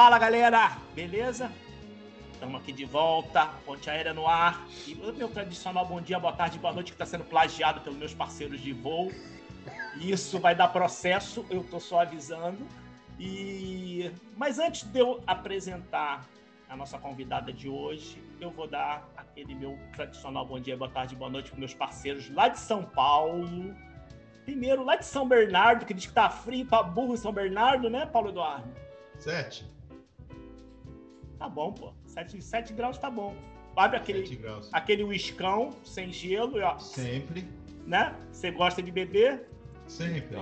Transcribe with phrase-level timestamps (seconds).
[0.00, 1.52] Fala galera, beleza?
[2.32, 4.66] Estamos aqui de volta, Ponte Aérea no ar.
[4.86, 7.98] E o meu tradicional bom dia, boa tarde, boa noite, que está sendo plagiado pelos
[7.98, 9.12] meus parceiros de voo.
[9.96, 12.66] Isso vai dar processo, eu estou só avisando.
[13.18, 16.26] E Mas antes de eu apresentar
[16.66, 21.14] a nossa convidada de hoje, eu vou dar aquele meu tradicional bom dia, boa tarde,
[21.14, 23.76] boa noite para meus parceiros lá de São Paulo.
[24.46, 27.90] Primeiro, lá de São Bernardo, que diz que tá frio, tá burro em São Bernardo,
[27.90, 28.66] né, Paulo Eduardo?
[29.18, 29.68] Sete.
[31.40, 31.90] Tá bom, pô.
[32.04, 33.34] Sete, sete graus tá bom.
[33.74, 34.38] Abre aquele,
[34.72, 36.60] aquele uiscão sem gelo.
[36.60, 36.78] Ó.
[36.78, 37.48] Sempre.
[37.86, 38.14] Né?
[38.30, 39.48] Você gosta de beber?
[39.88, 40.38] Sempre.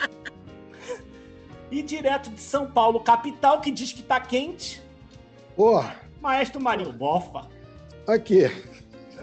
[1.72, 4.82] e direto de São Paulo, capital, que diz que tá quente.
[5.56, 5.96] Porra.
[6.20, 7.48] Maestro Marinho Bofa.
[8.06, 8.42] Aqui.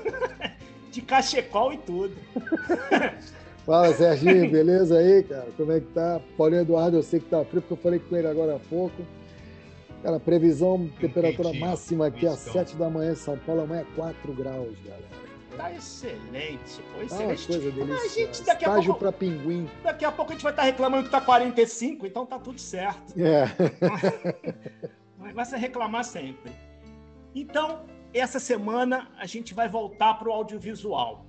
[0.90, 2.16] de cachecol e tudo.
[3.64, 5.50] Fala, Serginho, beleza aí, cara?
[5.56, 6.20] Como é que tá?
[6.36, 9.04] Paulinho Eduardo, eu sei que tá frio, porque eu falei com ele agora há pouco.
[10.04, 14.34] Cara, previsão, temperatura máxima aqui às 7 da manhã em São Paulo, amanhã é 4
[14.34, 15.22] graus, galera.
[15.56, 17.10] Tá excelente, pô, excelente.
[17.10, 18.04] Tá uma coisa deliciosa.
[18.04, 19.70] A gente, daqui Estágio a pouco, pra pinguim.
[19.84, 23.14] Daqui a pouco a gente vai estar reclamando que tá 45, então tá tudo certo.
[23.20, 23.46] É.
[25.34, 26.52] Vai ser reclamar sempre.
[27.34, 31.26] Então, essa semana a gente vai voltar para o audiovisual.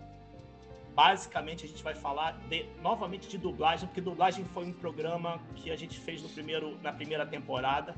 [0.94, 5.70] Basicamente, a gente vai falar de, novamente de dublagem, porque dublagem foi um programa que
[5.70, 7.94] a gente fez no primeiro, na primeira temporada,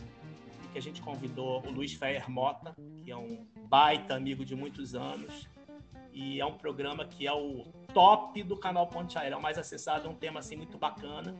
[0.74, 4.92] que a gente convidou o Luiz Ferrer Mota, que é um baita amigo de muitos
[4.96, 5.48] anos,
[6.12, 9.56] e é um programa que é o top do canal Ponte Aérea, é o mais
[9.56, 11.32] acessado, é um tema assim muito bacana.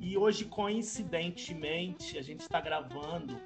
[0.00, 3.38] E hoje, coincidentemente, a gente está gravando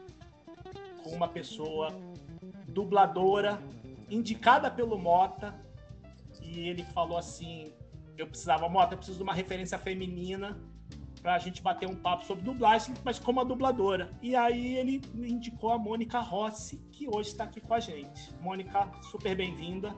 [1.02, 1.88] com uma pessoa
[2.68, 3.60] dubladora
[4.08, 5.52] indicada pelo Mota
[6.40, 7.72] e ele falou assim:
[8.16, 10.56] eu precisava, Mota, eu preciso de uma referência feminina
[11.18, 14.10] para a gente bater um papo sobre dublagem, mas como a dubladora.
[14.22, 18.34] E aí ele indicou a Mônica Rossi, que hoje está aqui com a gente.
[18.40, 19.94] Mônica, super bem-vinda.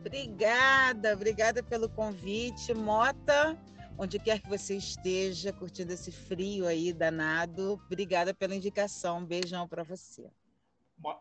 [0.00, 3.58] Obrigada, obrigada pelo convite, Mota.
[3.96, 9.18] Onde quer que você esteja, curtindo esse frio aí danado, obrigada pela indicação.
[9.18, 10.30] Um beijão para você.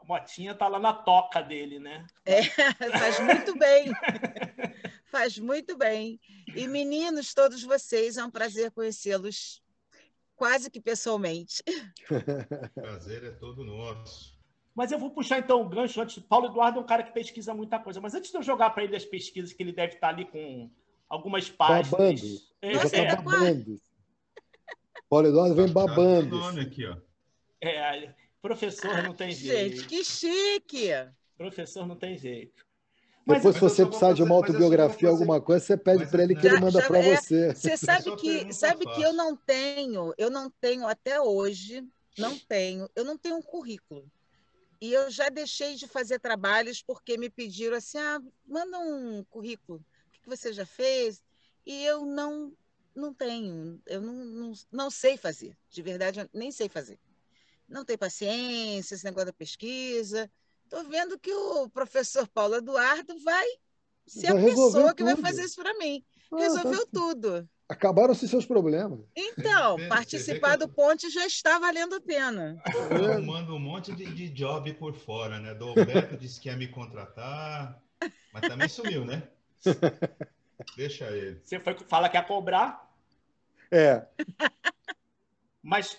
[0.05, 2.05] Motinha tá lá na toca dele, né?
[2.25, 2.43] É,
[2.97, 3.91] faz muito bem.
[5.11, 6.19] faz muito bem.
[6.55, 9.61] E meninos, todos vocês, é um prazer conhecê-los
[10.35, 11.63] quase que pessoalmente.
[12.75, 14.37] Prazer é todo nosso.
[14.75, 16.19] Mas eu vou puxar então o gancho antes.
[16.19, 18.83] Paulo Eduardo é um cara que pesquisa muita coisa, mas antes de eu jogar para
[18.83, 20.69] ele as pesquisas que ele deve estar ali com
[21.09, 21.89] algumas páginas.
[21.89, 22.41] Babando.
[22.61, 23.81] É, Nossa, é, tá babando.
[25.09, 26.37] Paulo Eduardo vem babando.
[26.37, 26.95] Nome aqui, ó.
[27.59, 29.77] É, Professor não tem jeito.
[29.77, 30.89] Gente, que chique!
[31.35, 32.66] Professor não tem jeito.
[33.27, 36.47] Mas, Depois, se você precisar de uma autobiografia, alguma coisa, você pede para ele que
[36.47, 37.53] ele manda para é, você.
[37.53, 41.85] Você sabe que, sabe que eu não tenho, eu não tenho até hoje,
[42.17, 44.09] não tenho, eu não tenho um currículo.
[44.79, 49.83] E eu já deixei de fazer trabalhos porque me pediram assim, ah, manda um currículo,
[50.07, 51.21] o que você já fez?
[51.65, 52.53] E eu não,
[52.95, 56.97] não tenho, eu não, não, não sei fazer, de verdade, nem sei fazer
[57.67, 60.31] não tem paciência, esse negócio da pesquisa.
[60.67, 63.47] Estou vendo que o professor Paulo Eduardo vai
[64.05, 66.03] ser vai a pessoa que vai fazer isso para mim.
[66.25, 66.91] Ah, tá Resolveu tá...
[66.91, 67.49] tudo.
[67.69, 68.99] Acabaram-se seus problemas.
[69.15, 72.61] Então, participar do Ponte já está valendo a pena.
[72.65, 75.53] Arrumando um monte de, de job por fora, né?
[75.53, 77.81] Do Alberto disse que ia me contratar,
[78.33, 79.23] mas também sumiu, né?
[80.75, 81.39] Deixa ele.
[81.43, 82.91] Você foi, fala que ia cobrar?
[83.71, 84.05] É.
[85.63, 85.97] Mas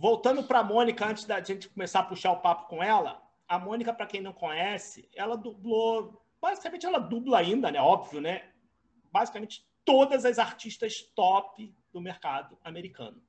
[0.00, 3.58] Voltando para a Mônica, antes da gente começar a puxar o papo com ela, a
[3.58, 6.24] Mônica, para quem não conhece, ela dublou.
[6.40, 7.80] Basicamente, ela dubla ainda, né?
[7.80, 8.48] Óbvio, né?
[9.10, 13.20] Basicamente, todas as artistas top do mercado americano.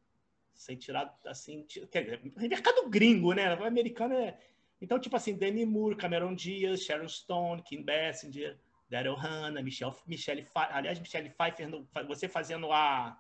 [0.53, 1.65] Sem tirar, assim.
[1.89, 3.55] Quer dizer, mercado gringo, né?
[3.55, 4.37] O americano é.
[4.79, 8.59] Então, tipo assim, Demi Moore, Cameron Diaz, Sharon Stone, Kim Basinger,
[8.91, 11.67] Daryl Hannah, Michelle, Michelle aliás, Michelle Pfeiffer,
[12.07, 13.17] você fazendo a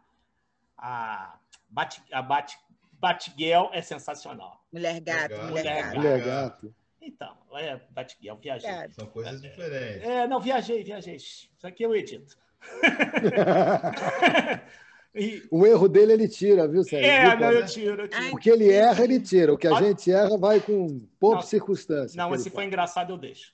[0.77, 2.59] a Bat, a Bat,
[2.93, 4.63] Batgirl é sensacional.
[4.71, 5.97] Mulher gato, mulher, mulher gato.
[5.97, 6.80] Mulher gato.
[7.01, 8.69] Então, é Batgirl, viajei.
[8.91, 10.07] São coisas diferentes.
[10.07, 11.15] É, não, viajei, viajei.
[11.15, 12.37] Isso aqui eu edito.
[15.15, 15.43] e...
[15.49, 17.09] O erro dele ele tira, viu, Sérgio?
[17.09, 18.35] É, não, eu tiro, eu tiro.
[18.35, 19.51] O que ele erra, ele tira.
[19.51, 22.15] O que a gente erra vai com pouca circunstância.
[22.15, 23.53] Não, mas se for engraçado, eu deixo.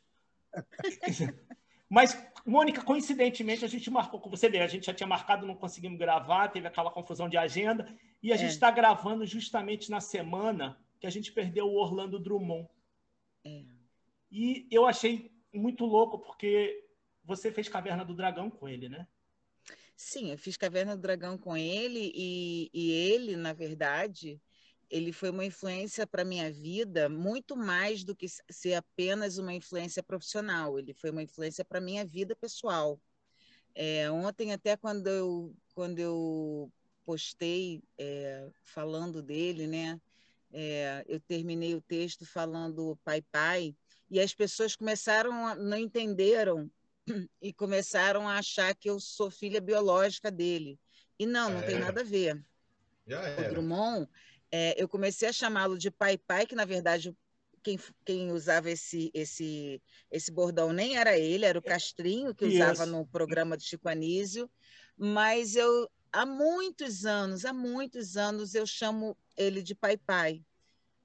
[1.90, 2.18] mas
[2.48, 6.48] Mônica, coincidentemente, a gente marcou com você, a gente já tinha marcado, não conseguimos gravar,
[6.48, 7.86] teve aquela confusão de agenda,
[8.24, 8.38] e a é.
[8.38, 12.66] gente está gravando justamente na semana que a gente perdeu o Orlando Drummond.
[13.48, 13.64] É.
[14.30, 16.86] E eu achei muito louco, porque
[17.24, 19.08] você fez Caverna do Dragão com ele, né?
[19.96, 24.40] Sim, eu fiz Caverna do Dragão com ele, e, e ele, na verdade,
[24.90, 30.04] ele foi uma influência para minha vida muito mais do que ser apenas uma influência
[30.04, 30.78] profissional.
[30.78, 33.00] Ele foi uma influência para minha vida pessoal.
[33.76, 36.72] É, ontem até quando eu quando eu
[37.06, 40.02] postei é, falando dele, né?
[40.52, 43.76] É, eu terminei o texto falando pai pai
[44.10, 46.72] e as pessoas começaram a, não entenderam
[47.42, 50.80] e começaram a achar que eu sou filha biológica dele.
[51.20, 52.42] E não, não tem nada a ver.
[53.46, 54.08] O Drummond
[54.52, 57.16] é, eu comecei a chamá-lo de pai pai, que na verdade
[57.62, 62.86] quem, quem, usava esse, esse, esse bordão nem era ele, era o Castrinho, que usava
[62.86, 64.50] no programa do Chico Anísio,
[64.96, 70.44] mas eu, há muitos anos, há muitos anos, eu chamo ele de pai pai,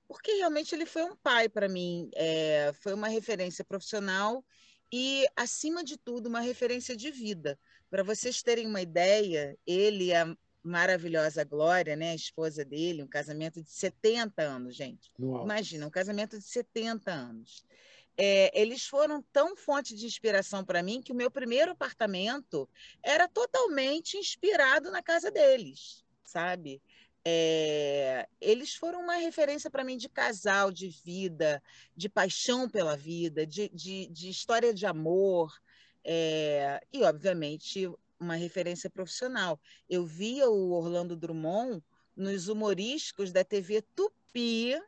[0.08, 4.44] porque realmente ele foi um pai para mim, é, foi uma referência profissional
[4.93, 7.58] e, acima de tudo, uma referência de vida.
[7.88, 13.62] Para vocês terem uma ideia, ele a maravilhosa Glória, né, a esposa dele, um casamento
[13.62, 15.11] de 70 anos, gente.
[15.19, 15.44] Nossa.
[15.44, 17.64] Imagina, um casamento de 70 anos.
[18.17, 22.69] É, eles foram tão fonte de inspiração para mim que o meu primeiro apartamento
[23.02, 26.82] era totalmente inspirado na casa deles, sabe?
[27.24, 31.62] É, eles foram uma referência para mim de casal, de vida,
[31.96, 35.52] de paixão pela vida, de, de, de história de amor.
[36.04, 37.88] É, e, obviamente,
[38.19, 39.60] uma referência profissional.
[39.88, 41.82] Eu via o Orlando Drummond
[42.16, 44.80] nos humorísticos da TV Tupi.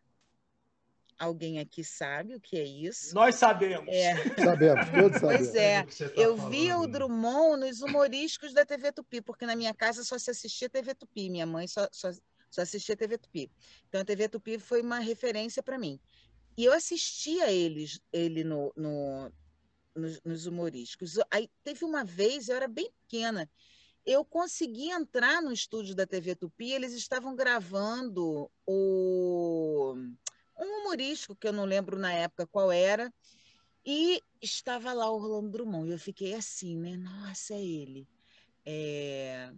[1.18, 3.14] Alguém aqui sabe o que é isso?
[3.14, 3.88] Nós sabemos.
[3.88, 4.14] É.
[4.42, 5.46] Sabemos, todos sabemos.
[5.46, 6.50] Pois é, é tá eu falando.
[6.50, 10.68] via o Drummond nos humorísticos da TV Tupi, porque na minha casa só se assistia
[10.68, 12.10] TV Tupi, minha mãe só, só,
[12.50, 13.50] só assistia TV Tupi.
[13.88, 16.00] Então a TV Tupi foi uma referência para mim.
[16.56, 19.32] E eu assistia eles, ele no, no,
[19.94, 21.14] nos, nos humorísticos.
[21.30, 23.48] Aí teve uma vez, eu era bem pequena,
[24.06, 29.94] eu consegui entrar no estúdio da TV Tupi, eles estavam gravando o
[30.56, 33.12] um humorístico que eu não lembro na época qual era,
[33.84, 35.88] e estava lá o Orlando Drummond.
[35.88, 36.96] E eu fiquei assim, né?
[36.96, 38.08] Nossa, é ele.
[38.64, 39.52] É...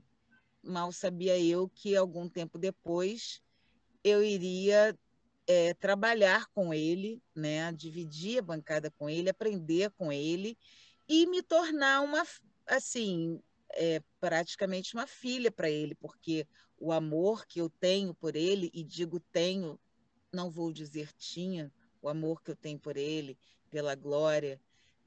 [0.63, 3.41] Mal sabia eu que algum tempo depois
[4.03, 4.99] eu iria
[5.47, 10.59] é, trabalhar com ele, né, dividir a bancada com ele, aprender com ele
[11.09, 12.25] e me tornar uma,
[12.67, 13.41] assim,
[13.71, 16.47] é, praticamente uma filha para ele, porque
[16.79, 19.79] o amor que eu tenho por ele, e digo tenho,
[20.37, 23.37] não vou dizer tinha, o amor que eu tenho por ele,
[23.71, 24.61] pela glória,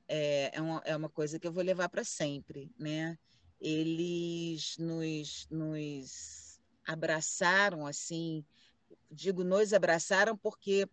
[0.07, 3.17] é, é, uma, é uma coisa que eu vou levar para sempre, né?
[3.61, 8.43] Eles nos, nos abraçaram assim
[9.11, 10.87] digo nos abraçaram porque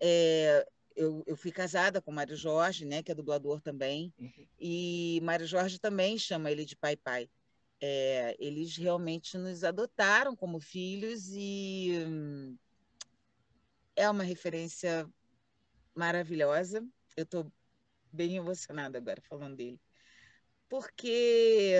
[0.00, 0.66] é,
[0.96, 4.46] eu, eu, fui casada com Mário Jorge, né, que é dublador também, uhum.
[4.58, 7.28] e Mário Jorge também chama ele de pai pai.
[7.82, 12.58] É, eles realmente nos adotaram como filhos e hum,
[14.00, 15.08] é uma referência
[15.94, 16.84] maravilhosa.
[17.16, 17.52] Eu estou
[18.12, 19.80] bem emocionada agora falando dele,
[20.68, 21.74] porque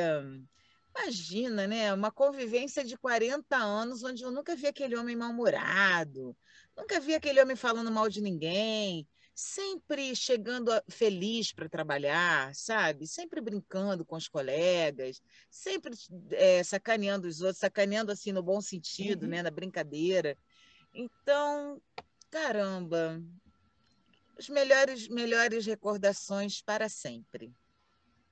[0.97, 1.95] Imagina, né?
[1.95, 6.37] Uma convivência de 40 anos onde eu nunca vi aquele homem mal-humorado,
[6.77, 13.07] nunca vi aquele homem falando mal de ninguém, sempre chegando feliz para trabalhar, sabe?
[13.07, 15.95] Sempre brincando com os colegas, sempre
[16.33, 19.31] é, sacaneando os outros, sacaneando assim no bom sentido, uhum.
[19.31, 19.43] né?
[19.43, 20.37] Na brincadeira.
[20.93, 21.81] Então,
[22.31, 23.23] caramba,
[24.39, 27.53] as melhores, melhores recordações para sempre.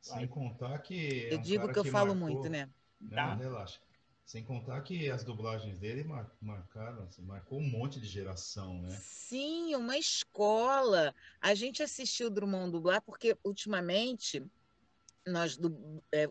[0.01, 1.27] Sem contar que.
[1.27, 2.37] É eu um digo que eu que falo marcou...
[2.37, 2.69] muito, né?
[3.01, 3.35] Não, tá.
[3.35, 3.81] relaxa.
[4.25, 6.31] Sem contar que as dublagens dele mar...
[6.41, 8.95] marcaram, assim, marcou um monte de geração, né?
[9.01, 11.15] Sim, uma escola.
[11.41, 14.45] A gente assistiu Drummond dublar porque ultimamente
[15.27, 15.59] nós
[16.13, 16.29] é,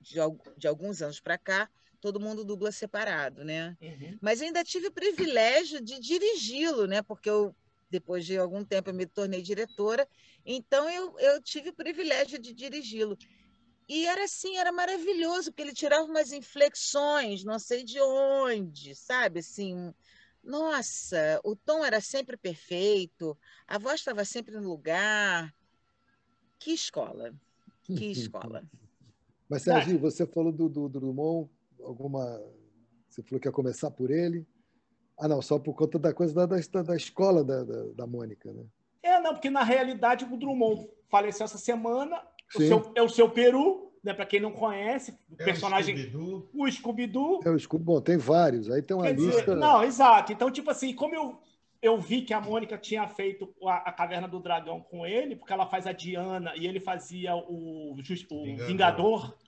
[0.00, 0.16] de,
[0.56, 1.68] de, alguns anos para cá
[2.00, 3.76] todo mundo dubla separado, né?
[3.80, 4.18] Uhum.
[4.20, 7.02] Mas ainda tive o privilégio de dirigi-lo, né?
[7.02, 7.54] Porque eu
[7.90, 10.08] depois de algum tempo eu me tornei diretora,
[10.46, 13.18] então eu, eu tive o privilégio de dirigi-lo.
[13.88, 19.40] E era assim, era maravilhoso, porque ele tirava umas inflexões, não sei de onde, sabe?
[19.40, 19.92] Assim,
[20.44, 25.52] nossa, o tom era sempre perfeito, a voz estava sempre no lugar.
[26.60, 27.34] Que escola,
[27.82, 28.62] que escola.
[29.48, 31.50] Mas, Sérgio, você falou do, do, do Drummond,
[31.84, 32.40] alguma.
[33.08, 34.46] Você falou que ia começar por ele.
[35.18, 38.50] Ah, não, só por conta da coisa da, da, da escola da, da, da, Mônica,
[38.52, 38.64] né?
[39.02, 42.22] É, não, porque na realidade o Drummond faleceu essa semana.
[42.54, 44.14] O seu, é o seu Peru, né?
[44.14, 45.94] Para quem não conhece, o é personagem.
[46.54, 47.40] O Scooby-Doo.
[47.44, 48.70] É o Scooby Bom, tem vários.
[48.70, 49.40] Aí tem uma Quer lista.
[49.40, 50.32] Dizer, não, exato.
[50.32, 51.38] Então, tipo assim, como eu,
[51.82, 55.52] eu vi que a Mônica tinha feito a, a, Caverna do Dragão com ele, porque
[55.52, 58.66] ela faz a Diana e ele fazia o, o Vingador.
[58.66, 59.38] Vingador.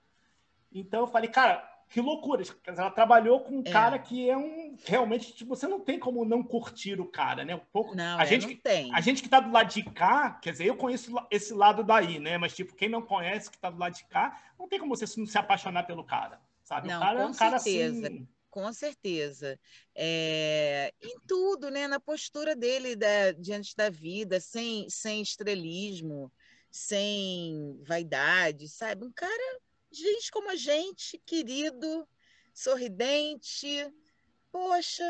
[0.70, 2.42] Então eu falei, cara, que loucura.
[2.66, 3.70] Ela trabalhou com um é.
[3.70, 4.74] cara que é um.
[4.82, 7.54] Realmente, tipo, você não tem como não curtir o cara, né?
[7.54, 7.94] Um pouco.
[7.94, 8.94] Não, a é, gente, não tem.
[8.94, 12.18] A gente que tá do lado de cá, quer dizer, eu conheço esse lado daí,
[12.18, 12.38] né?
[12.38, 15.04] Mas, tipo, quem não conhece, que tá do lado de cá, não tem como você
[15.20, 16.88] não se apaixonar pelo cara, sabe?
[16.88, 18.06] Não, o cara com é um cara certeza.
[18.06, 18.28] assim.
[18.48, 19.60] Com certeza.
[19.94, 21.86] É, em tudo, né?
[21.86, 26.32] Na postura dele da, diante da vida, sem, sem estrelismo,
[26.70, 29.04] sem vaidade, sabe?
[29.04, 29.60] Um cara,
[29.92, 32.08] gente como a gente, querido,
[32.54, 33.92] sorridente.
[34.50, 35.04] Poxa,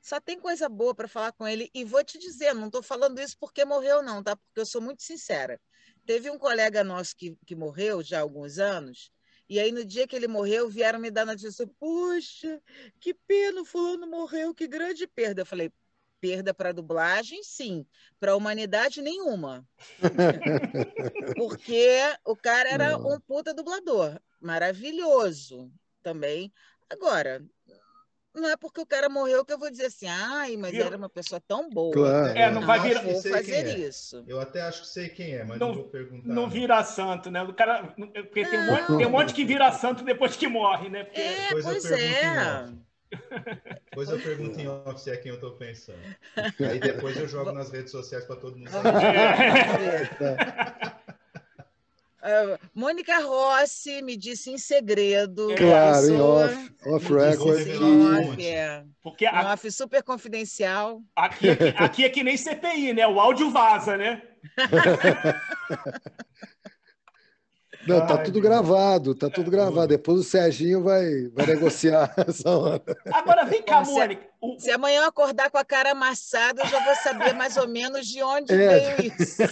[0.00, 1.70] só tem coisa boa para falar com ele.
[1.74, 4.36] E vou te dizer, não estou falando isso porque morreu, não, tá?
[4.36, 5.60] Porque eu sou muito sincera.
[6.06, 9.10] Teve um colega nosso que, que morreu já há alguns anos,
[9.48, 12.62] e aí no dia que ele morreu, vieram me dar notícia: Puxa,
[13.00, 15.42] que pena, o fulano morreu, que grande perda.
[15.42, 15.72] Eu falei:
[16.24, 17.84] perda para a dublagem, sim.
[18.18, 19.62] Para a humanidade, nenhuma.
[21.36, 24.18] Porque o cara era um puta dublador.
[24.40, 25.70] Maravilhoso
[26.02, 26.50] também.
[26.88, 27.44] Agora,
[28.34, 31.08] não é porque o cara morreu que eu vou dizer assim, ai, mas era uma
[31.08, 31.92] pessoa tão boa.
[31.92, 32.38] Claro.
[32.38, 33.02] É, não, não vai virar.
[33.02, 33.78] vou fazer é.
[33.78, 34.24] isso.
[34.26, 36.28] Eu até acho que sei quem é, mas Não- não, vou perguntar.
[36.28, 37.42] Não vira santo, né?
[37.42, 37.94] O cara.
[37.96, 41.04] Porque tem, um monte, tem um monte que vira santo depois que morre, né?
[41.04, 41.20] Porque...
[41.20, 42.66] É, eu pois é.
[43.90, 45.98] Depois eu pergunto em off se é quem eu estou pensando.
[46.70, 48.90] Aí depois eu jogo nas redes sociais para todo mundo saber.
[52.22, 55.52] Ah, Mônica Rossi me disse em segredo.
[55.52, 58.30] É, Claro, em off, off record.
[58.30, 58.84] off, é.
[59.02, 61.02] Porque a- off super confidencial.
[61.14, 63.06] aqui, aqui, aqui é que nem CPI, né?
[63.06, 64.22] O áudio vaza, né?
[67.86, 68.42] Não, tá Ai, tudo meu.
[68.42, 69.88] gravado, tá tudo gravado.
[69.88, 72.82] Depois o Serginho vai, vai negociar essa hora.
[73.12, 74.26] Agora vem cá, se- Mônica.
[74.40, 77.68] O- Se amanhã eu acordar com a cara amassada, eu já vou saber mais ou
[77.68, 78.94] menos de onde É.
[78.96, 79.42] veio isso.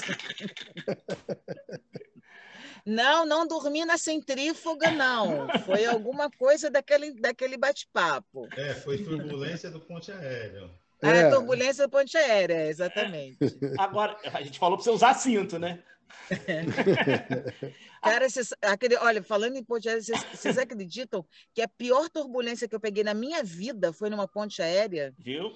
[2.84, 5.46] Não, não dormi na centrífuga, não.
[5.64, 8.48] Foi alguma coisa daquele, daquele bate-papo.
[8.56, 10.68] É, foi turbulência do ponte aéreo.
[11.00, 11.30] A É.
[11.30, 13.38] turbulência do ponte aérea, exatamente.
[13.78, 15.78] Agora, a gente falou para você usar cinto, né?
[18.02, 22.66] Cara, vocês, aquele, olha, falando em ponte aérea, vocês, vocês acreditam que a pior turbulência
[22.68, 25.14] que eu peguei na minha vida foi numa ponte aérea?
[25.18, 25.52] Viu?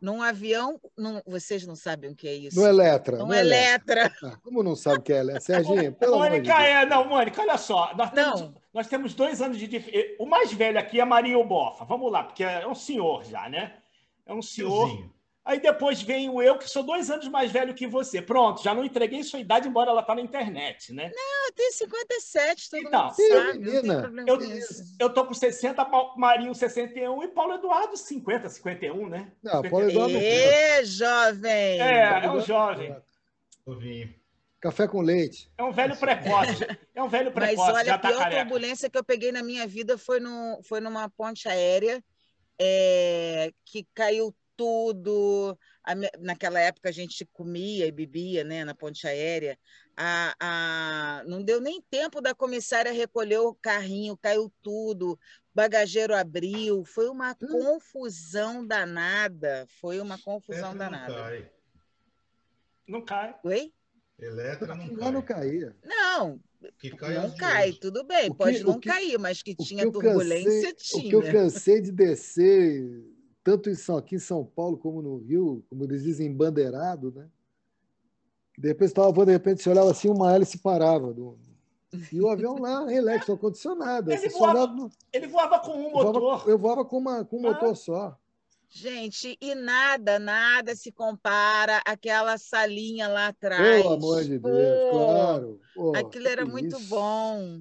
[0.00, 0.80] Num avião.
[0.96, 2.58] Num, vocês não sabem o que é isso?
[2.58, 3.16] Não é letra.
[3.18, 4.02] Não não é é letra.
[4.04, 4.28] letra.
[4.28, 5.40] Ah, como não sabe o que é letra?
[5.40, 6.66] Serginho, pelo amor de Mônica, Deus.
[6.68, 7.94] é, não, Mônica, olha só.
[7.94, 8.54] Nós temos, Não.
[8.72, 10.16] nós temos dois anos de diferença.
[10.18, 11.84] O mais velho aqui é Marinho Bofa.
[11.84, 13.76] Vamos lá, porque é um senhor já, né?
[14.26, 14.86] É um senhor.
[14.88, 15.15] Tiozinho.
[15.46, 18.20] Aí depois vem o eu, que sou dois anos mais velho que você.
[18.20, 21.12] Pronto, já não entreguei sua idade, embora ela tá na internet, né?
[21.46, 23.58] Eu tenho 57, todo Então, mundo sabe.
[23.60, 24.38] Não menina, Eu,
[24.98, 29.30] eu tô com 60, Ma- Marinho 61 e Paulo Eduardo 50, 51, né?
[29.40, 31.80] Não, Paulo Eduardo não Ê, jovem!
[31.80, 32.96] É, é um jovem.
[33.64, 34.12] Novinho.
[34.60, 35.48] Café com leite.
[35.56, 36.66] É um velho precoce.
[36.92, 38.40] É um velho Mas precoce, olha, já a tá pior careca.
[38.40, 42.02] turbulência que eu peguei na minha vida foi, no, foi numa ponte aérea
[42.58, 45.56] é, que caiu tudo.
[45.84, 49.58] A naquela época a gente comia e bebia né, na ponte aérea.
[49.96, 55.18] A, a- não deu nem tempo da comissária recolher o carrinho, caiu tudo, o
[55.54, 56.84] bagageiro abriu.
[56.84, 57.46] Foi uma Hum.
[57.48, 59.66] confusão danada.
[59.80, 61.14] Foi uma confusão não danada.
[61.14, 61.50] cai.
[62.88, 63.34] Não cai.
[63.44, 63.72] Oi?
[64.18, 65.40] Elétrica não Lá não cai.
[65.50, 65.76] caía.
[65.84, 66.40] Não,
[66.78, 67.80] Que cai não cai, hoje.
[67.80, 71.06] tudo bem, que- pode não que- cair, mas que que tinha turbulência, cansei- tinha.
[71.06, 72.82] O que eu cansei de descer,
[73.46, 77.28] tanto em São, aqui em São Paulo como no Rio, como eles dizem, bandeirado, né?
[78.58, 81.14] De repente estava voando, de repente você olhava assim, uma hélice parava.
[81.14, 81.38] do-
[82.12, 84.10] E o avião lá, relax, ar-condicionado.
[84.10, 86.48] Ele Você só voava- no- Ele voava com um eu voava- motor.
[86.48, 87.52] Eu voava com, uma, com um Ah.
[87.52, 88.18] motor só.
[88.68, 93.80] Gente, e nada, nada se compara àquela salinha lá atrás.
[93.80, 95.60] Pelo amor de Pô, Deus, claro.
[95.72, 96.88] Pô, Aquilo era que muito isso.
[96.88, 97.60] bom.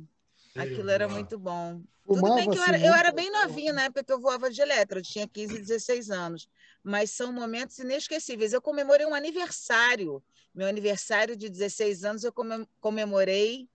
[0.55, 1.81] Aquilo era muito bom.
[2.05, 4.49] Tudo Fumava bem que eu era, eu era bem novinha na época que eu voava
[4.49, 6.47] de eletro, eu tinha 15, 16 anos.
[6.83, 8.53] Mas são momentos inesquecíveis.
[8.53, 10.23] Eu comemorei um aniversário.
[10.53, 13.67] Meu aniversário de 16 anos eu comem- comemorei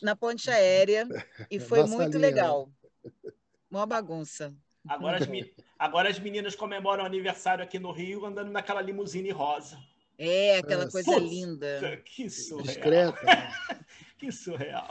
[0.00, 1.08] na ponte aérea
[1.50, 2.70] e foi Na muito salinha, legal.
[3.70, 4.54] Uma bagunça.
[4.86, 5.26] Agora as,
[5.78, 9.78] agora as meninas comemoram o aniversário aqui no Rio andando naquela limusine rosa.
[10.18, 12.00] É, aquela É, coisa linda.
[12.04, 12.66] Que surreal.
[12.66, 13.22] Discreta.
[13.24, 13.52] né?
[14.22, 14.86] Que surreal.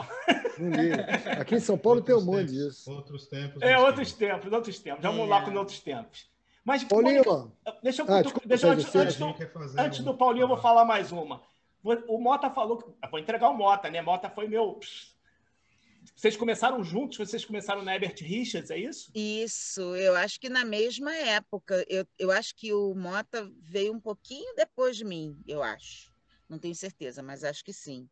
[1.40, 2.92] Aqui em São Paulo tem um Outros monte tempos, disso.
[2.92, 3.62] Outros tempos.
[3.62, 4.36] É, outros tempos.
[4.42, 5.02] tempos, outros tempos.
[5.02, 5.30] Vamos É.
[5.30, 6.30] lá com outros tempos.
[6.66, 8.14] Mas, Paulinho, Mônica, deixa eu.
[8.14, 9.26] Ah, desculpa, deixa eu- antes, antes do,
[9.80, 11.42] antes um- do Paulinho, eu vou falar mais uma.
[12.10, 12.84] O Mota falou que.
[12.90, 14.02] eu Vou entregar o Mota, né?
[14.02, 14.78] Mota foi meu.
[16.14, 19.12] Vocês começaram juntos, vocês começaram na Herbert Richards, é isso?
[19.16, 21.86] Isso, eu acho que na mesma época.
[21.88, 26.12] Eu, eu acho que o Mota veio um pouquinho depois de mim, eu acho.
[26.50, 28.10] Não tenho certeza, mas acho que sim.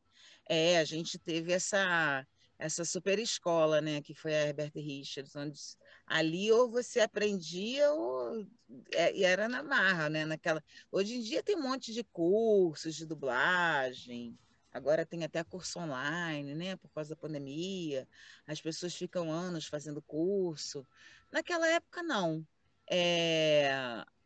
[0.50, 2.26] É, a gente teve essa,
[2.58, 5.60] essa super escola, né, que foi a Herbert Richards, onde
[6.08, 8.48] ali ou você aprendia ou
[8.92, 10.64] é, e era na marra, né, naquela.
[10.92, 14.38] Hoje em dia tem um monte de cursos de dublagem.
[14.72, 18.08] Agora tem até curso online, né, por causa da pandemia.
[18.48, 20.86] As pessoas ficam anos fazendo curso.
[21.32, 22.46] Naquela época não.
[22.90, 23.72] É,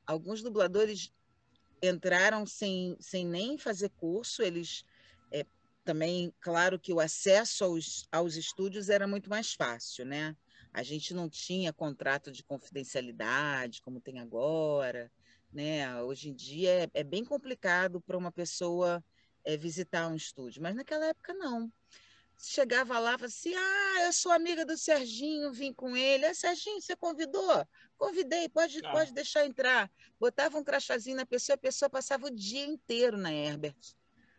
[0.07, 1.11] alguns dubladores
[1.81, 4.85] entraram sem, sem nem fazer curso, eles
[5.83, 10.35] também, claro que o acesso aos, aos estúdios era muito mais fácil, né?
[10.71, 15.11] A gente não tinha contrato de confidencialidade como tem agora,
[15.51, 16.01] né?
[16.01, 19.03] Hoje em dia é, é bem complicado para uma pessoa
[19.43, 21.71] é, visitar um estúdio, mas naquela época não.
[22.39, 26.25] Chegava lá, falava assim: Ah, eu sou amiga do Serginho, vim com ele.
[26.25, 27.67] Ah, Serginho, você convidou?
[27.97, 28.91] Convidei, pode, ah.
[28.91, 29.91] pode deixar entrar.
[30.19, 33.77] Botava um crachazinho na pessoa, a pessoa passava o dia inteiro na Herbert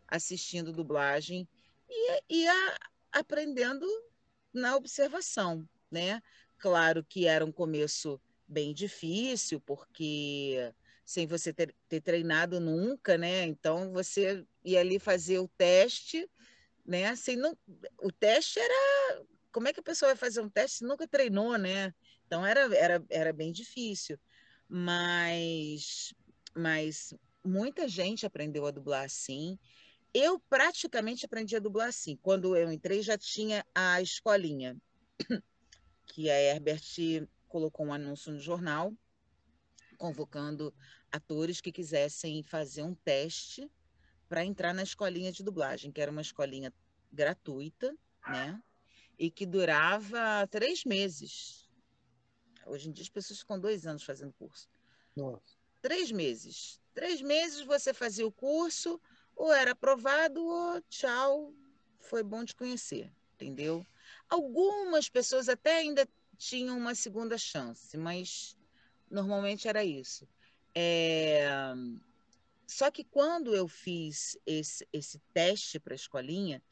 [0.09, 1.49] assistindo dublagem
[1.89, 2.77] e ia
[3.13, 3.87] aprendendo
[4.53, 6.21] na observação, né?
[6.59, 10.73] Claro que era um começo bem difícil, porque
[11.05, 13.45] sem você ter, ter treinado nunca, né?
[13.45, 16.29] Então você ia ali fazer o teste,
[16.85, 17.07] né?
[17.09, 17.57] Assim, não,
[18.03, 21.57] o teste era como é que a pessoa vai fazer um teste se nunca treinou,
[21.59, 21.95] né?
[22.27, 24.19] Então era, era, era bem difícil.
[24.69, 26.15] Mas,
[26.55, 29.59] mas muita gente aprendeu a dublar assim.
[30.15, 32.17] Eu praticamente aprendi a dublar assim.
[32.23, 34.81] Quando eu entrei, já tinha a escolinha,
[36.07, 36.85] que a Herbert
[37.49, 38.95] colocou um anúncio no jornal,
[39.99, 40.73] convocando
[41.11, 43.69] atores que quisessem fazer um teste
[44.29, 46.73] para entrar na escolinha de dublagem, que era uma escolinha
[47.13, 47.97] gratuita,
[48.29, 48.63] né?
[49.19, 51.69] E que durava três meses.
[52.67, 54.69] Hoje em dia as pessoas ficam dois anos fazendo curso.
[55.17, 55.57] Nossa.
[55.83, 56.81] Três meses.
[56.95, 59.01] Três meses você fazia o curso,
[59.37, 61.53] ou era aprovado, ou tchau,
[61.99, 63.85] foi bom te conhecer, entendeu?
[64.29, 68.57] Algumas pessoas até ainda tinham uma segunda chance, mas
[69.11, 70.29] normalmente era isso.
[70.75, 71.47] É...
[72.67, 76.63] Só que quando eu fiz esse, esse teste para a escolinha,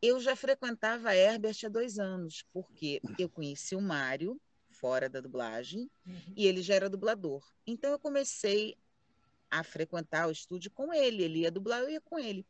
[0.00, 5.20] eu já frequentava a Herbert há dois anos, porque eu conheci o Mário, fora da
[5.20, 6.32] dublagem uhum.
[6.34, 7.44] e ele já era dublador.
[7.66, 8.76] Então eu comecei
[9.50, 11.22] a frequentar o estúdio com ele.
[11.22, 12.46] Ele ia dublar, eu ia com ele.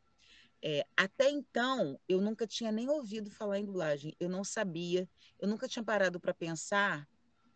[0.62, 4.14] É, até então, eu nunca tinha nem ouvido falar em dublagem.
[4.20, 5.08] Eu não sabia,
[5.38, 7.08] eu nunca tinha parado para pensar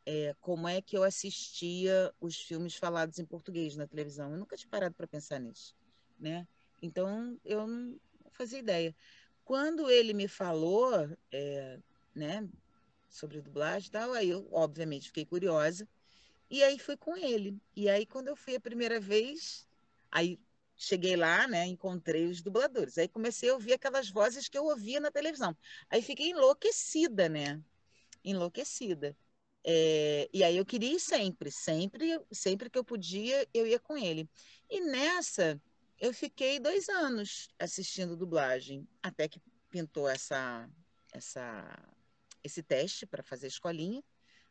[0.07, 4.33] é, como é que eu assistia os filmes falados em português na televisão.
[4.33, 5.77] Eu nunca tinha parado para pensar nisso,
[6.19, 6.47] né?
[6.81, 7.99] Então, eu não
[8.33, 8.95] fazia ideia.
[9.45, 10.91] Quando ele me falou,
[11.31, 11.79] é,
[12.15, 12.49] né,
[13.15, 14.13] sobre dublagem e tal.
[14.13, 15.89] Aí eu, obviamente, fiquei curiosa.
[16.55, 17.61] E aí fui com ele.
[17.75, 19.67] E aí, quando eu fui a primeira vez,
[20.09, 20.39] aí
[20.77, 21.67] cheguei lá, né?
[21.67, 22.97] Encontrei os dubladores.
[22.97, 25.57] Aí comecei a ouvir aquelas vozes que eu ouvia na televisão.
[25.91, 27.61] Aí fiquei enlouquecida, né?
[28.23, 29.17] Enlouquecida.
[29.65, 33.97] É, e aí eu queria ir sempre, sempre, sempre que eu podia, eu ia com
[33.99, 34.31] ele.
[34.71, 35.61] E nessa,
[35.99, 40.71] eu fiquei dois anos assistindo dublagem, até que pintou essa,
[41.13, 41.67] essa
[42.45, 44.01] esse teste para fazer escolinha.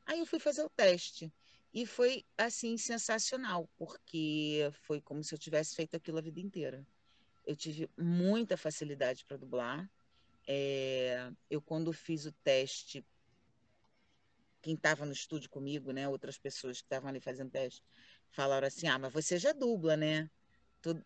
[0.05, 1.31] Aí eu fui fazer o teste.
[1.73, 6.85] E foi, assim, sensacional, porque foi como se eu tivesse feito aquilo a vida inteira.
[7.45, 9.89] Eu tive muita facilidade para dublar.
[10.47, 13.03] É, eu, quando fiz o teste,
[14.61, 17.83] quem estava no estúdio comigo, né, outras pessoas que estavam ali fazendo teste,
[18.29, 20.29] falaram assim: Ah, mas você já dubla, né?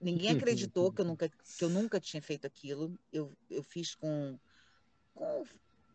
[0.02, 2.98] ninguém acreditou que eu nunca, que eu nunca tinha feito aquilo.
[3.14, 4.40] Eu, eu fiz com,
[5.14, 5.46] com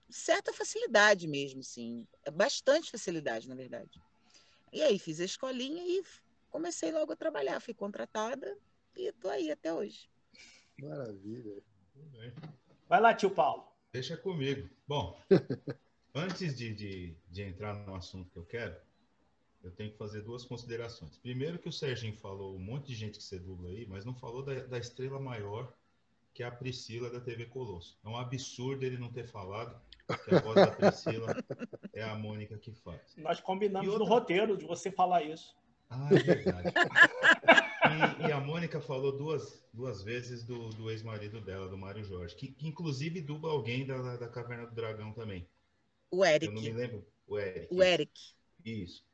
[0.09, 2.07] certa facilidade mesmo, sim.
[2.25, 4.01] É bastante facilidade, na verdade.
[4.73, 6.03] E aí fiz a escolinha e
[6.49, 7.61] comecei logo a trabalhar.
[7.61, 8.57] Fui contratada
[8.97, 10.09] e estou aí até hoje.
[10.81, 11.63] Maravilha.
[12.89, 13.65] Vai lá, tio Paulo.
[13.93, 14.69] Deixa comigo.
[14.89, 15.21] Bom,
[16.15, 18.75] antes de, de, de entrar no assunto que eu quero,
[19.63, 21.19] eu tenho que fazer duas considerações.
[21.19, 24.15] Primeiro que o Serginho falou um monte de gente que você dubla aí, mas não
[24.15, 25.73] falou da, da estrela maior,
[26.33, 27.99] que é a Priscila da TV Colosso.
[28.03, 29.79] É um absurdo ele não ter falado
[30.25, 31.37] que a voz da Priscila
[31.93, 33.15] é a Mônica que faz.
[33.17, 34.05] Nós combinamos outra...
[34.05, 35.55] no roteiro de você falar isso.
[35.91, 36.75] Ah, é verdade.
[38.21, 42.35] e, e, a Mônica falou duas, duas vezes do, do ex-marido dela, do Mário Jorge,
[42.35, 45.47] que, que inclusive dubla alguém da, da, da, Caverna do Dragão também.
[46.11, 46.47] O Eric.
[46.47, 47.07] Eu não me lembro.
[47.27, 47.75] O Eric.
[47.75, 48.21] O Eric.
[48.65, 49.05] Isso.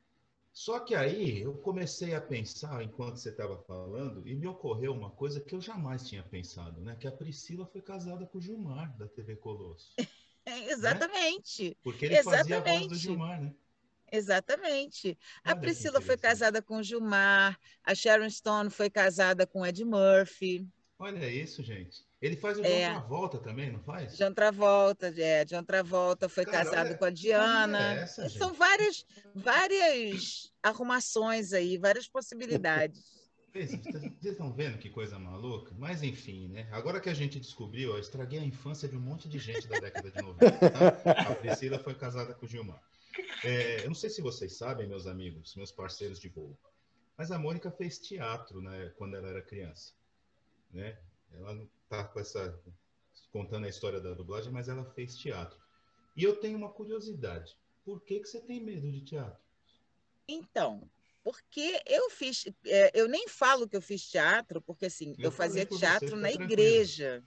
[0.51, 5.09] Só que aí eu comecei a pensar enquanto você estava falando e me ocorreu uma
[5.09, 6.95] coisa que eu jamais tinha pensado, né?
[6.99, 9.93] Que a Priscila foi casada com o Gilmar da TV Colosso.
[10.69, 11.69] Exatamente.
[11.69, 11.75] Né?
[11.83, 12.49] Porque ele Exatamente.
[12.49, 13.53] fazia a voz do Gilmar, né?
[14.11, 15.17] Exatamente.
[15.43, 19.83] A Olha Priscila foi casada com o Gilmar, a Sharon Stone foi casada com Ed
[19.85, 20.67] Murphy.
[20.97, 22.03] Olha isso, gente.
[22.21, 22.89] Ele faz o John é.
[22.89, 24.17] Travolta também, não faz?
[24.17, 25.45] John Travolta, é.
[25.45, 27.93] John Travolta foi Cara, casado com a Diana.
[27.93, 33.18] É essa, São várias, várias arrumações aí, várias possibilidades.
[33.51, 33.73] Vocês
[34.23, 35.73] estão vendo que coisa maluca?
[35.77, 36.67] Mas enfim, né?
[36.71, 40.11] Agora que a gente descobriu, estraguei a infância de um monte de gente da década
[40.11, 40.69] de 90.
[40.69, 41.11] Tá?
[41.31, 42.81] A Priscila foi casada com o Gilmar.
[43.43, 46.57] É, eu não sei se vocês sabem, meus amigos, meus parceiros de voo,
[47.17, 49.93] mas a Mônica fez teatro, né, quando ela era criança,
[50.71, 50.97] né?
[51.33, 52.57] Ela não tá com essa
[53.31, 55.59] contando a história da dublagem, mas ela fez teatro.
[56.15, 57.55] E eu tenho uma curiosidade.
[57.85, 59.41] Por que que você tem medo de teatro?
[60.27, 60.89] Então,
[61.29, 65.31] porque eu fiz, é, eu nem falo que eu fiz teatro, porque assim, eu, eu
[65.31, 67.23] fazia teatro na igreja.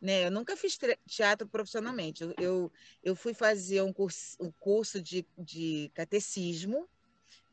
[0.00, 0.24] Né?
[0.24, 2.22] Eu nunca fiz teatro profissionalmente.
[2.22, 2.72] Eu, eu,
[3.04, 6.88] eu fui fazer um curso, um curso de, de catecismo,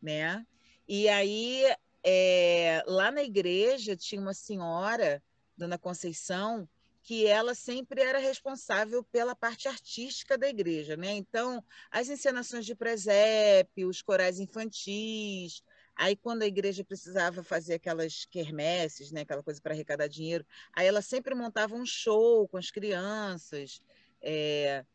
[0.02, 0.48] né?
[0.88, 1.66] E aí,
[2.02, 5.22] é, lá na igreja, tinha uma senhora,
[5.58, 6.66] Dona Conceição,
[7.04, 11.12] que ela sempre era responsável pela parte artística da igreja, né?
[11.12, 15.62] Então, as encenações de presépio, os corais infantis,
[16.02, 20.88] Aí, quando a igreja precisava fazer aquelas quermesses, né, aquela coisa para arrecadar dinheiro, aí
[20.88, 23.82] ela sempre montava um show com as crianças.
[24.22, 24.86] É...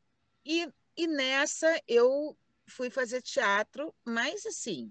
[0.46, 2.34] E, e nessa eu
[2.66, 4.90] fui fazer teatro, mas assim,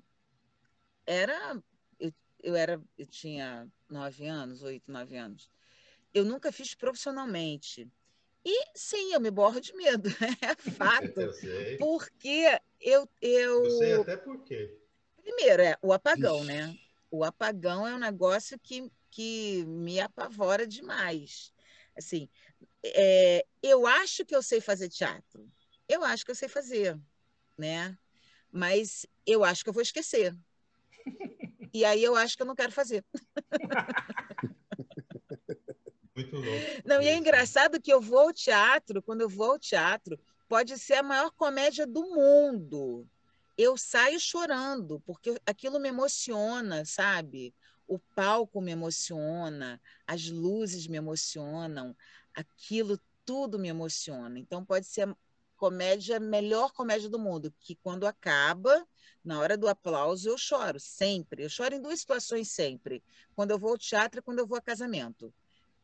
[1.04, 1.60] era.
[2.00, 5.50] Eu, eu, era, eu tinha nove anos, oito, nove anos.
[6.14, 7.92] Eu nunca fiz profissionalmente.
[8.46, 11.20] E sim, eu me borro de medo, é fato.
[11.20, 11.78] Eu sei.
[11.78, 13.10] Porque eu.
[13.20, 14.83] Eu, eu sei até por quê.
[15.24, 16.48] Primeiro, é o apagão, Ixi.
[16.48, 16.78] né?
[17.10, 21.54] O apagão é um negócio que, que me apavora demais.
[21.98, 22.28] Assim,
[22.84, 25.50] é, eu acho que eu sei fazer teatro.
[25.88, 27.00] Eu acho que eu sei fazer,
[27.58, 27.98] né?
[28.52, 30.36] Mas eu acho que eu vou esquecer.
[31.74, 33.04] E aí eu acho que eu não quero fazer.
[36.16, 36.66] Muito louco.
[36.86, 40.78] Não, e é engraçado que eu vou ao teatro, quando eu vou ao teatro, pode
[40.78, 43.10] ser a maior comédia do mundo
[43.58, 47.54] eu saio chorando, porque aquilo me emociona, sabe?
[47.88, 51.96] O palco me emociona, as luzes me emocionam,
[52.34, 54.40] aquilo tudo me emociona.
[54.40, 55.16] Então pode ser a
[55.56, 58.86] comédia, melhor comédia do mundo, que quando acaba,
[59.24, 61.44] na hora do aplauso, eu choro, sempre.
[61.44, 63.04] Eu choro em duas situações sempre.
[63.36, 65.34] Quando eu vou ao teatro e quando eu vou a casamento.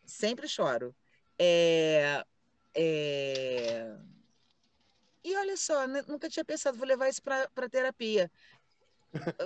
[0.06, 0.96] Sempre choro.
[1.38, 2.26] É,
[2.74, 3.96] é
[5.24, 8.32] e olha só, nunca tinha pensado, vou levar isso para terapia.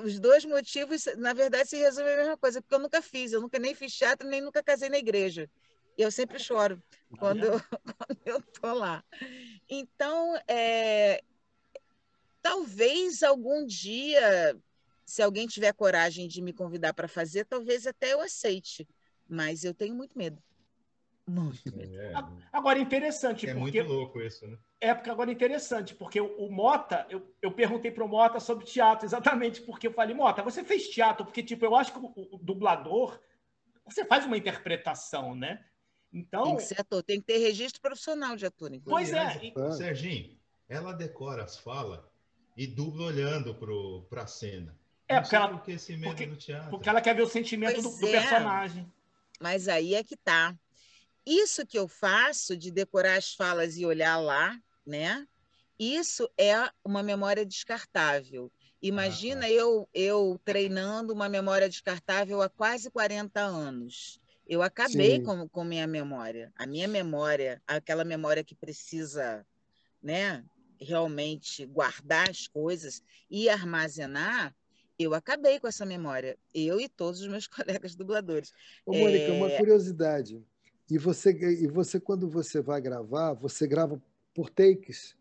[0.04, 3.42] Os dois motivos, na verdade, se resumem a mesma coisa, porque eu nunca fiz, eu
[3.42, 5.50] nunca nem fiz teatro, nem nunca casei na igreja.
[5.98, 6.82] E eu sempre choro
[7.18, 7.54] quando eu,
[7.98, 9.04] quando eu tô lá.
[9.70, 11.24] Então, é,
[12.42, 14.56] talvez algum dia,
[15.06, 18.88] se alguém tiver coragem de me convidar para fazer, talvez até eu aceite.
[19.28, 20.42] Mas eu tenho muito medo.
[21.26, 21.96] Muito medo.
[22.00, 22.14] É,
[22.52, 23.48] agora, interessante.
[23.48, 23.82] É porque...
[23.82, 24.58] muito louco isso, né?
[24.82, 28.40] É, porque agora é interessante, porque o, o Mota, eu, eu perguntei para o Mota
[28.40, 31.24] sobre teatro, exatamente porque eu falei, Mota, você fez teatro?
[31.26, 33.20] Porque, tipo, eu acho que o, o dublador,
[33.86, 35.64] você faz uma interpretação, né?
[36.14, 36.44] Então.
[36.44, 38.70] Tem que ser ator, tem que ter registro profissional de ator.
[38.84, 39.40] Pois é.
[39.42, 39.74] E...
[39.74, 42.02] Serginho, ela decora as falas
[42.56, 43.56] e dubla olhando
[44.10, 44.78] para a cena.
[45.08, 46.70] É, porque ela, porque, porque, do teatro.
[46.70, 48.12] porque ela quer ver o sentimento do, do, é.
[48.12, 48.92] personagem.
[49.40, 50.56] Mas aí é que tá.
[51.26, 55.26] Isso que eu faço de decorar as falas e olhar lá, né?
[55.80, 58.52] Isso é uma memória descartável.
[58.82, 64.20] Imagina ah, eu, eu treinando uma memória descartável há quase 40 anos.
[64.46, 66.52] Eu acabei com, com minha memória.
[66.56, 69.46] A minha memória, aquela memória que precisa
[70.02, 70.44] né,
[70.80, 74.54] realmente guardar as coisas e armazenar,
[75.00, 76.38] eu acabei com essa memória.
[76.54, 78.52] Eu e todos os meus colegas dubladores.
[78.86, 79.32] Ô, Mônica, é...
[79.32, 80.44] uma curiosidade.
[80.94, 84.00] E você, e você, quando você vai gravar, você grava
[84.32, 85.18] por takes.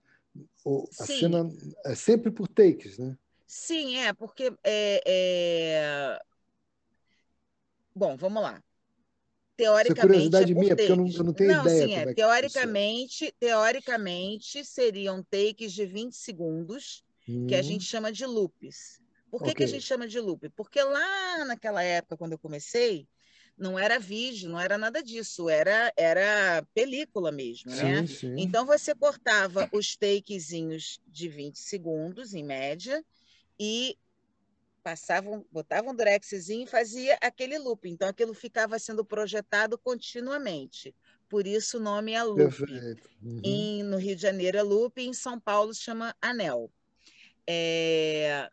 [0.99, 1.21] A Sim.
[1.21, 1.51] cena
[1.87, 3.17] é sempre por takes, né?
[3.47, 4.53] Sim, é, porque.
[4.63, 6.19] É, é...
[7.95, 8.63] Bom, vamos lá.
[9.57, 9.93] Teoricamente.
[9.93, 11.87] Isso é curiosidade é minha, porque eu não, eu não tenho não, ideia.
[11.87, 12.15] Sim, é.
[12.15, 17.47] teoricamente, teoricamente, seriam takes de 20 segundos, hum.
[17.47, 17.63] que a hum.
[17.63, 19.01] gente chama de loops.
[19.31, 19.55] Por que, okay.
[19.55, 20.51] que a gente chama de loop?
[20.51, 23.09] Porque lá naquela época, quando eu comecei,
[23.63, 28.07] não era vídeo, não era nada disso, era, era película mesmo, sim, né?
[28.07, 28.35] Sim.
[28.37, 33.03] Então você cortava os takezinhos de 20 segundos, em média,
[33.59, 33.97] e
[34.83, 37.89] passavam, botava um durexzinho e fazia aquele loop.
[37.89, 40.93] Então aquilo ficava sendo projetado continuamente.
[41.29, 42.63] Por isso o nome é loop.
[43.23, 43.41] Uhum.
[43.45, 46.69] Em, no Rio de Janeiro é loop, em São Paulo se chama anel.
[47.47, 48.51] É,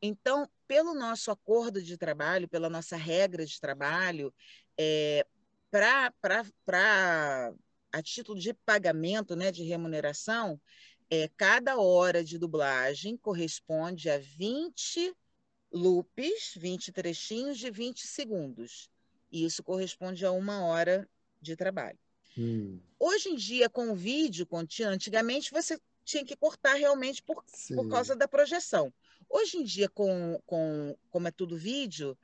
[0.00, 4.32] então, pelo nosso acordo de trabalho, pela nossa regra de trabalho,
[4.78, 5.26] é,
[5.70, 6.12] para
[7.92, 10.60] a título de pagamento, né, de remuneração,
[11.10, 15.14] é, cada hora de dublagem corresponde a 20
[15.72, 18.88] loops, 20 trechinhos de 20 segundos.
[19.30, 21.08] E isso corresponde a uma hora
[21.40, 21.98] de trabalho.
[22.38, 22.80] Hum.
[22.98, 27.88] Hoje em dia, com o vídeo contínuo, antigamente você tinha que cortar realmente por, por
[27.88, 28.92] causa da projeção.
[29.28, 32.16] Hoje em dia, com, com, como é tudo vídeo,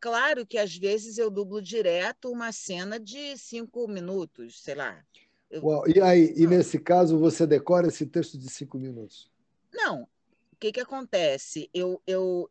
[0.00, 5.04] claro que às vezes eu dublo direto uma cena de cinco minutos, sei lá.
[5.50, 5.64] Eu...
[5.64, 9.30] Uau, e aí, e nesse caso, você decora esse texto de cinco minutos?
[9.72, 10.08] Não.
[10.52, 11.68] O que, que acontece?
[11.74, 12.48] Eu, eu,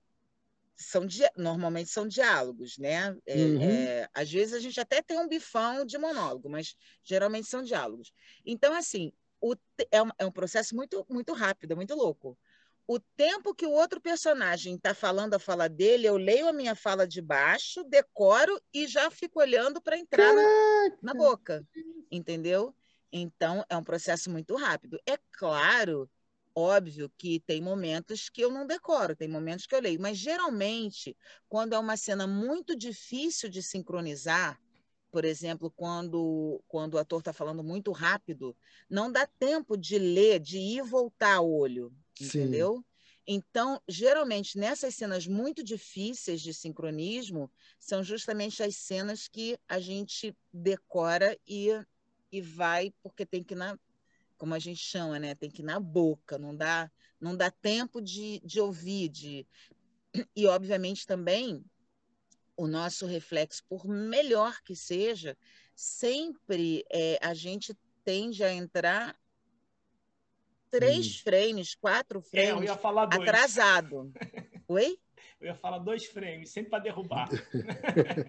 [0.76, 3.16] são normalmente são diálogos, né?
[3.26, 3.62] É, uhum.
[3.62, 8.12] é, às vezes a gente até tem um bifão de monólogo, mas geralmente são diálogos.
[8.46, 9.56] Então, assim, o,
[9.92, 12.38] é, um, é um processo muito, muito rápido, muito louco.
[12.88, 16.76] O tempo que o outro personagem está falando a fala dele, eu leio a minha
[16.76, 21.66] fala de baixo, decoro e já fico olhando para entrar na, na boca,
[22.12, 22.76] entendeu?
[23.12, 25.00] Então, é um processo muito rápido.
[25.06, 26.10] É claro
[26.54, 31.16] Óbvio que tem momentos que eu não decoro, tem momentos que eu leio, mas geralmente,
[31.48, 34.60] quando é uma cena muito difícil de sincronizar,
[35.10, 38.56] por exemplo, quando, quando o ator está falando muito rápido,
[38.90, 41.94] não dá tempo de ler, de ir e voltar o olho,
[42.26, 42.84] entendeu?
[43.28, 50.36] Então, geralmente, nessas cenas muito difíceis de sincronismo, são justamente as cenas que a gente
[50.52, 51.70] decora e,
[52.32, 53.78] e vai, porque tem que na,
[54.38, 55.36] como a gente chama, né?
[55.36, 59.48] Tem que ir na boca, não dá, não dá tempo de, de ouvir, de...
[60.36, 61.64] e obviamente também
[62.58, 65.38] o nosso reflexo, por melhor que seja,
[65.76, 69.16] sempre é, a gente tende a entrar
[70.72, 71.24] três hum.
[71.24, 72.74] frames, quatro frames é,
[73.16, 74.12] atrasado.
[74.68, 74.98] Oi?
[75.40, 77.30] Eu ia falar dois frames, sempre para derrubar.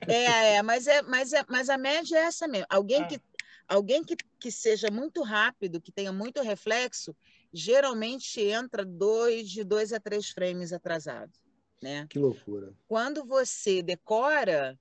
[0.08, 2.66] É, é, mas é, mas é, mas a média é essa mesmo.
[2.68, 3.06] Alguém ah.
[3.06, 3.20] que
[3.68, 7.16] Alguém que, que seja muito rápido, que tenha muito reflexo,
[7.52, 11.32] geralmente entra dois, de dois a três frames atrasado.
[11.80, 12.06] Né?
[12.10, 12.74] Que loucura.
[12.86, 14.78] Quando você decora,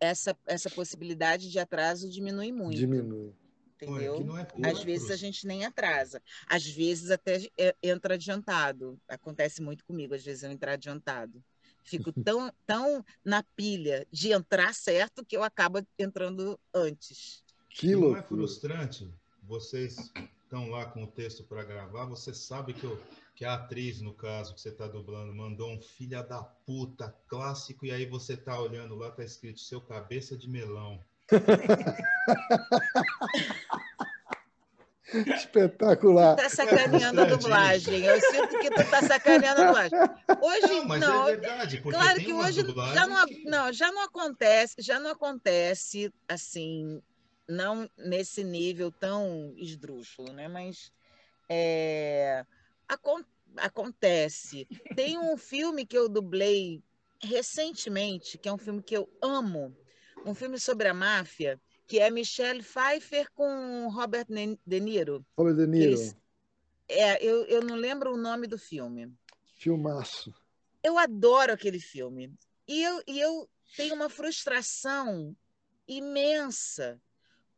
[0.00, 2.76] essa, essa possibilidade de atraso diminui muito.
[2.76, 3.34] Diminui.
[3.84, 4.36] Entendeu?
[4.36, 6.22] É, Às vezes a gente nem atrasa.
[6.46, 8.98] Às vezes até é, entra adiantado.
[9.08, 11.42] Acontece muito comigo, às vezes eu entrar adiantado.
[11.82, 17.44] Fico tão, tão na pilha de entrar certo que eu acabo entrando antes.
[17.68, 19.12] Que não é frustrante?
[19.42, 20.12] Vocês
[20.54, 23.00] estão lá com o texto para gravar, você sabe que, eu,
[23.34, 27.84] que a atriz, no caso, que você está dublando, mandou um filha da puta clássico,
[27.84, 31.02] e aí você tá olhando lá, tá escrito seu cabeça de melão.
[35.14, 36.36] Espetacular.
[36.36, 38.04] Tá sacaneando a dublagem.
[38.04, 39.98] Eu sinto que tu tá sacaneando a dublagem.
[40.42, 41.28] Hoje não, mas não.
[41.28, 42.62] É verdade, claro que hoje
[42.94, 47.00] já não, não, já não acontece, já não acontece assim
[47.48, 50.48] não nesse nível tão esdrúxulo, né?
[50.48, 50.90] Mas
[51.48, 52.44] é,
[53.56, 54.66] acontece.
[54.96, 56.82] Tem um filme que eu dublei
[57.22, 59.76] recentemente, que é um filme que eu amo,
[60.24, 64.26] um filme sobre a máfia, que é Michelle Pfeiffer com Robert
[64.66, 65.24] De Niro.
[65.36, 65.90] Robert De Niro.
[65.90, 66.16] Eles,
[66.88, 69.12] é, eu, eu não lembro o nome do filme.
[69.56, 70.34] Filmaço.
[70.82, 72.32] Eu adoro aquele filme.
[72.66, 75.36] E eu, e eu tenho uma frustração
[75.86, 77.00] imensa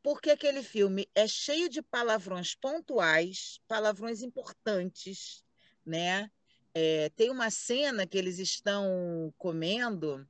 [0.07, 5.45] porque aquele filme é cheio de palavrões pontuais, palavrões importantes,
[5.85, 6.31] né?
[6.73, 10.25] É, tem uma cena que eles estão comendo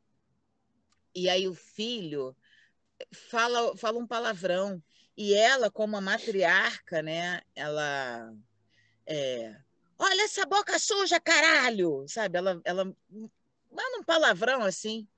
[1.16, 2.36] e aí o filho
[3.30, 4.82] fala, fala um palavrão
[5.16, 7.40] e ela, como a matriarca, né?
[7.54, 8.34] Ela
[9.06, 9.56] é,
[9.98, 12.36] olha essa boca suja, caralho, sabe?
[12.36, 15.08] Ela, ela manda um palavrão assim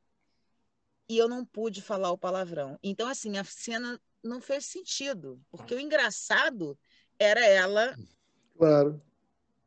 [1.09, 2.79] e eu não pude falar o palavrão.
[2.81, 6.79] Então, assim, a cena não fez sentido, porque o engraçado
[7.19, 7.97] era ela.
[8.57, 9.03] Claro.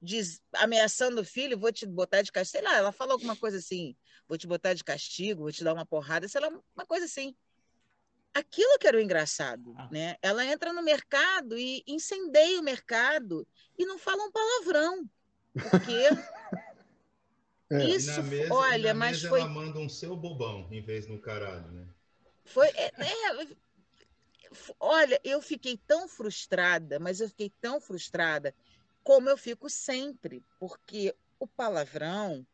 [0.01, 2.59] Diz, ameaçando o filho, vou te botar de castigo.
[2.59, 3.95] Sei lá, ela falou alguma coisa assim,
[4.31, 7.35] vou te botar de castigo, vou te dar uma porrada, sei lá, uma coisa assim.
[8.33, 9.89] Aquilo que era o engraçado, ah.
[9.91, 10.15] né?
[10.21, 13.45] Ela entra no mercado e incendeia o mercado
[13.77, 15.09] e não fala um palavrão.
[15.51, 15.91] Porque
[17.71, 17.89] é.
[17.89, 19.41] Isso, mesa, olha, mas foi.
[19.41, 21.85] Ela manda um seu bobão em vez de um caralho, né?
[22.45, 23.47] Foi, é, é,
[24.79, 28.55] olha, eu fiquei tão frustrada, mas eu fiquei tão frustrada
[29.03, 32.47] como eu fico sempre, porque o palavrão.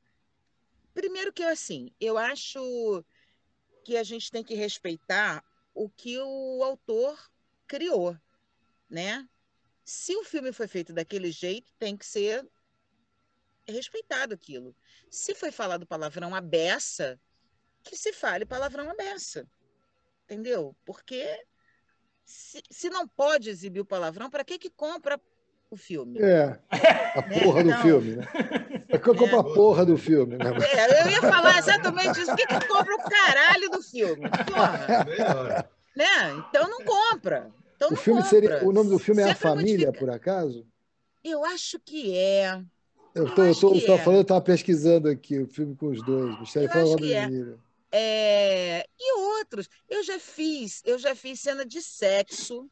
[0.97, 3.05] Primeiro que assim, eu acho
[3.85, 7.17] que a gente tem que respeitar o que o autor
[7.67, 8.17] criou,
[8.89, 9.27] né?
[9.85, 12.43] Se o filme foi feito daquele jeito, tem que ser
[13.67, 14.75] respeitado aquilo.
[15.07, 17.19] Se foi falado palavrão à beça,
[17.83, 19.47] que se fale palavrão à beça
[20.27, 20.75] entendeu?
[20.85, 21.25] Porque
[22.25, 25.19] se, se não pode exibir o palavrão, para que que compra
[25.69, 26.19] o filme?
[26.19, 26.59] É,
[27.15, 27.39] a né?
[27.41, 28.25] porra do filme, né?
[28.89, 29.39] É que eu compro é.
[29.39, 30.45] a porra do filme, né?
[30.73, 32.27] É, eu ia falar exatamente isso.
[32.27, 34.29] Por que, que compra o caralho do filme?
[34.29, 35.69] Porra.
[35.95, 36.43] né?
[36.49, 37.51] Então não compra.
[37.75, 38.29] Então, o filme compra.
[38.29, 38.65] seria.
[38.65, 39.99] O nome do filme é A Família, modifica.
[39.99, 40.65] por acaso?
[41.23, 42.61] Eu acho que é.
[43.13, 43.97] Eu tô, eu tô, eu tô é.
[43.97, 47.29] falando, eu estava pesquisando aqui o filme com os dois, Michelle Fala e é.
[47.91, 48.85] é.
[48.97, 49.67] E outros.
[49.89, 52.69] Eu já fiz, eu já fiz cena de sexo.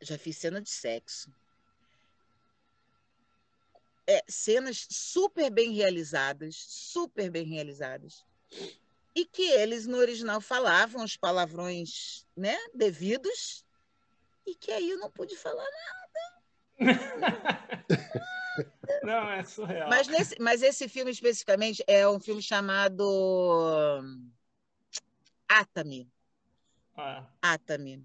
[0.00, 1.30] Já fiz cena de sexo.
[4.06, 8.24] É, cenas super bem realizadas, super bem realizadas.
[9.14, 13.64] E que eles no original falavam os palavrões né, devidos,
[14.46, 16.02] e que aí eu não pude falar nada.
[19.02, 19.88] Não, é surreal.
[19.88, 24.00] Mas, nesse, mas esse filme especificamente é um filme chamado
[25.48, 26.10] Atami.
[26.96, 27.24] Ah.
[27.40, 28.04] Atami.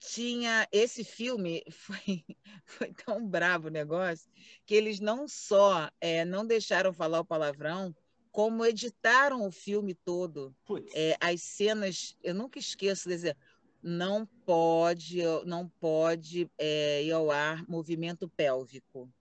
[0.00, 2.24] Tinha esse filme foi,
[2.64, 4.30] foi tão bravo o negócio
[4.66, 7.94] que eles não só é, não deixaram falar o palavrão,
[8.32, 10.54] como editaram o filme todo.
[10.94, 13.36] É, as cenas, eu nunca esqueço de dizer,
[13.82, 19.12] não pode, não pode é, ir ao ar movimento pélvico.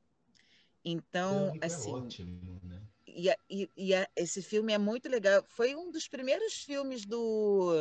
[0.84, 1.92] Então, é assim.
[1.92, 2.82] É ótimo, né?
[3.08, 5.44] E, e, e esse filme é muito legal.
[5.48, 7.74] Foi um dos primeiros filmes do.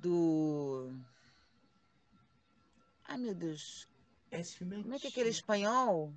[0.00, 0.90] Do.
[3.04, 3.88] Ai, meu Deus.
[4.30, 6.12] Esse filme é Como é que é aquele espanhol?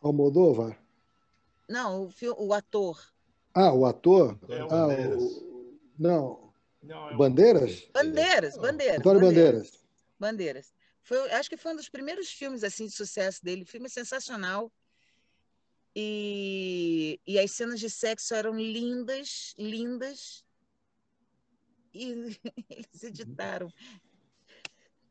[0.00, 0.78] Almodóvar?
[1.68, 3.12] Não, o, o ator.
[3.54, 4.38] Ah, o ator?
[4.48, 5.78] É, o ah, o...
[5.98, 6.52] Não.
[6.82, 7.88] Não é Bandeiras?
[7.92, 8.98] Bandeiras, Bandeiras.
[8.98, 9.84] Antônio Bandeiras.
[10.18, 10.74] Bandeiras.
[11.02, 13.62] Foi, acho que foi um dos primeiros filmes assim de sucesso dele.
[13.62, 14.72] O filme é sensacional.
[15.94, 20.44] E, e as cenas de sexo eram lindas, lindas.
[21.94, 22.38] E
[22.70, 23.68] eles editaram.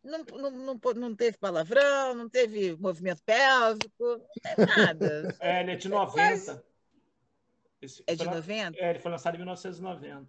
[0.04, 5.38] Não, não, não, não, teve palavrão, não teve movimento pélvico, não teve nada.
[5.40, 6.66] É, ele é de 90.
[7.82, 8.80] Esse, é de 90?
[8.80, 10.28] É, ele foi lançado em 1990.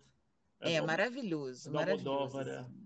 [0.60, 1.72] É, é maravilhoso.
[1.72, 2.38] maravilhoso.
[2.38, 2.82] Assim.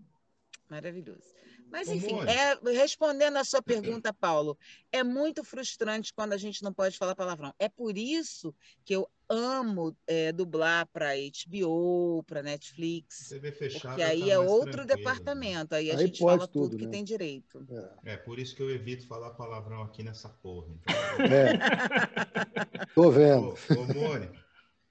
[0.69, 1.35] Maravilhoso.
[1.71, 4.57] Mas, enfim, é, respondendo a sua pergunta, Paulo,
[4.93, 7.53] é muito frustrante quando a gente não pode falar palavrão.
[7.59, 13.29] É por isso que eu amo é, dublar para HBO, para Netflix.
[13.29, 14.95] TV fechada, porque aí tá é outro né?
[14.95, 15.75] departamento.
[15.75, 16.85] Aí a aí gente fala tudo, tudo né?
[16.85, 17.67] que tem direito.
[18.05, 18.13] É.
[18.13, 18.17] é.
[18.17, 20.69] por isso que eu evito falar palavrão aqui nessa porra.
[20.73, 20.95] Então...
[21.27, 22.87] É.
[22.95, 23.49] Tô vendo.
[23.49, 24.31] Ô, ô Mone,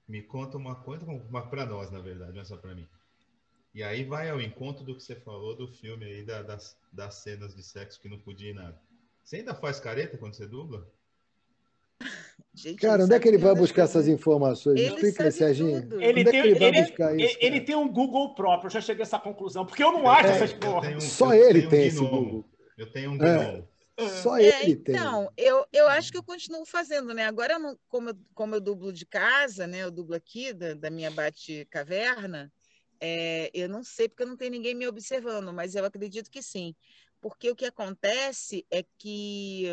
[0.07, 1.05] me conta uma coisa,
[1.49, 2.87] para nós, na verdade, não é só para mim.
[3.75, 7.15] E aí vai ao encontro do que você falou do filme aí, da, das, das
[7.15, 8.79] cenas de sexo que não podia ir nada.
[9.21, 10.89] Você ainda faz careta quando você dubla?
[12.53, 14.79] Gente, Cara, onde é que ele vai buscar essas informações?
[14.79, 16.01] Ele Explica, Serginho.
[16.01, 17.37] Ele onde tem, é ele vai ele, buscar isso?
[17.41, 20.27] Ele tem um Google próprio, eu já cheguei a essa conclusão, porque eu não acho
[20.27, 20.95] é, essas porra.
[20.95, 22.45] Um, Só ele tem esse Google.
[22.77, 23.61] Eu tenho um é.
[24.07, 24.95] Só ele é, tem.
[24.95, 27.25] Então, eu, eu acho que eu continuo fazendo, né?
[27.25, 29.83] Agora, não, como, eu, como eu dublo de casa, né?
[29.83, 32.49] Eu dublo aqui da, da minha bate-caverna,
[32.99, 36.75] é, eu não sei porque não tem ninguém me observando, mas eu acredito que sim.
[37.21, 39.65] Porque o que acontece é que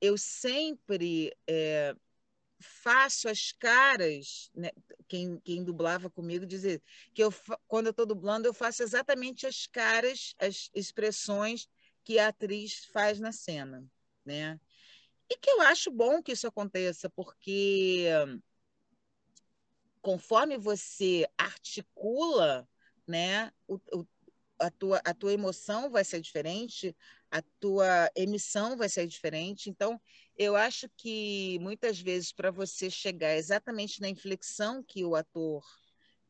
[0.00, 1.94] eu sempre é,
[2.60, 4.70] faço as caras, né?
[5.08, 7.32] quem, quem dublava comigo dizer que eu,
[7.66, 11.68] quando eu estou dublando, eu faço exatamente as caras, as expressões
[12.04, 13.84] que a atriz faz na cena,
[14.24, 14.60] né?
[15.28, 18.06] E que eu acho bom que isso aconteça, porque
[20.06, 22.64] conforme você articula,
[23.08, 24.06] né, o, o,
[24.56, 26.96] a, tua, a tua emoção vai ser diferente,
[27.28, 29.68] a tua emissão vai ser diferente.
[29.68, 30.00] Então,
[30.36, 35.64] eu acho que muitas vezes, para você chegar exatamente na inflexão que o ator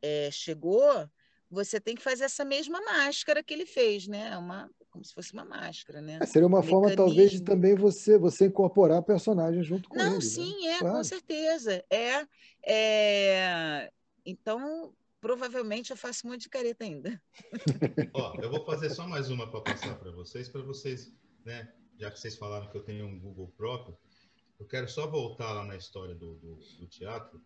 [0.00, 1.06] é, chegou,
[1.50, 4.38] você tem que fazer essa mesma máscara que ele fez, né?
[4.38, 6.18] Uma, como se fosse uma máscara, né?
[6.22, 7.06] É, seria uma um forma, mecanismo.
[7.06, 10.10] talvez, de também você, você incorporar personagem junto com Não, ele.
[10.12, 10.20] Não, né?
[10.22, 10.72] sim, né?
[10.72, 10.96] é, claro.
[10.96, 11.84] com certeza.
[11.90, 12.26] É,
[12.66, 13.92] é,
[14.24, 17.20] Então, provavelmente eu faço muito de careta ainda.
[18.14, 21.12] Ó, eu vou fazer só mais uma para passar para vocês, para vocês,
[21.44, 21.70] né?
[21.98, 23.96] Já que vocês falaram que eu tenho um Google próprio,
[24.58, 27.38] eu quero só voltar lá na história do, do, do teatro,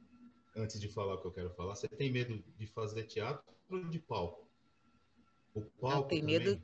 [0.56, 1.74] antes de falar o que eu quero falar.
[1.74, 4.48] Você tem medo de fazer teatro ou de palco?
[5.52, 6.60] O palco Não, tem medo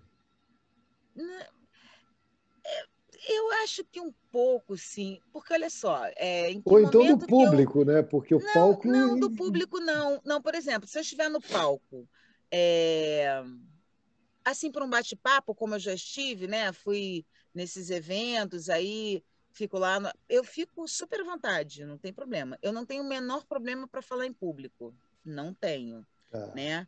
[3.29, 5.21] eu acho que um pouco, sim.
[5.33, 6.05] Porque, olha só.
[6.17, 7.85] É, Ou então do público, eu...
[7.85, 8.03] né?
[8.03, 8.89] Porque o não, palco.
[8.89, 10.21] Não, do público, não.
[10.25, 12.09] Não, por exemplo, se eu estiver no palco,
[12.51, 13.43] é...
[14.45, 16.73] assim, para um bate-papo, como eu já estive, né?
[16.73, 19.99] Fui nesses eventos aí, fico lá.
[19.99, 20.11] No...
[20.29, 22.59] Eu fico super à vontade, não tem problema.
[22.63, 24.95] Eu não tenho o menor problema para falar em público.
[25.25, 26.07] Não tenho.
[26.33, 26.53] Ah.
[26.55, 26.87] Né?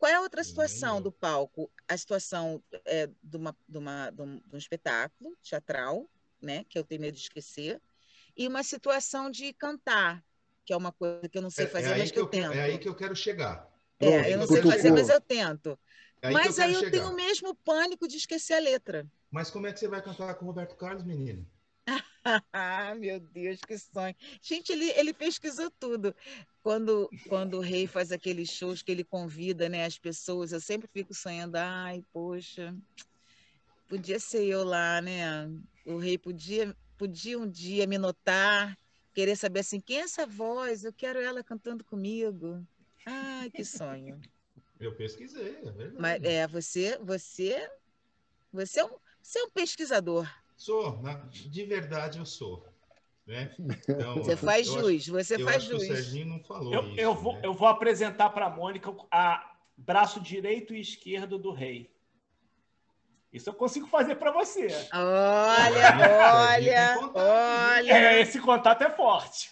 [0.00, 1.70] Qual é a outra situação do palco?
[1.86, 6.08] A situação é, de, uma, de, uma, de, um, de um espetáculo teatral,
[6.40, 6.64] né?
[6.70, 7.78] Que eu tenho medo de esquecer,
[8.34, 10.24] e uma situação de cantar,
[10.64, 12.24] que é uma coisa que eu não sei é, é fazer, é mas que, eu,
[12.24, 12.54] eu tento.
[12.54, 13.70] É aí que eu quero chegar.
[14.00, 15.78] É, eu não sei fazer, mas eu tento.
[16.22, 19.06] É mas aí eu tenho o mesmo pânico de esquecer a letra.
[19.30, 21.46] Mas como é que você vai cantar com o Roberto Carlos, menino?
[22.52, 24.14] ah, meu Deus, que sonho.
[24.40, 26.14] Gente, ele, ele pesquisou tudo.
[26.62, 30.88] Quando, quando o rei faz aqueles shows que ele convida né, as pessoas, eu sempre
[30.92, 32.76] fico sonhando, ai, poxa,
[33.88, 35.50] podia ser eu lá, né?
[35.86, 38.76] O rei podia, podia um dia me notar,
[39.14, 40.84] querer saber assim, quem é essa voz?
[40.84, 42.62] Eu quero ela cantando comigo.
[43.06, 44.20] Ai, que sonho.
[44.78, 45.96] Eu pesquisei, é verdade.
[45.98, 47.70] Mas é, você, você,
[48.52, 50.30] você é um, você é um pesquisador.
[50.56, 51.00] Sou,
[51.32, 52.69] de verdade eu sou.
[53.30, 53.48] Né?
[53.88, 55.84] Então, você faz jus, acho, você faz jus.
[55.84, 57.40] o Serginho não falou eu, isso, eu, vou, né?
[57.44, 61.88] eu vou apresentar para a Mônica a braço direito e esquerdo do rei.
[63.32, 64.66] Isso eu consigo fazer para você.
[64.92, 67.92] Olha, olha, olha.
[67.92, 69.48] É, esse contato é forte.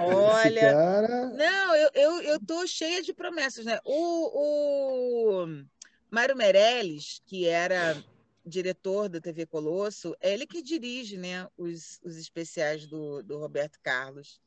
[0.00, 0.72] Olha.
[0.72, 1.26] Cara...
[1.28, 3.78] Não, eu, eu, eu tô cheia de promessas, né?
[3.84, 5.46] O, o
[6.10, 7.96] Mário Meirelles, que era
[8.44, 13.78] diretor da TV Colosso, é ele que dirige né, os, os especiais do, do Roberto
[13.82, 14.40] Carlos.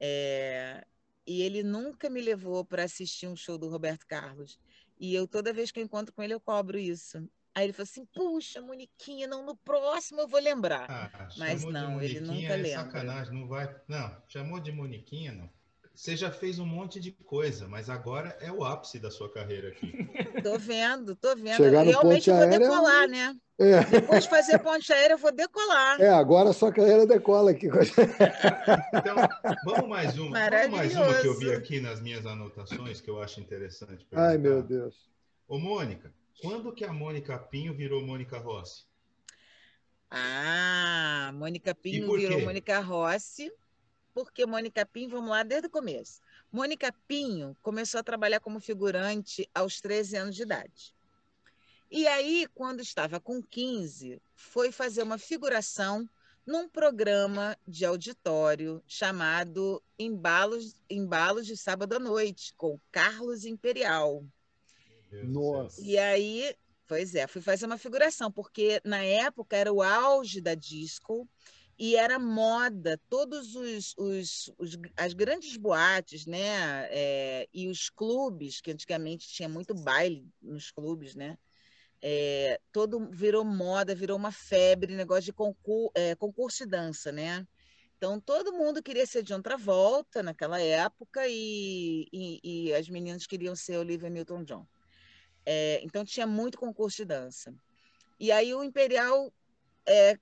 [0.00, 0.84] É,
[1.26, 4.58] e ele nunca me levou para assistir um show do Roberto Carlos.
[4.98, 7.28] E eu, toda vez que eu encontro com ele, eu cobro isso.
[7.54, 10.86] Aí ele falou assim: puxa, Moniquinha, não, no próximo eu vou lembrar.
[10.88, 12.84] Ah, Mas não, ele nunca é lembra.
[12.84, 13.74] Sacanagem, não vai.
[13.88, 15.57] Não, chamou de Moniquinha, não.
[15.98, 19.70] Você já fez um monte de coisa, mas agora é o ápice da sua carreira
[19.70, 19.92] aqui.
[20.44, 21.56] Tô vendo, tô vendo.
[21.56, 23.36] Chegar no Realmente vou aérea, decolar, né?
[23.58, 23.82] É.
[23.82, 26.00] Depois de fazer ponte aérea, eu vou decolar.
[26.00, 27.66] É, agora a sua carreira decola aqui.
[27.66, 29.16] então,
[29.64, 30.38] vamos mais uma.
[30.38, 34.06] Vamos mais uma que eu vi aqui nas minhas anotações, que eu acho interessante.
[34.12, 35.10] Ai, meu Deus.
[35.48, 38.84] Ô, Mônica, quando que a Mônica Pinho virou Mônica Rossi?
[40.08, 43.50] Ah, Mônica Pinho virou Mônica Rossi
[44.18, 46.20] porque Mônica Pinho, vamos lá desde o começo.
[46.50, 50.92] Mônica Pinho começou a trabalhar como figurante aos 13 anos de idade.
[51.88, 56.10] E aí, quando estava com 15, foi fazer uma figuração
[56.44, 64.24] num programa de auditório chamado Embalos, Embalos de Sábado à Noite, com Carlos Imperial.
[65.22, 65.80] Nossa.
[65.80, 66.56] E aí,
[66.88, 71.28] pois é, fui fazer uma figuração, porque na época era o auge da disco
[71.78, 78.60] e era moda, todos os, os, os, as grandes boates, né, é, e os clubes,
[78.60, 81.38] que antigamente tinha muito baile nos clubes, né,
[82.00, 87.46] é, todo virou moda, virou uma febre, negócio de concurso, é, concurso de dança, né?
[87.96, 93.26] Então todo mundo queria ser de outra volta naquela época e, e, e as meninas
[93.26, 94.64] queriam ser Olivia Newton-John.
[95.44, 97.52] É, então tinha muito concurso de dança.
[98.20, 99.32] E aí o Imperial
[99.84, 100.16] é,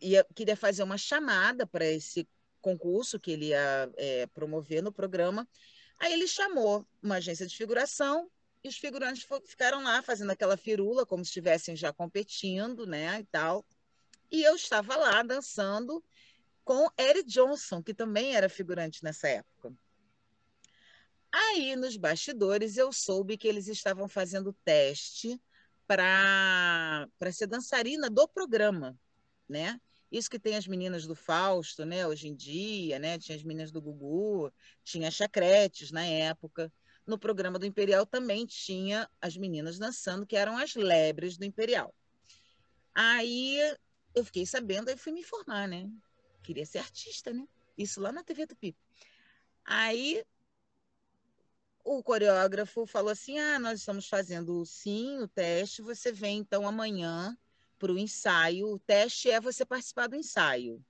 [0.00, 2.28] ia, queria fazer uma chamada para esse
[2.60, 5.48] concurso que ele ia é, promover no programa.
[5.98, 8.30] Aí ele chamou uma agência de figuração
[8.62, 13.24] e os figurantes ficaram lá fazendo aquela firula, como se estivessem já competindo, né, e
[13.24, 13.64] tal.
[14.30, 16.02] E eu estava lá dançando
[16.64, 19.72] com Eric Johnson, que também era figurante nessa época.
[21.32, 25.40] Aí, nos bastidores, eu soube que eles estavam fazendo teste
[25.86, 28.98] para ser dançarina do programa,
[29.48, 29.80] né?
[30.10, 32.06] Isso que tem as meninas do Fausto, né?
[32.06, 33.18] Hoje em dia, né?
[33.18, 34.52] Tinha as meninas do Gugu,
[34.84, 36.72] tinha chacretes na época.
[37.06, 41.94] No programa do Imperial também tinha as meninas dançando, que eram as lebres do Imperial.
[42.94, 43.58] Aí
[44.14, 45.90] eu fiquei sabendo, aí fui me informar, né?
[46.42, 47.46] Queria ser artista, né?
[47.76, 48.76] Isso lá na TV Tupi.
[49.64, 50.24] Aí
[51.84, 57.36] o coreógrafo falou assim: ah, nós estamos fazendo sim o teste, você vem então amanhã
[57.78, 58.68] para o ensaio.
[58.68, 60.84] O teste é você participar do ensaio.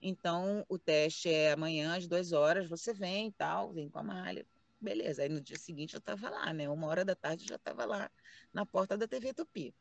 [0.00, 4.02] Então, o teste é amanhã às duas horas, você vem e tal, vem com a
[4.02, 4.46] malha.
[4.80, 5.22] Beleza.
[5.22, 6.68] Aí no dia seguinte eu estava lá, né?
[6.68, 8.10] Uma hora da tarde eu já estava lá
[8.52, 9.74] na porta da TV Tupi.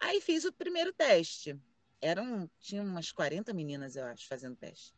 [0.00, 1.58] Aí fiz o primeiro teste.
[2.00, 4.94] Eram, tinha umas 40 meninas, eu acho, fazendo teste.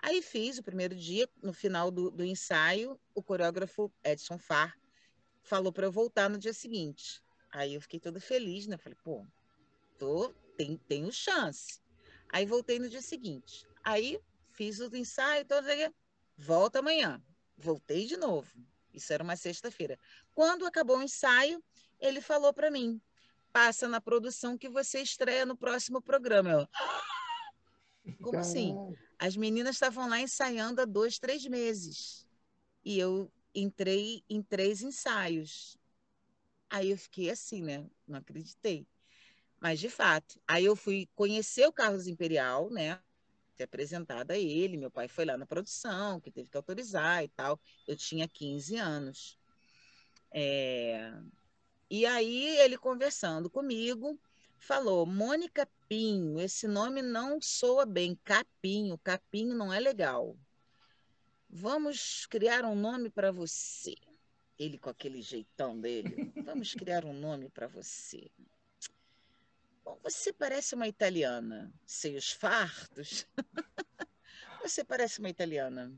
[0.00, 4.78] Aí fiz o primeiro dia, no final do, do ensaio, o coreógrafo Edson Far
[5.42, 7.22] falou para eu voltar no dia seguinte.
[7.50, 8.76] Aí eu fiquei toda feliz, né?
[8.76, 9.26] Falei, pô,
[9.98, 11.80] tô, tem, tenho chance.
[12.32, 13.66] Aí voltei no dia seguinte.
[13.82, 14.18] Aí
[14.52, 15.92] fiz o ensaio, todo dia,
[16.36, 17.22] volta amanhã.
[17.56, 18.50] Voltei de novo.
[18.92, 19.98] Isso era uma sexta-feira.
[20.32, 21.62] Quando acabou o ensaio,
[22.00, 23.00] ele falou para mim:
[23.52, 26.68] passa na produção que você estreia no próximo programa.
[28.04, 28.74] Eu, como assim?
[29.18, 32.26] As meninas estavam lá ensaiando há dois, três meses.
[32.84, 35.76] E eu entrei em três ensaios.
[36.68, 37.88] Aí eu fiquei assim, né?
[38.06, 38.86] Não acreditei.
[39.60, 43.00] Mas de fato, aí eu fui conhecer o Carlos Imperial, né?
[43.56, 47.28] Ser apresentada a ele, meu pai foi lá na produção, que teve que autorizar e
[47.28, 47.58] tal.
[47.86, 49.38] Eu tinha 15 anos.
[50.32, 51.12] É...
[51.90, 54.18] E aí ele conversando comigo,
[54.58, 58.18] falou: Mônica Pinho, esse nome não soa bem.
[58.24, 60.36] Capinho, Capinho não é legal.
[61.48, 63.94] Vamos criar um nome para você.
[64.58, 66.32] Ele com aquele jeitão dele.
[66.44, 68.28] Vamos criar um nome para você.
[69.84, 71.70] Bom, você parece uma italiana.
[71.86, 73.26] Seios fartos.
[74.62, 75.92] você parece uma italiana.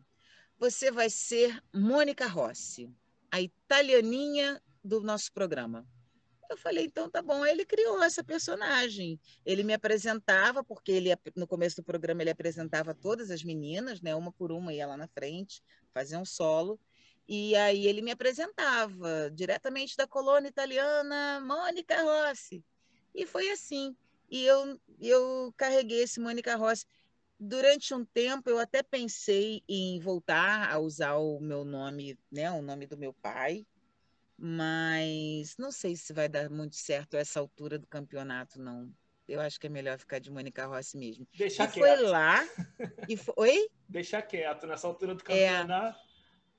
[0.59, 2.91] Você vai ser Mônica Rossi,
[3.30, 5.87] a italianinha do nosso programa.
[6.51, 7.45] Eu falei, então tá bom.
[7.45, 9.20] Aí ele criou essa personagem.
[9.45, 14.16] Ele me apresentava, porque ele no começo do programa ele apresentava todas as meninas, né?
[14.16, 15.62] Uma por uma ia lá na frente,
[15.93, 16.80] fazia um solo.
[17.28, 22.64] E aí ele me apresentava diretamente da colônia italiana, Mônica Rossi.
[23.17, 23.97] E foi assim.
[24.31, 26.85] E eu, eu carreguei esse Mônica Rossi.
[27.41, 32.62] Durante um tempo eu até pensei em voltar a usar o meu nome, né, o
[32.62, 33.67] nome do meu pai,
[34.39, 38.91] mas não sei se vai dar muito certo essa altura do campeonato, não.
[39.27, 41.27] Eu acho que é melhor ficar de Mônica Rossi mesmo.
[41.35, 41.79] Deixa e quieto.
[41.79, 42.45] foi lá.
[43.09, 43.71] E foi, oi?
[43.89, 45.49] Deixa quieto nessa altura do É.
[45.49, 45.99] campeonato.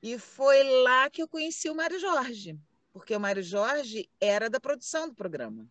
[0.01, 2.59] E foi lá que eu conheci o Mário Jorge,
[2.93, 5.67] porque o Mário Jorge era da produção do programa.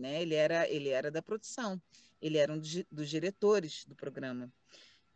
[0.00, 0.22] Né?
[0.22, 1.80] Ele, era, ele era da produção,
[2.20, 4.52] ele era um dos, diretores do programa.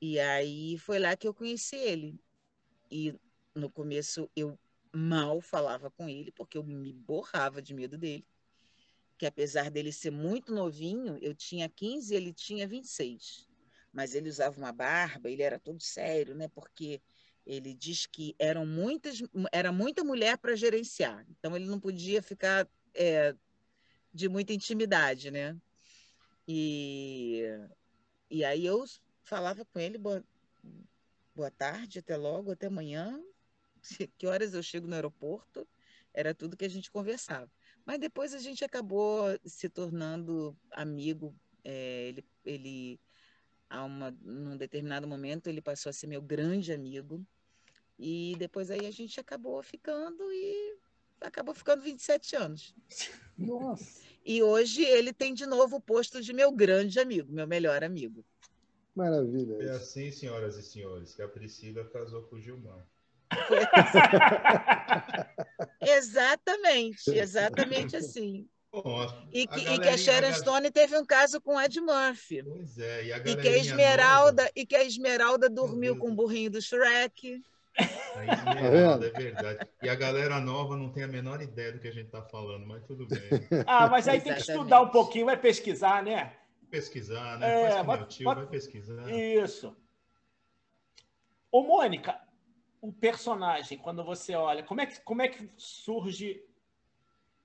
[0.01, 2.21] E aí foi lá que eu conheci ele.
[2.91, 3.15] E
[3.55, 4.59] no começo eu
[4.93, 8.27] mal falava com ele, porque eu me borrava de medo dele.
[9.17, 13.49] Que apesar dele ser muito novinho, eu tinha 15 e ele tinha 26.
[13.93, 16.49] Mas ele usava uma barba, ele era todo sério, né?
[16.49, 17.01] Porque
[17.47, 19.23] ele diz que eram muitas,
[19.53, 23.35] era muita mulher para gerenciar, então ele não podia ficar é,
[24.15, 25.61] de muita intimidade, né?
[26.47, 27.43] E,
[28.31, 28.85] e aí eu
[29.25, 30.25] falava com ele, boa,
[31.35, 33.21] boa tarde, até logo, até amanhã,
[34.17, 35.67] que horas eu chego no aeroporto,
[36.13, 37.51] era tudo que a gente conversava.
[37.85, 41.35] Mas depois a gente acabou se tornando amigo,
[41.65, 43.01] é, ele, ele
[43.69, 47.27] a uma, num determinado momento ele passou a ser meu grande amigo
[47.99, 50.79] e depois aí a gente acabou ficando e
[51.21, 52.75] acabou ficando 27 anos.
[53.37, 57.83] Nossa, E hoje ele tem de novo o posto de meu grande amigo, meu melhor
[57.85, 58.25] amigo.
[58.95, 59.57] maravilha.
[59.61, 62.87] É assim, senhoras e senhores, que a Priscila casou com o Gilmar.
[65.81, 68.49] Exatamente, exatamente assim.
[68.73, 71.57] Bom, a, E a que, e que a Sharon gal- Stone teve um caso com
[71.57, 72.43] o Ed Murphy.
[72.43, 76.11] Pois é, e a E que a Esmeralda, nova- e que a Esmeralda dormiu com
[76.11, 77.43] o burrinho do Shrek.
[78.17, 79.69] A Esmeralda, é verdade.
[79.83, 82.67] E a galera nova não tem a menor ideia do que a gente está falando,
[82.67, 83.21] mas tudo bem.
[83.67, 84.51] Ah, mas aí tem que Exatamente.
[84.59, 86.37] estudar um pouquinho, vai pesquisar, né?
[86.71, 87.49] Pesquisar, né?
[87.49, 89.11] É, Faz com vai- meu tio, vai- vai pesquisar.
[89.11, 89.77] Isso.
[91.51, 92.19] Ô, Mônica,
[92.81, 96.43] o personagem, quando você olha, como é que, como é que surge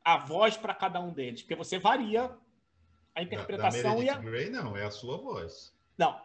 [0.04, 1.42] a voz para cada um deles?
[1.42, 2.34] Porque você varia a Da,
[3.16, 4.18] da interpretação e a...
[4.18, 5.74] Grey, não, é a sua voz.
[5.98, 6.20] Não,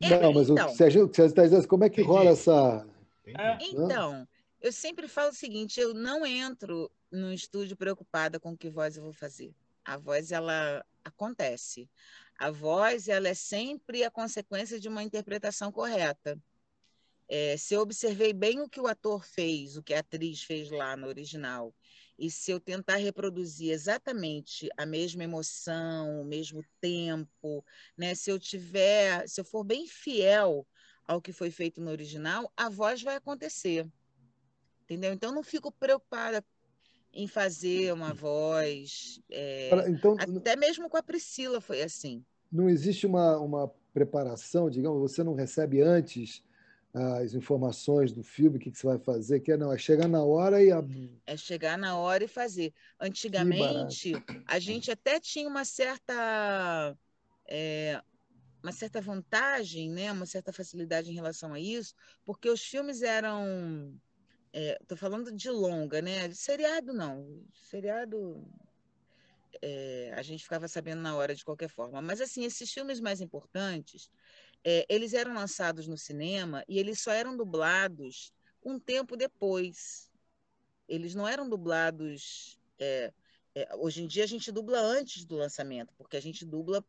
[0.00, 0.66] Não, mas o Então.
[0.68, 2.16] que Sérgio, o que você está dizendo, como é que Entendi.
[2.16, 2.86] rola essa.
[3.24, 3.40] Entendi.
[3.40, 3.58] É.
[3.60, 4.28] Então,
[4.60, 9.02] eu sempre falo o seguinte: eu não entro no estúdio preocupada com que voz eu
[9.02, 9.54] vou fazer.
[9.84, 11.90] A voz, ela acontece.
[12.38, 16.40] A voz, ela é sempre a consequência de uma interpretação correta.
[17.28, 20.70] É, se eu observei bem o que o ator fez, o que a atriz fez
[20.70, 21.74] lá no original,
[22.18, 27.64] e se eu tentar reproduzir exatamente a mesma emoção, o mesmo tempo,
[27.96, 28.14] né?
[28.14, 30.66] Se eu tiver, se eu for bem fiel
[31.06, 33.86] ao que foi feito no original, a voz vai acontecer.
[34.84, 35.12] Entendeu?
[35.12, 36.44] Então, não fico preocupada
[37.12, 39.20] em fazer uma voz.
[39.30, 42.24] é, Então, Até mesmo com a Priscila foi assim.
[42.50, 46.42] não existe uma, uma preparação, digamos, você não recebe antes
[46.94, 50.06] as informações do filme, o que, que você vai fazer, que é não, é chegar
[50.08, 50.84] na hora e a-
[51.26, 52.74] É chegar na hora e fazer.
[53.00, 54.12] Antigamente,
[54.46, 56.94] a gente até tinha uma certa.
[57.48, 58.02] é,
[58.62, 60.12] uma certa vantagem, né?
[60.12, 61.94] uma certa facilidade em relação a isso,
[62.24, 63.98] porque os filmes eram.
[64.52, 66.30] Estou falando de longa, né?
[66.32, 67.42] Seriado não.
[67.54, 68.46] Seriado
[69.60, 72.00] é, a gente ficava sabendo na hora de qualquer forma.
[72.00, 74.10] Mas assim, esses filmes mais importantes,
[74.64, 78.32] é, eles eram lançados no cinema e eles só eram dublados
[78.64, 80.10] um tempo depois.
[80.88, 82.58] Eles não eram dublados.
[82.78, 83.12] é,
[83.54, 86.84] é, hoje em dia a gente dubla antes do lançamento, porque a gente dubla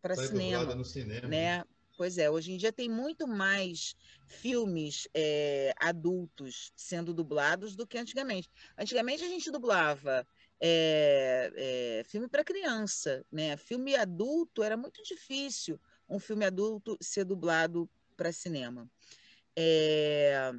[0.00, 1.28] para cinema dublada no cinema.
[1.28, 1.64] né?
[1.96, 7.98] Pois é, hoje em dia tem muito mais filmes é, adultos sendo dublados do que
[7.98, 8.48] antigamente.
[8.78, 10.24] Antigamente a gente dublava
[10.60, 13.56] é, é, filme para criança, né?
[13.56, 18.88] Filme adulto era muito difícil um filme adulto ser dublado para cinema.
[19.56, 20.52] É...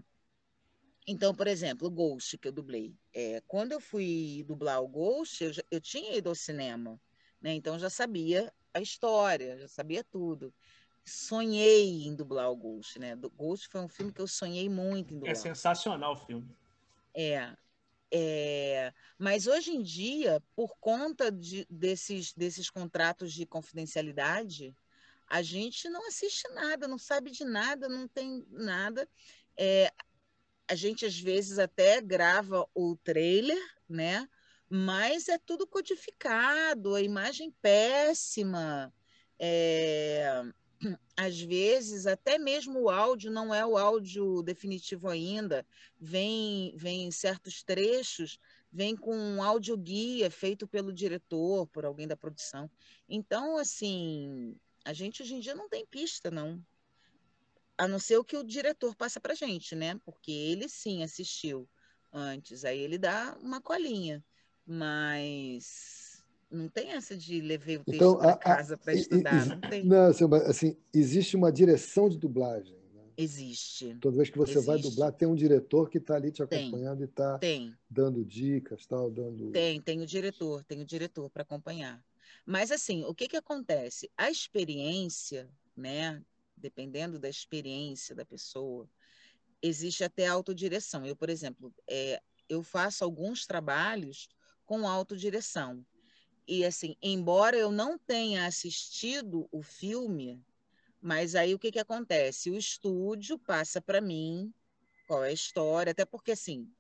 [1.07, 2.93] Então, por exemplo, o Ghost que eu dublei.
[3.13, 7.01] É, quando eu fui dublar o Ghost, eu, já, eu tinha ido ao cinema,
[7.41, 7.53] né?
[7.53, 10.53] Então já sabia a história, já sabia tudo.
[11.03, 13.15] Sonhei em dublar o Ghost, né?
[13.15, 15.31] O Ghost foi um filme que eu sonhei muito em é dublar.
[15.31, 16.55] É sensacional o filme.
[17.13, 17.55] É,
[18.11, 24.75] é, mas hoje em dia, por conta de, desses, desses contratos de confidencialidade,
[25.27, 29.07] a gente não assiste nada, não sabe de nada, não tem nada.
[29.55, 29.91] É,
[30.67, 34.27] a gente às vezes até grava o trailer, né?
[34.69, 38.93] Mas é tudo codificado, a imagem péssima.
[39.39, 40.43] É,
[41.15, 45.65] às vezes até mesmo o áudio não é o áudio definitivo ainda,
[45.99, 48.39] vem vem certos trechos,
[48.71, 52.69] vem com um áudio guia feito pelo diretor, por alguém da produção.
[53.07, 54.55] Então, assim,
[54.85, 56.63] a gente hoje em dia não tem pista, não.
[57.77, 59.95] A não ser o que o diretor passa para gente, né?
[60.05, 61.67] Porque ele sim assistiu
[62.11, 64.23] antes, aí ele dá uma colinha,
[64.69, 69.83] mas não tem essa de levei o texto então, para casa para estudar, não tem.
[69.83, 72.77] Não, assim, assim, existe uma direção de dublagem.
[72.93, 73.01] Né?
[73.17, 73.95] Existe.
[73.99, 74.67] Toda vez que você existe.
[74.67, 77.07] vai dublar, tem um diretor que está ali te acompanhando tem.
[77.07, 77.39] e está
[77.89, 79.51] dando dicas, tal, dando.
[79.51, 82.03] Tem, tem o diretor, tem o diretor para acompanhar.
[82.45, 84.09] Mas assim, o que que acontece?
[84.15, 86.21] A experiência, né?
[86.55, 88.87] Dependendo da experiência da pessoa,
[89.61, 91.05] existe até autodireção.
[91.05, 94.27] Eu, por exemplo, é, eu faço alguns trabalhos
[94.69, 95.83] com autodireção.
[96.47, 100.45] E assim, embora eu não tenha assistido o filme,
[101.01, 102.51] mas aí o que, que acontece?
[102.51, 104.53] O estúdio passa para mim
[105.07, 106.71] qual é a história, até porque assim,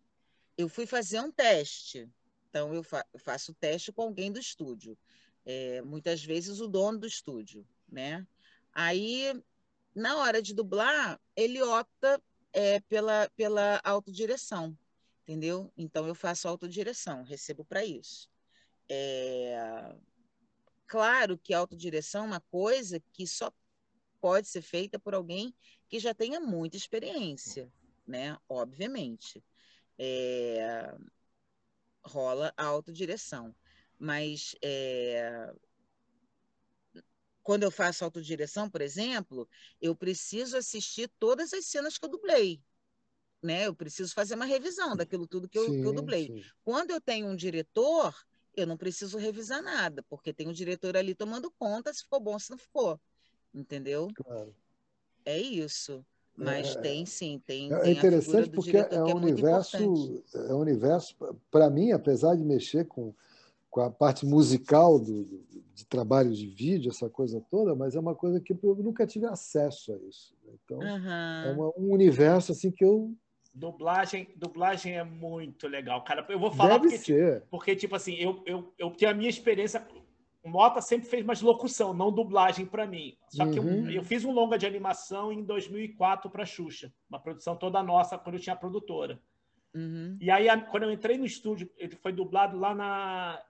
[0.55, 2.07] eu fui fazer um teste.
[2.47, 4.95] Então eu, fa eu faço teste com alguém do estúdio.
[5.43, 8.23] É, muitas vezes o dono do estúdio, né?
[8.71, 9.33] Aí,
[9.95, 12.21] na hora de dublar, ele opta
[12.53, 14.77] é, pela, pela autodireção,
[15.29, 15.71] entendeu?
[15.77, 18.27] Então eu faço autodireção, recebo para isso.
[18.89, 19.95] É...
[20.87, 23.53] Claro que autodireção é uma coisa que só
[24.19, 25.53] pode ser feita por alguém
[25.87, 27.71] que já tenha muita experiência,
[28.07, 28.35] né?
[28.49, 29.43] Obviamente.
[29.99, 30.95] É...
[32.03, 33.55] Rola a autodireção.
[33.99, 35.53] Mas é...
[37.43, 39.47] quando eu faço autodireção, por exemplo,
[39.79, 42.63] eu preciso assistir todas as cenas que eu dublei.
[43.41, 43.67] Né?
[43.67, 46.27] Eu preciso fazer uma revisão daquilo tudo que eu, sim, que eu dublei.
[46.27, 46.43] Sim.
[46.63, 48.13] Quando eu tenho um diretor,
[48.55, 52.37] eu não preciso revisar nada, porque tem um diretor ali tomando conta se ficou bom,
[52.37, 52.99] se não ficou.
[53.53, 54.09] Entendeu?
[54.13, 54.53] Claro.
[55.25, 56.05] É isso.
[56.35, 57.71] Mas é, tem sim, tem.
[57.73, 61.15] É tem interessante porque é, é um universo, é um universo,
[61.51, 63.13] para mim, apesar de mexer com,
[63.69, 65.25] com a parte musical do,
[65.75, 69.25] de trabalho de vídeo, essa coisa toda, mas é uma coisa que eu nunca tive
[69.25, 70.33] acesso a isso.
[70.63, 71.45] Então, uhum.
[71.45, 73.13] é uma, um universo assim que eu
[73.53, 76.25] Dublagem, dublagem é muito legal, cara.
[76.29, 77.43] Eu vou falar Deve porque, ser.
[77.49, 79.85] porque, tipo assim, eu, eu, eu tenho a minha experiência.
[80.43, 83.17] O Mota sempre fez mais locução, não dublagem para mim.
[83.27, 83.51] Só uhum.
[83.51, 83.89] que eu, uhum.
[83.89, 88.35] eu, fiz um longa de animação em 2004 para Xuxa, uma produção toda nossa, quando
[88.35, 89.19] eu tinha produtora.
[89.73, 90.17] Uhum.
[90.21, 93.43] E aí, quando eu entrei no estúdio, ele foi dublado lá na,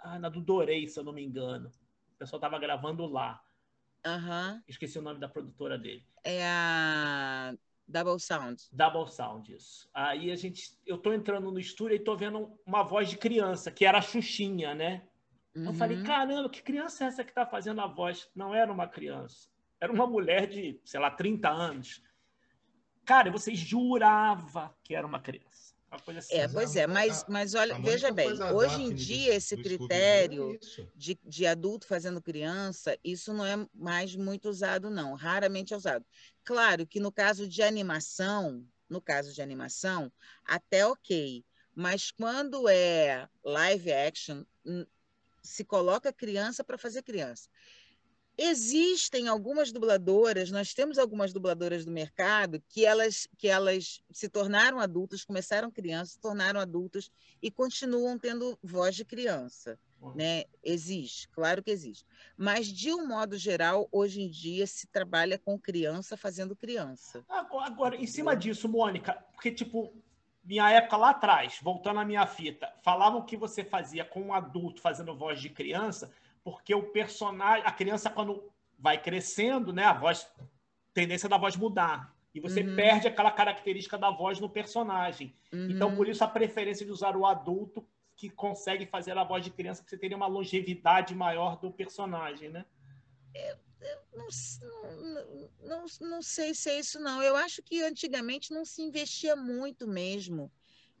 [0.00, 1.68] ah, na do Dorei, se eu não me engano.
[2.14, 3.42] O pessoal tava gravando lá.
[4.04, 4.62] Uhum.
[4.66, 6.04] Esqueci o nome da produtora dele.
[6.24, 7.54] É a
[7.88, 8.62] Double Sound.
[8.70, 9.88] Double Sound, isso.
[9.94, 13.70] Aí a gente, eu tô entrando no estúdio e tô vendo uma voz de criança,
[13.70, 15.08] que era a Xuxinha, né?
[15.56, 15.66] Uhum.
[15.66, 18.28] Eu falei, caramba, que criança é essa que tá fazendo a voz?
[18.34, 19.48] Não era uma criança.
[19.80, 22.02] Era uma mulher de, sei lá, 30 anos.
[23.06, 25.67] Cara, você jurava que era uma criança.
[25.90, 30.82] Assim, é, pois é, mas, mas olha, veja bem, hoje em dia esse critério é
[30.94, 36.04] de, de adulto fazendo criança, isso não é mais muito usado, não, raramente é usado.
[36.44, 40.12] Claro que no caso de animação, no caso de animação,
[40.44, 41.42] até ok,
[41.74, 44.44] mas quando é live action,
[45.42, 47.48] se coloca criança para fazer criança.
[48.40, 54.78] Existem algumas dubladoras, nós temos algumas dubladoras do mercado que elas, que elas se tornaram
[54.78, 57.10] adultas, começaram crianças, se tornaram adultas
[57.42, 59.76] e continuam tendo voz de criança.
[60.00, 60.14] Uhum.
[60.14, 60.44] Né?
[60.62, 62.06] Existe, claro que existe.
[62.36, 67.24] Mas, de um modo geral, hoje em dia se trabalha com criança fazendo criança.
[67.28, 69.92] Agora, agora em cima disso, Mônica, porque, tipo,
[70.44, 74.80] minha época lá atrás, voltando à minha fita, falavam que você fazia com um adulto
[74.80, 76.12] fazendo voz de criança
[76.42, 79.84] porque o personagem, a criança, quando vai crescendo, né?
[79.84, 80.28] A voz,
[80.94, 82.14] tendência da voz mudar.
[82.34, 82.76] E você uhum.
[82.76, 85.34] perde aquela característica da voz no personagem.
[85.52, 85.70] Uhum.
[85.70, 87.84] Então, por isso, a preferência de usar o adulto
[88.14, 92.48] que consegue fazer a voz de criança, para você ter uma longevidade maior do personagem,
[92.48, 92.64] né?
[93.34, 94.26] Eu, eu não,
[94.96, 97.22] não, não, não sei se é isso, não.
[97.22, 100.50] Eu acho que antigamente não se investia muito mesmo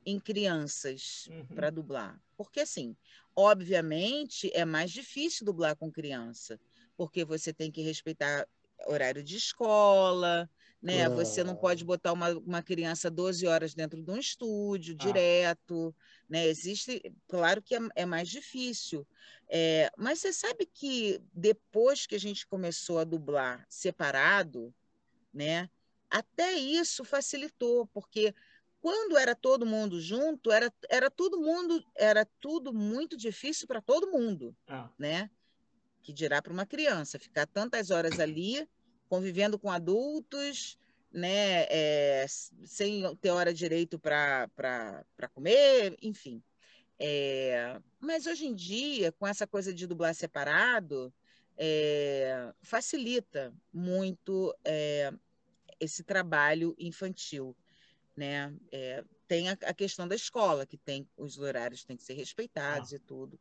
[0.06, 1.46] em crianças uhum.
[1.54, 2.20] para dublar.
[2.36, 2.96] Porque, assim,
[3.38, 6.58] obviamente, é mais difícil dublar com criança,
[6.96, 8.48] porque você tem que respeitar
[8.84, 10.50] horário de escola,
[10.82, 11.04] né?
[11.04, 11.08] Ah.
[11.10, 15.04] Você não pode botar uma, uma criança 12 horas dentro de um estúdio, ah.
[15.04, 15.94] direto,
[16.28, 16.48] né?
[16.48, 19.06] Existe, claro que é, é mais difícil,
[19.48, 24.74] é, mas você sabe que depois que a gente começou a dublar separado,
[25.32, 25.70] né?
[26.10, 28.34] Até isso facilitou, porque
[28.80, 34.10] quando era todo mundo junto, era, era todo mundo, era tudo muito difícil para todo
[34.10, 34.90] mundo, ah.
[34.98, 35.30] né?
[36.02, 38.68] Que dirá para uma criança ficar tantas horas ali
[39.08, 40.78] convivendo com adultos,
[41.10, 44.48] né, é, sem ter hora direito para
[45.32, 46.42] comer, enfim.
[46.98, 51.12] É, mas hoje em dia, com essa coisa de dublar separado,
[51.56, 55.12] é, facilita muito é,
[55.80, 57.56] esse trabalho infantil.
[58.18, 58.52] Né?
[58.72, 62.92] É, tem a, a, questão da escola, que tem os horários têm que ser respeitados
[62.92, 62.96] ah.
[62.96, 63.38] e tudo.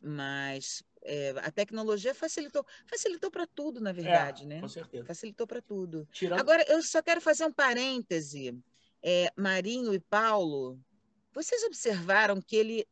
[0.00, 4.60] Mas é, a tecnologia facilitou, facilitou para tudo, na verdade, é, né?
[4.60, 5.04] Com certeza.
[5.04, 6.06] Facilitou para tudo.
[6.12, 6.38] Tirando...
[6.38, 8.56] Agora, eu só quero fazer um parêntese.
[9.02, 10.78] É, Marinho e Paulo,
[11.32, 12.86] vocês observaram que ele,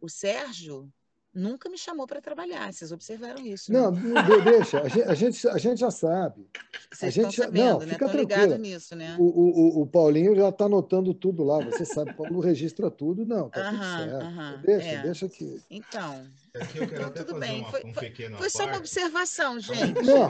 [0.00, 0.88] o Sérgio,
[1.34, 2.72] nunca me chamou para trabalhar.
[2.72, 3.72] Vocês observaram isso?
[3.72, 3.80] Né?
[3.80, 4.80] Não, não deixa.
[4.80, 6.46] A gente, a gente, a, gente, já sabe.
[6.90, 7.92] Vocês a gente estão sabendo, não, né?
[7.92, 8.58] Fica tranquilo.
[8.58, 9.16] nisso, né?
[9.18, 11.64] O, o, o Paulinho já está anotando tudo lá.
[11.64, 13.24] Você sabe, o Paulo registra tudo.
[13.24, 14.66] Não, tá tudo certo.
[14.66, 15.02] deixa, é.
[15.02, 15.62] deixa aqui.
[15.70, 16.26] Então.
[16.54, 17.60] Aqui eu quero então, tudo bem.
[17.60, 20.02] Uma, foi, um foi só uma observação, gente.
[20.02, 20.26] Não,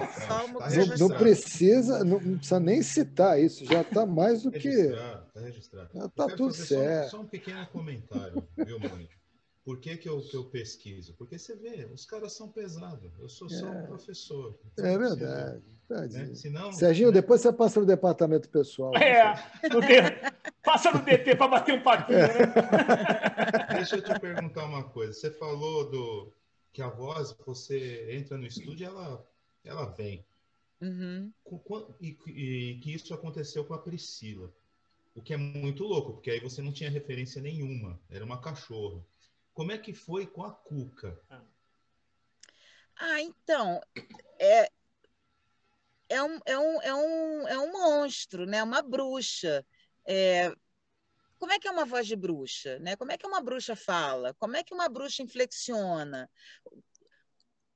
[0.54, 1.08] observação.
[1.08, 3.64] não, precisa, não, precisa nem citar isso.
[3.64, 4.68] Já está mais do tá que.
[4.68, 5.90] Registrado, está registrado.
[5.92, 7.10] Já está tudo certo.
[7.10, 9.08] Só, só um pequeno comentário, viu, mãe?
[9.64, 11.14] Por que, que, eu, que eu pesquiso?
[11.14, 13.12] Porque você vê, os caras são pesados.
[13.20, 13.70] Eu sou só é.
[13.70, 14.58] um professor.
[14.72, 15.62] Então, é verdade.
[15.88, 16.34] Né?
[16.34, 17.14] Senão, Serginho, né?
[17.14, 18.92] depois você passa no departamento pessoal.
[18.96, 19.34] É,
[20.62, 22.18] passa no DT para bater um papinho.
[22.18, 22.28] Né?
[23.76, 25.12] Deixa eu te perguntar uma coisa.
[25.12, 26.32] Você falou do
[26.72, 29.24] que a voz, você entra no estúdio ela,
[29.64, 30.24] ela vem.
[30.80, 31.32] Uhum.
[32.00, 34.52] E, e que isso aconteceu com a Priscila.
[35.14, 38.00] O que é muito louco, porque aí você não tinha referência nenhuma.
[38.10, 39.04] Era uma cachorra.
[39.52, 41.20] Como é que foi com a Cuca?
[42.96, 43.80] Ah, então,
[44.38, 44.70] é,
[46.08, 48.62] é, um, é, um, é, um, é um monstro, né?
[48.62, 49.64] uma bruxa.
[50.06, 50.54] É,
[51.38, 52.78] como é que é uma voz de bruxa?
[52.78, 52.96] Né?
[52.96, 54.34] Como é que uma bruxa fala?
[54.34, 56.30] Como é que uma bruxa inflexiona?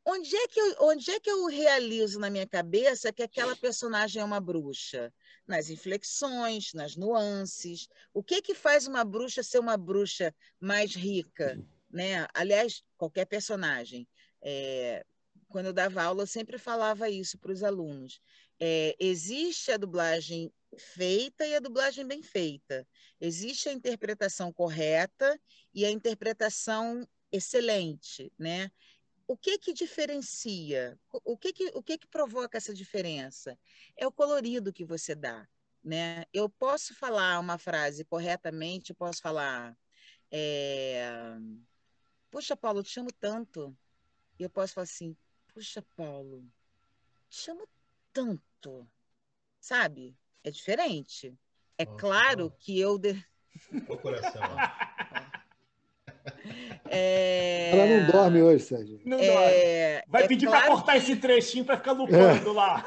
[0.05, 4.23] Onde é, que eu, onde é que eu realizo na minha cabeça que aquela personagem
[4.23, 5.13] é uma bruxa?
[5.47, 7.89] Nas inflexões, nas nuances.
[8.13, 11.59] O que que faz uma bruxa ser uma bruxa mais rica?
[11.91, 12.27] Né?
[12.35, 14.09] Aliás, qualquer personagem.
[14.43, 15.05] É,
[15.49, 18.21] quando eu dava aula, eu sempre falava isso para os alunos.
[18.59, 22.87] É, existe a dublagem feita e a dublagem bem feita.
[23.21, 25.39] Existe a interpretação correta
[25.73, 28.71] e a interpretação excelente, né?
[29.27, 30.99] O que que diferencia?
[31.25, 33.59] O que que, o que que provoca essa diferença?
[33.97, 35.47] É o colorido que você dá,
[35.83, 36.25] né?
[36.33, 39.77] Eu posso falar uma frase corretamente, posso falar,
[40.31, 41.37] é...
[42.31, 43.77] puxa, Paulo, te chamo tanto.
[44.39, 45.17] E eu posso falar assim,
[45.53, 46.45] puxa, Paulo,
[47.29, 47.69] te chamo
[48.13, 48.89] tanto,
[49.61, 50.17] sabe?
[50.45, 51.37] É diferente.
[51.77, 52.99] É claro que eu...
[52.99, 53.13] De...
[53.89, 54.43] O coração.
[56.91, 57.71] É...
[57.73, 59.01] Ela não dorme hoje, Sérgio.
[59.05, 59.27] Não é...
[59.27, 60.07] dorme.
[60.09, 62.17] Vai é pedir claro para cortar esse trechinho para ficar lupando
[62.51, 62.53] é.
[62.53, 62.85] lá.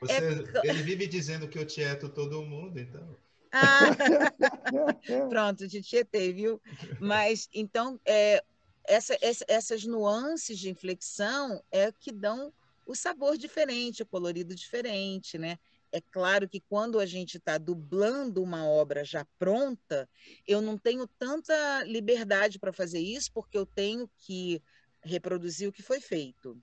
[0.00, 3.16] Você, é ele vive dizendo que eu tieto todo mundo, então.
[3.52, 3.80] Ah,
[5.28, 6.60] pronto, te tietei, viu?
[7.00, 8.42] Mas, então, é,
[8.86, 12.52] essa, essa, essas nuances de inflexão é que dão
[12.86, 15.58] o sabor diferente, o colorido diferente, né?
[15.90, 20.08] É claro que quando a gente está dublando uma obra já pronta,
[20.46, 24.62] eu não tenho tanta liberdade para fazer isso, porque eu tenho que
[25.02, 26.60] reproduzir o que foi feito.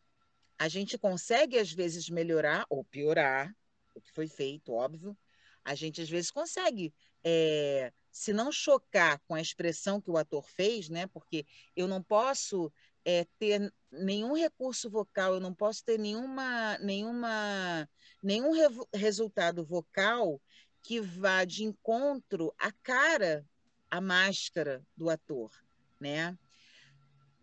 [0.58, 3.54] A gente consegue, às vezes, melhorar ou piorar
[3.94, 5.18] o que foi feito, óbvio.
[5.64, 10.48] A gente, às vezes, consegue, é, se não chocar com a expressão que o ator
[10.48, 11.08] fez, né?
[11.08, 11.46] porque
[11.76, 12.72] eu não posso
[13.04, 17.90] é, ter nenhum recurso vocal, eu não posso ter nenhuma, nenhuma,
[18.26, 20.42] nenhum re resultado vocal
[20.82, 23.46] que vá de encontro à cara,
[23.90, 25.52] à máscara do ator,
[26.00, 26.38] né?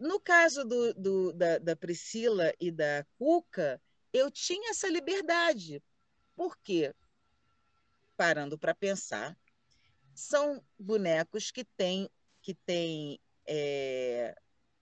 [0.03, 3.81] no caso do, do da, da Priscila e da Cuca,
[4.13, 5.83] eu tinha essa liberdade.
[6.35, 6.93] Por quê?
[8.17, 9.39] Parando para pensar,
[10.13, 12.11] são bonecos que têm
[12.43, 14.35] que têm é,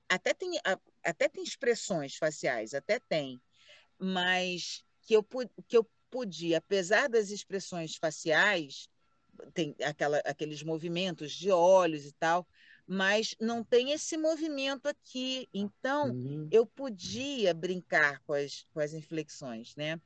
[0.09, 0.59] até tem
[1.05, 3.41] até tem expressões faciais, até tem,
[3.99, 5.27] mas que eu
[5.67, 8.89] que eu podia, apesar das expressões faciais,
[9.53, 12.47] tem aquela, aqueles movimentos de olhos e tal,
[12.87, 15.49] mas não tem esse movimento aqui.
[15.53, 16.49] Então, uhum.
[16.53, 20.01] eu podia brincar com as, com as inflexões, né?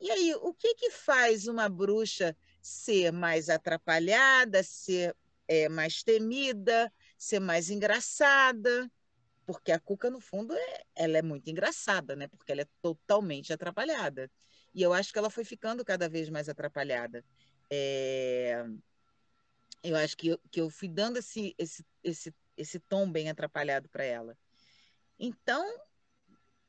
[0.00, 5.16] E aí, o que que faz uma bruxa ser mais atrapalhada, ser
[5.48, 8.88] é, mais temida, ser mais engraçada?
[9.46, 12.28] Porque a Cuca, no fundo, é, ela é muito engraçada, né?
[12.28, 14.30] Porque ela é totalmente atrapalhada.
[14.74, 17.24] E eu acho que ela foi ficando cada vez mais atrapalhada.
[17.70, 18.64] É...
[19.82, 23.88] Eu acho que eu, que eu fui dando esse, esse, esse, esse tom bem atrapalhado
[23.88, 24.36] para ela.
[25.18, 25.64] Então,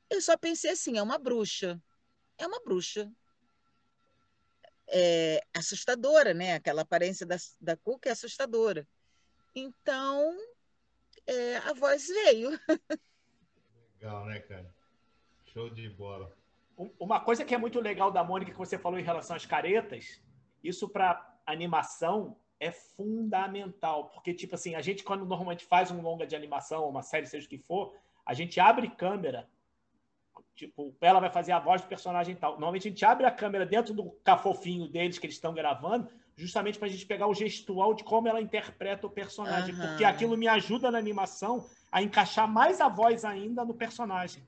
[0.10, 1.82] eu só pensei assim: é uma bruxa.
[2.38, 3.12] É uma bruxa.
[4.88, 6.56] É assustadora, né?
[6.56, 8.88] Aquela aparência da, da Cuca é assustadora.
[9.56, 10.38] Então,
[11.28, 12.52] é, a voz veio.
[14.00, 14.74] Legal, né, cara?
[15.46, 16.36] Show de bola.
[17.00, 20.22] Uma coisa que é muito legal da Mônica que você falou em relação às caretas,
[20.64, 26.26] isso para animação é fundamental, porque tipo assim, a gente quando normalmente faz um longa
[26.26, 27.94] de animação, uma série seja o que for,
[28.26, 29.48] a gente abre câmera,
[30.56, 32.54] tipo, ela vai fazer a voz do personagem e tal.
[32.54, 36.78] Normalmente a gente abre a câmera dentro do cafofinho deles que eles estão gravando, justamente
[36.78, 39.88] para a gente pegar o gestual de como ela interpreta o personagem, uhum.
[39.88, 44.44] porque aquilo me ajuda na animação a encaixar mais a voz ainda no personagem.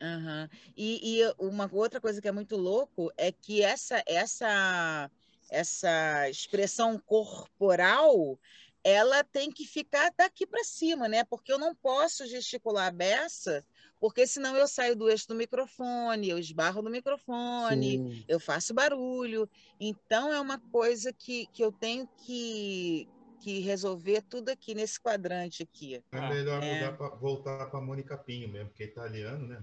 [0.00, 0.48] Uhum.
[0.76, 5.10] E, e, uma outra coisa que é muito louco é que essa essa
[5.50, 8.38] essa expressão corporal
[8.84, 11.24] ela tem que ficar daqui para cima, né?
[11.24, 13.64] Porque eu não posso gesticular a beça,
[14.00, 18.24] porque senão eu saio do eixo do microfone, eu esbarro no microfone, Sim.
[18.28, 19.48] eu faço barulho.
[19.80, 23.08] Então é uma coisa que, que eu tenho que,
[23.40, 26.02] que resolver tudo aqui nesse quadrante aqui.
[26.12, 26.90] É melhor é.
[26.92, 29.62] Pra, voltar para Mônica Pinho mesmo, porque é italiano, né?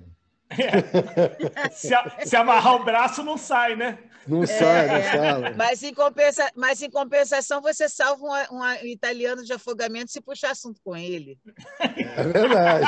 [0.50, 1.70] É.
[1.72, 3.98] se, a, se, amarrar o braço, não sai, né?
[4.28, 5.12] Não é, sai, não é.
[5.12, 5.54] sai.
[5.56, 10.52] Mas em, compensa, mas em compensação, você salva um, um, italiano de afogamento se puxar
[10.52, 11.40] assunto com ele.
[11.80, 12.86] É verdade.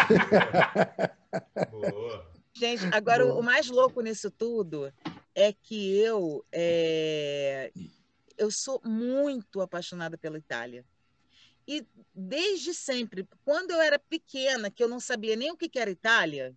[1.71, 2.36] Boa.
[2.53, 3.39] Gente, agora Boa.
[3.39, 4.91] o mais louco nisso tudo
[5.33, 7.71] é que eu, é,
[8.38, 10.86] eu sou muito apaixonada pela Itália.
[11.67, 15.89] E desde sempre, quando eu era pequena, que eu não sabia nem o que era
[15.89, 16.55] Itália,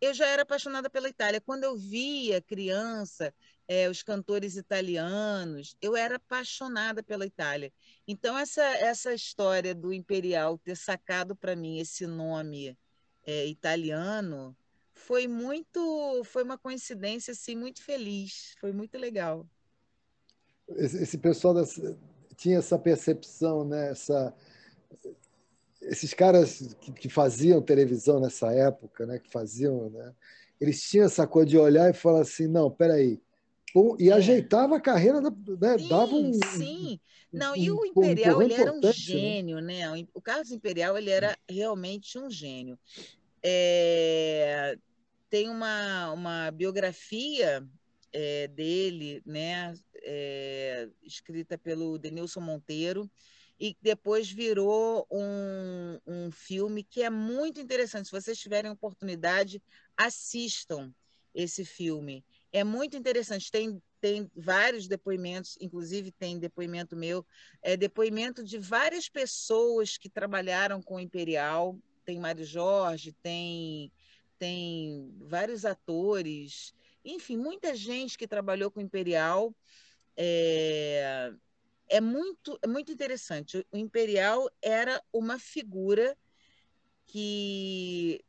[0.00, 1.40] eu já era apaixonada pela Itália.
[1.40, 3.34] Quando eu via criança,
[3.68, 7.72] é, os cantores italianos, eu era apaixonada pela Itália.
[8.06, 12.76] Então, essa, essa história do Imperial ter sacado para mim esse nome
[13.26, 14.56] é, italiano
[14.94, 19.46] foi muito, foi uma coincidência assim, muito feliz, foi muito legal.
[20.68, 21.54] Esse, esse pessoal
[22.36, 23.90] tinha essa percepção, né?
[23.90, 24.34] essa,
[25.82, 30.14] esses caras que, que, faziam televisão nessa época, né, que faziam, né,
[30.60, 33.20] eles tinham essa coisa de olhar e falar assim, não, peraí,
[33.98, 34.12] E é.
[34.12, 35.30] ajeitava a carreira, né,
[35.78, 36.32] sim, dava um...
[36.32, 37.00] Sim,
[37.32, 38.92] não, um, e o Imperial, um ele era um né?
[38.92, 39.90] gênio, né?
[39.90, 40.06] né?
[40.14, 42.78] O Carlos Imperial, ele era realmente um gênio.
[43.42, 44.78] É,
[45.28, 47.66] tem uma, uma biografia
[48.12, 53.10] é, dele, né, é, escrita pelo Denilson Monteiro,
[53.58, 58.06] e depois virou um, um filme que é muito interessante.
[58.06, 59.62] Se vocês tiverem oportunidade,
[59.96, 60.92] assistam
[61.34, 62.24] esse filme.
[62.56, 63.50] É muito interessante.
[63.50, 67.22] Tem, tem vários depoimentos, inclusive tem depoimento meu,
[67.60, 71.78] é depoimento de várias pessoas que trabalharam com o Imperial.
[72.02, 73.92] Tem Mário Jorge, tem,
[74.38, 79.54] tem vários atores, enfim, muita gente que trabalhou com o Imperial.
[80.16, 81.30] É,
[81.90, 83.66] é muito, é muito interessante.
[83.70, 86.16] O Imperial era uma figura
[87.04, 88.24] que,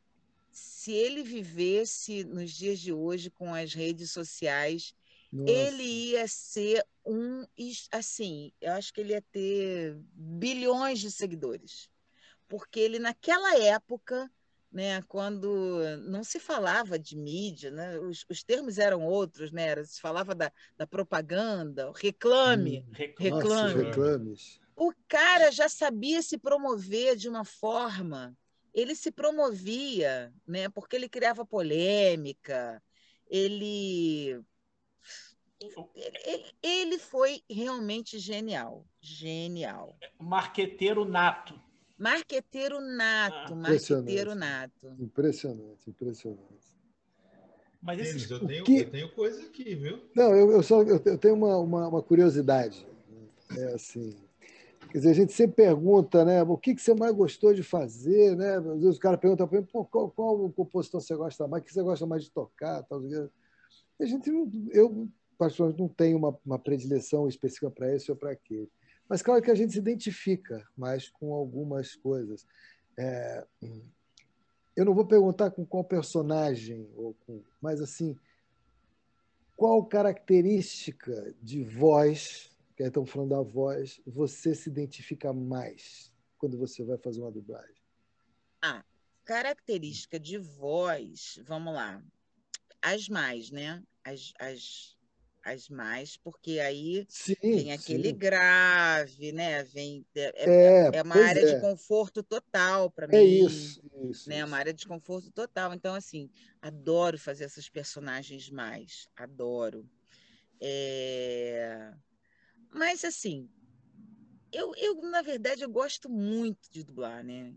[0.58, 4.94] se ele vivesse nos dias de hoje com as redes sociais,
[5.32, 5.52] Nossa.
[5.52, 7.44] ele ia ser um.
[7.92, 11.88] Assim, eu acho que ele ia ter bilhões de seguidores.
[12.48, 14.30] Porque ele, naquela época,
[14.72, 15.78] né, quando
[16.08, 20.34] não se falava de mídia, né, os, os termos eram outros, né, era, se falava
[20.34, 23.74] da, da propaganda, reclame, hum, reclame.
[23.74, 24.60] Nossa, reclames.
[24.74, 28.36] O cara já sabia se promover de uma forma,
[28.78, 32.82] ele se promovia, né, porque ele criava polêmica,
[33.28, 34.40] ele
[36.62, 39.98] ele, foi realmente genial, genial.
[40.18, 41.60] Marqueteiro nato.
[41.98, 44.94] Marqueteiro nato, ah, marqueteiro nato.
[45.00, 46.68] Impressionante, impressionante.
[47.82, 48.30] Mas esses...
[48.30, 48.78] eu, tenho, que...
[48.78, 50.08] eu tenho coisa aqui, viu?
[50.14, 52.86] Não, eu, eu só eu tenho uma, uma, uma, curiosidade.
[53.56, 54.16] É assim.
[54.90, 56.42] Quer dizer, a gente sempre pergunta, né?
[56.42, 58.56] O que, que você mais gostou de fazer, né?
[58.56, 61.72] Às vezes o cara pergunta para mim, qual, qual compositor você gosta mais, o que
[61.72, 63.00] você gosta mais de tocar, tal.
[64.00, 64.30] A gente,
[64.72, 68.70] eu particularmente não tenho uma, uma predileção específica para esse ou para aquele.
[69.08, 72.46] Mas claro que a gente se identifica mais com algumas coisas.
[72.98, 73.46] É,
[74.76, 78.16] eu não vou perguntar com qual personagem, ou com, mas assim,
[79.56, 86.84] qual característica de voz, que estamos falando da voz, você se identifica mais quando você
[86.84, 87.74] vai fazer uma dublagem?
[88.62, 88.84] Ah,
[89.24, 92.00] característica de voz, vamos lá.
[92.80, 93.82] As mais, né?
[94.04, 94.96] As, as
[95.44, 98.14] as mais, porque aí sim, vem aquele sim.
[98.14, 99.64] grave, né?
[99.64, 101.54] Vem, é, é, é, é uma área é.
[101.54, 103.16] de conforto total para é mim.
[103.16, 104.38] É isso, isso, né?
[104.38, 104.46] Isso.
[104.46, 105.72] Uma área de conforto total.
[105.72, 106.28] Então, assim,
[106.60, 109.08] adoro fazer essas personagens mais.
[109.16, 109.88] Adoro.
[110.60, 111.94] É...
[112.70, 113.48] Mas, assim,
[114.52, 117.54] eu, eu, na verdade, eu gosto muito de dublar, né?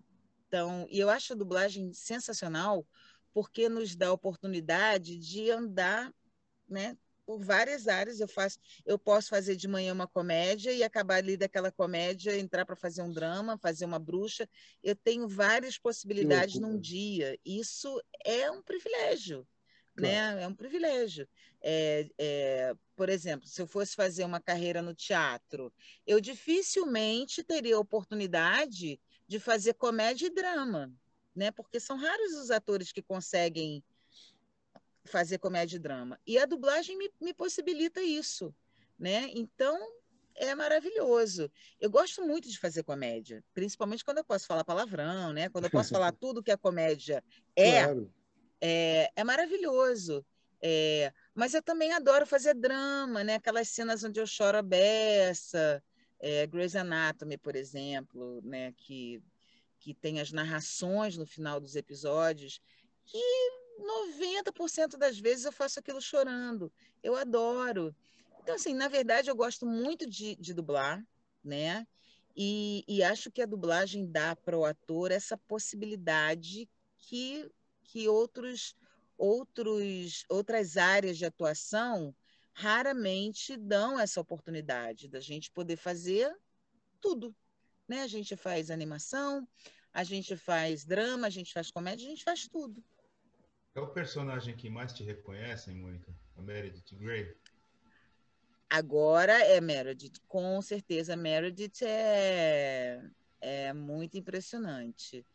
[0.47, 2.85] Então, e eu acho a dublagem sensacional
[3.33, 6.13] porque nos dá a oportunidade de andar
[6.67, 8.19] né, por várias áreas.
[8.19, 12.65] Eu faço, eu posso fazer de manhã uma comédia e acabar ali daquela comédia, entrar
[12.65, 14.47] para fazer um drama, fazer uma bruxa.
[14.83, 17.39] Eu tenho várias possibilidades num dia.
[17.45, 19.47] Isso é um privilégio.
[19.95, 20.37] Claro.
[20.37, 20.43] Né?
[20.43, 21.27] É um privilégio.
[21.61, 25.71] É, é, por exemplo, se eu fosse fazer uma carreira no teatro,
[26.05, 30.91] eu dificilmente teria oportunidade de fazer comédia e drama,
[31.35, 31.51] né?
[31.51, 33.83] Porque são raros os atores que conseguem
[35.03, 36.19] fazer comédia e drama.
[36.25, 38.53] E a dublagem me, me possibilita isso,
[38.97, 39.29] né?
[39.33, 39.77] Então,
[40.35, 41.51] é maravilhoso.
[41.79, 45.49] Eu gosto muito de fazer comédia, principalmente quando eu posso falar palavrão, né?
[45.49, 47.23] Quando eu posso falar tudo que a comédia
[47.55, 48.13] é, claro.
[48.61, 50.25] É, é, maravilhoso.
[50.61, 53.35] É, mas eu também adoro fazer drama, né?
[53.35, 55.83] Aquelas cenas onde eu choro a beça,
[56.19, 58.71] é, Grey's Anatomy, por exemplo, né?
[58.77, 59.21] Que,
[59.79, 62.61] que tem as narrações no final dos episódios.
[63.13, 66.71] E 90% das vezes eu faço aquilo chorando.
[67.01, 67.95] Eu adoro.
[68.41, 71.03] Então, assim, na verdade, eu gosto muito de, de dublar,
[71.43, 71.85] né?
[72.35, 77.49] E, e, acho que a dublagem dá para o ator essa possibilidade que,
[77.91, 78.73] que outros,
[79.17, 82.15] outros, outras áreas de atuação
[82.53, 86.33] raramente dão essa oportunidade da gente poder fazer
[87.01, 87.35] tudo.
[87.87, 88.01] Né?
[88.01, 89.45] A gente faz animação,
[89.93, 92.81] a gente faz drama, a gente faz comédia, a gente faz tudo.
[93.75, 96.13] É o personagem que mais te reconhece, Mônica?
[96.37, 97.35] A Meredith Grey?
[98.69, 101.17] Agora é Meredith, com certeza.
[101.17, 103.01] Meredith é,
[103.41, 105.25] é muito impressionante.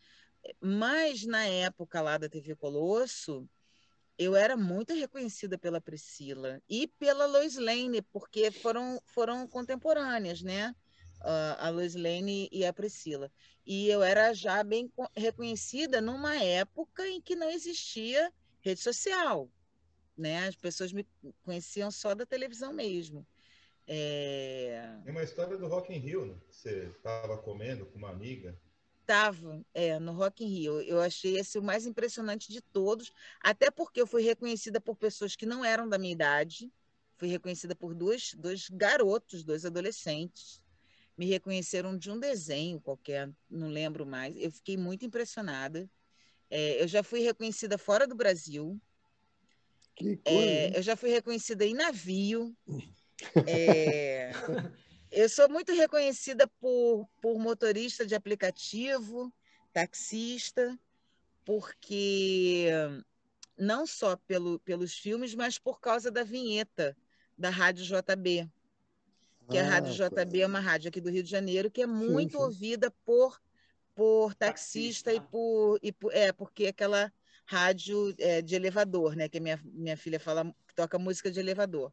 [0.61, 3.49] Mas na época lá da TV Colosso,
[4.18, 10.74] eu era muito reconhecida pela Priscila e pela Lois Lane, porque foram, foram contemporâneas, né?
[11.59, 13.30] A Lois Lane e a Priscila.
[13.64, 19.51] E eu era já bem reconhecida numa época em que não existia rede social,
[20.16, 20.47] né?
[20.47, 21.07] As pessoas me
[21.42, 23.26] conheciam só da televisão mesmo.
[23.86, 24.99] É...
[25.05, 26.34] Tem uma história do Rock in Rio, né?
[26.51, 28.59] você estava comendo com uma amiga.
[29.07, 30.80] Estava, é, no Rock in Rio.
[30.80, 35.36] Eu achei esse o mais impressionante de todos, até porque eu fui reconhecida por pessoas
[35.36, 36.72] que não eram da minha idade.
[37.16, 40.61] Fui reconhecida por dois, dois garotos, dois adolescentes
[41.16, 44.36] me reconheceram de um desenho qualquer, não lembro mais.
[44.36, 45.88] Eu fiquei muito impressionada.
[46.50, 48.78] É, eu já fui reconhecida fora do Brasil.
[49.94, 52.54] Que coisa, é, eu já fui reconhecida em navio.
[53.48, 54.30] É,
[55.11, 59.32] eu sou muito reconhecida por, por motorista de aplicativo,
[59.72, 60.78] taxista,
[61.44, 62.68] porque
[63.57, 66.96] não só pelo, pelos filmes, mas por causa da vinheta
[67.38, 68.50] da Rádio JB
[69.48, 70.44] que ah, a Rádio JB tá.
[70.44, 72.44] é uma rádio aqui do Rio de Janeiro que é muito sim, sim.
[72.44, 73.40] ouvida por
[73.94, 77.12] por taxista, taxista, e por e por, é porque é aquela
[77.46, 81.92] rádio é, de elevador, né, que minha minha filha fala toca música de elevador.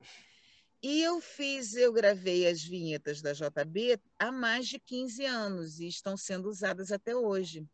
[0.83, 5.87] E eu fiz, eu gravei as vinhetas da JB há mais de 15 anos e
[5.87, 7.65] estão sendo usadas até hoje.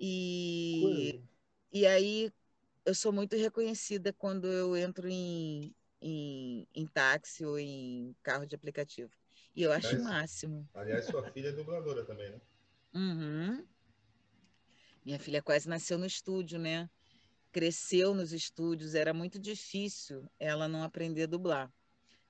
[0.00, 1.22] E,
[1.72, 2.32] e aí
[2.84, 8.56] eu sou muito reconhecida quando eu entro em, em, em táxi ou em carro de
[8.56, 9.12] aplicativo.
[9.54, 10.68] E eu acho o máximo.
[10.74, 12.40] Aliás, sua filha é dubladora também, né?
[12.94, 13.64] Uhum.
[15.04, 16.90] Minha filha quase nasceu no estúdio, né?
[17.52, 21.72] Cresceu nos estúdios, era muito difícil ela não aprender a dublar.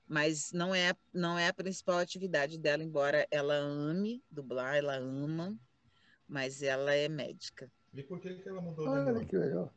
[0.09, 5.55] Mas não é, não é a principal atividade dela, embora ela ame dublar, ela ama,
[6.27, 7.71] mas ela é médica.
[7.93, 9.25] E por que, que ela mudou Olha, o nome?
[9.27, 9.71] que legal.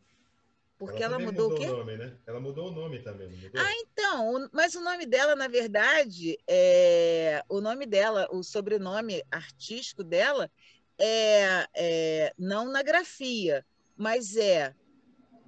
[0.79, 1.71] Porque ela, ela mudou, mudou o quê?
[1.71, 2.19] O nome, né?
[2.27, 3.61] Ela mudou o nome também, não mudou?
[3.61, 10.03] Ah, então, mas o nome dela, na verdade, é o nome dela, o sobrenome artístico
[10.03, 10.51] dela
[10.99, 13.65] é, é não na grafia,
[13.97, 14.75] mas é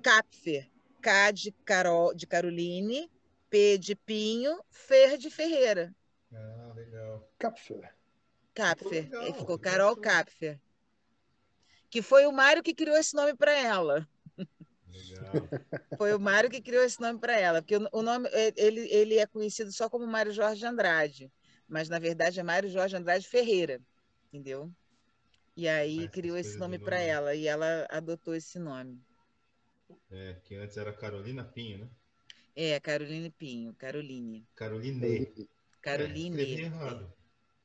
[0.02, 0.70] Capfer,
[1.00, 3.10] K de Carol, de Caroline,
[3.54, 5.94] P de Pinho, Fer de Ferreira.
[6.32, 7.30] Ah, legal.
[7.38, 7.94] Capfer.
[8.52, 9.04] Capfer.
[9.04, 10.60] Ficou, ficou Carol Capfer.
[11.88, 14.08] Que foi o Mário que criou esse nome para ela.
[15.98, 19.26] Foi o Mário que criou esse nome para ela, porque o nome ele, ele é
[19.26, 21.32] conhecido só como Mário Jorge Andrade,
[21.68, 23.80] mas na verdade é Mário Jorge Andrade Ferreira,
[24.28, 24.70] entendeu?
[25.56, 29.00] E aí criou esse nome para ela e ela adotou esse nome.
[30.10, 31.88] É, que antes era Carolina Pinho, né?
[32.56, 34.46] É, Caroline Pinho, Caroline.
[34.54, 35.48] Caroline.
[35.82, 36.42] Caroline.
[36.42, 37.12] É, errado.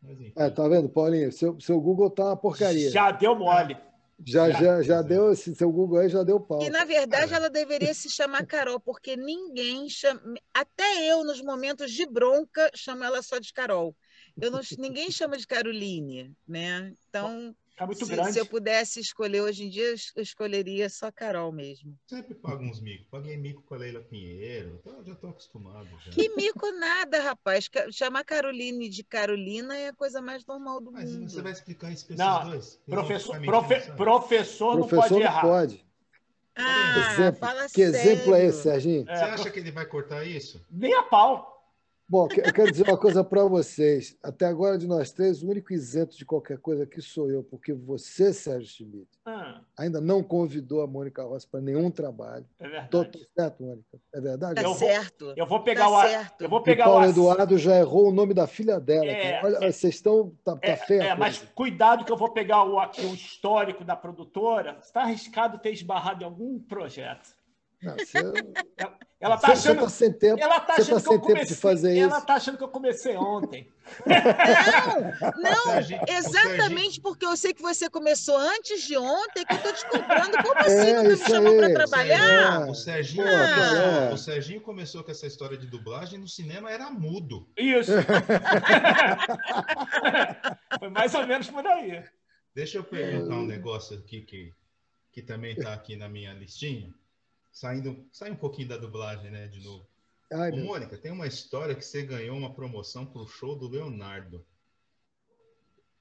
[0.02, 1.32] Mas, é, tá vendo, Paulinho?
[1.32, 2.90] Seu, seu Google tá uma porcaria.
[2.90, 3.78] Já deu mole.
[4.26, 6.62] Já, já, já deu, esse seu Google aí já deu pau.
[6.62, 10.22] E na verdade ela deveria se chamar Carol, porque ninguém chama.
[10.54, 13.96] Até eu, nos momentos de bronca, chamo ela só de Carol.
[14.42, 16.94] Eu não, ninguém chama de Caroline, né?
[17.08, 17.56] Então.
[17.80, 18.34] É muito se, grande.
[18.34, 21.98] Se eu pudesse escolher hoje em dia, eu escolheria só Carol mesmo.
[22.06, 23.08] Sempre pago uns micos.
[23.10, 24.80] Paguei mico com a Leila Pinheiro.
[24.82, 25.88] Então, já estou acostumado.
[26.06, 26.12] Já.
[26.12, 27.70] Que mico nada, rapaz.
[27.92, 31.24] Chamar Caroline de Carolina é a coisa mais normal do Mas mundo.
[31.24, 32.82] Mas você vai explicar isso para esses dois?
[32.86, 35.42] Professor, profe, professor, não pode não errar.
[35.42, 35.86] Pode.
[36.56, 37.40] Ah, exemplo.
[37.40, 37.96] fala que sério.
[37.96, 39.06] exemplo é esse, Serginho?
[39.08, 40.62] É, você acha que ele vai cortar isso?
[40.70, 41.59] Nem a pau.
[42.10, 44.18] Bom, eu quero dizer uma coisa para vocês.
[44.24, 47.72] Até agora, de nós três, o único isento de qualquer coisa aqui sou eu, porque
[47.72, 49.62] você, Sérgio Schmidt, ah.
[49.78, 52.48] ainda não convidou a Mônica Rossi para nenhum trabalho.
[52.60, 52.90] É verdade.
[52.90, 54.02] Tô, tô certo, Mônica?
[54.12, 54.56] É verdade?
[54.56, 55.26] Tá eu certo.
[55.26, 56.42] Vou, eu vou pegar tá o certo.
[56.42, 59.06] Eu vou pegar e Paulo o Eduardo já errou o nome da filha dela.
[59.06, 60.34] É, Olha, é, vocês estão.
[60.44, 61.04] Tá, tá é, feio.
[61.04, 64.80] É, mas cuidado que eu vou pegar o, aqui o histórico da produtora.
[64.82, 67.38] Está arriscado ter esbarrado em algum projeto.
[67.82, 68.18] Não, você...
[69.22, 71.56] Ela tá você, achando, tá sem tempo, ela tá achando tá que eu comecei, de
[71.56, 72.26] fazer ela isso.
[72.26, 73.70] tá achando que eu comecei ontem.
[74.06, 75.74] Não, não,
[76.08, 80.38] exatamente porque eu sei que você começou antes de ontem que eu tô te cobrando.
[80.42, 82.70] Como assim É, tu me chamou para trabalhar?
[82.70, 84.14] O Serginho, Pô, começou, é.
[84.14, 87.46] o Serginho começou com essa história de dublagem no cinema era mudo.
[87.58, 87.92] Isso.
[90.80, 92.02] Foi mais ou menos por aí.
[92.56, 94.54] Deixa eu perguntar um negócio aqui que,
[95.12, 96.94] que também está aqui na minha listinha.
[97.52, 99.88] Saindo, sai um pouquinho da dublagem, né, de novo.
[100.32, 103.68] Ai, Ô, Mônica, tem uma história que você ganhou uma promoção para o show do
[103.68, 104.46] Leonardo.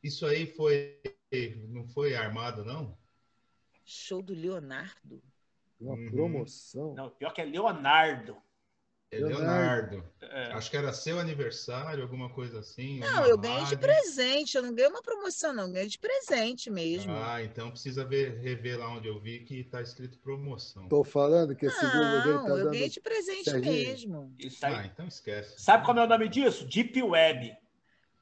[0.02, 1.00] Isso aí foi
[1.68, 2.96] não foi armado, não?
[3.84, 5.22] Show do Leonardo.
[5.80, 6.10] uma Uhum.
[6.10, 6.94] promoção.
[6.94, 8.36] Não, pior que é Leonardo.
[9.10, 10.04] É Leonardo.
[10.20, 10.52] É.
[10.52, 12.98] Acho que era seu aniversário, alguma coisa assim.
[13.00, 14.56] Não, eu ganhei de presente.
[14.56, 15.64] Eu não ganhei uma promoção, não.
[15.64, 17.12] Eu ganhei de presente mesmo.
[17.14, 20.84] Ah, então precisa ver, rever lá onde eu vi que está escrito promoção.
[20.84, 22.70] Estou falando que esse Google dele Não, tá eu dando.
[22.70, 23.72] ganhei de presente Serginho.
[23.72, 24.34] mesmo.
[24.38, 24.74] Isso aí.
[24.74, 25.54] Ah, então esquece.
[25.58, 26.66] Sabe qual é o nome disso?
[26.66, 27.56] Deep Web.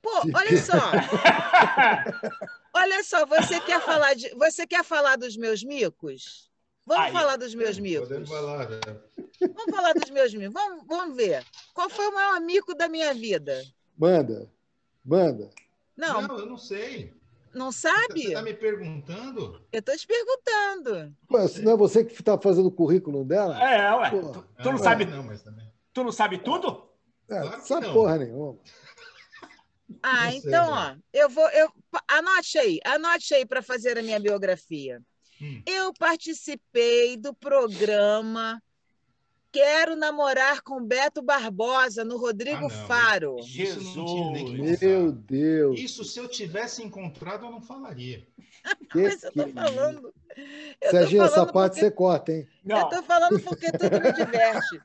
[0.00, 0.76] Pô, olha só.
[2.72, 6.50] Olha só, você quer falar de, você quer falar dos meus micos?
[6.86, 7.12] Vamos Aí.
[7.12, 8.08] falar dos meus micos.
[8.08, 8.78] Podemos falar, né?
[9.40, 10.52] Vamos falar dos meus micos.
[10.54, 11.44] Vamos, vamos ver.
[11.74, 13.60] Qual foi o maior mico da minha vida?
[13.98, 14.48] Manda,
[15.04, 15.50] manda.
[15.96, 17.12] Não, Não, eu não sei.
[17.52, 18.26] não Você sabe?
[18.28, 19.60] está me perguntando?
[19.72, 21.12] Eu tô te perguntando.
[21.48, 23.58] Se não é você que está fazendo o currículo dela?
[23.60, 24.10] É, ué.
[24.10, 24.20] Tu,
[24.62, 25.66] tu não Ah, sabe, Não, mas também.
[25.92, 26.88] tu não sabe tudo?
[27.28, 27.94] É, Claro sabe não.
[27.94, 28.58] porra nenhuma.
[30.02, 30.98] Ah, Não sei, então, ó, né?
[31.12, 31.48] eu vou.
[31.50, 31.68] Eu,
[32.08, 35.00] anote aí, anote aí para fazer a minha biografia.
[35.40, 35.62] Hum.
[35.66, 38.62] Eu participei do programa
[39.56, 42.70] Quero Namorar com Beto Barbosa, no Rodrigo Ah.
[42.70, 43.36] Faro.
[43.40, 44.80] Isso não tinha nem que Jesus.
[44.82, 45.80] Meu Deus.
[45.80, 48.26] Isso se eu tivesse encontrado, eu não falaria.
[48.92, 50.12] que Mas eu tô falando.
[50.36, 50.44] Eu
[50.82, 52.46] tô Serginho, essa falando parte porque- você corta, hein?
[52.62, 52.78] Não.
[52.80, 54.80] Eu tô falando porque tudo me diverte.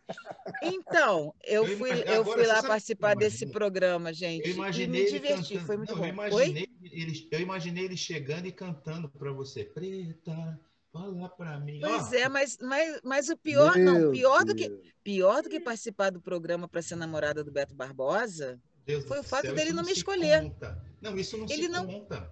[0.63, 3.53] Então, eu fui, eu fui lá participar desse imaginei?
[3.53, 4.45] programa, gente.
[4.47, 5.65] Eu e imaginei me ele diverti, cantando.
[5.65, 6.05] foi muito não, bom.
[6.05, 9.65] eu imaginei ele, eu imaginei ele chegando e cantando para você.
[9.65, 10.57] Preta,
[10.91, 11.79] fala para mim.
[11.81, 14.69] Pois Ó, é, mas, mas, mas o pior, não, Meu pior do que
[15.03, 19.23] pior do que participar do programa para ser namorada do Beto Barbosa, Deus foi o
[19.23, 20.43] fato céu, dele isso não me escolher.
[20.43, 20.85] conta.
[21.01, 22.31] Não, isso não Ele se não- conta.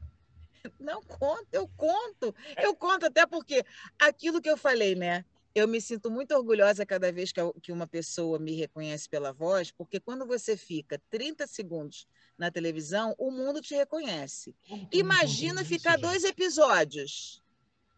[0.79, 2.35] não conta, eu conto.
[2.57, 3.63] Eu conto até porque
[3.99, 5.25] aquilo que eu falei, né?
[5.55, 9.99] Eu me sinto muito orgulhosa cada vez que, uma pessoa me reconhece pela voz, porque
[9.99, 12.07] quando você fica 30 segundos
[12.37, 14.55] na televisão, o mundo te reconhece.
[14.69, 17.41] Não Imagina ficar dois episódios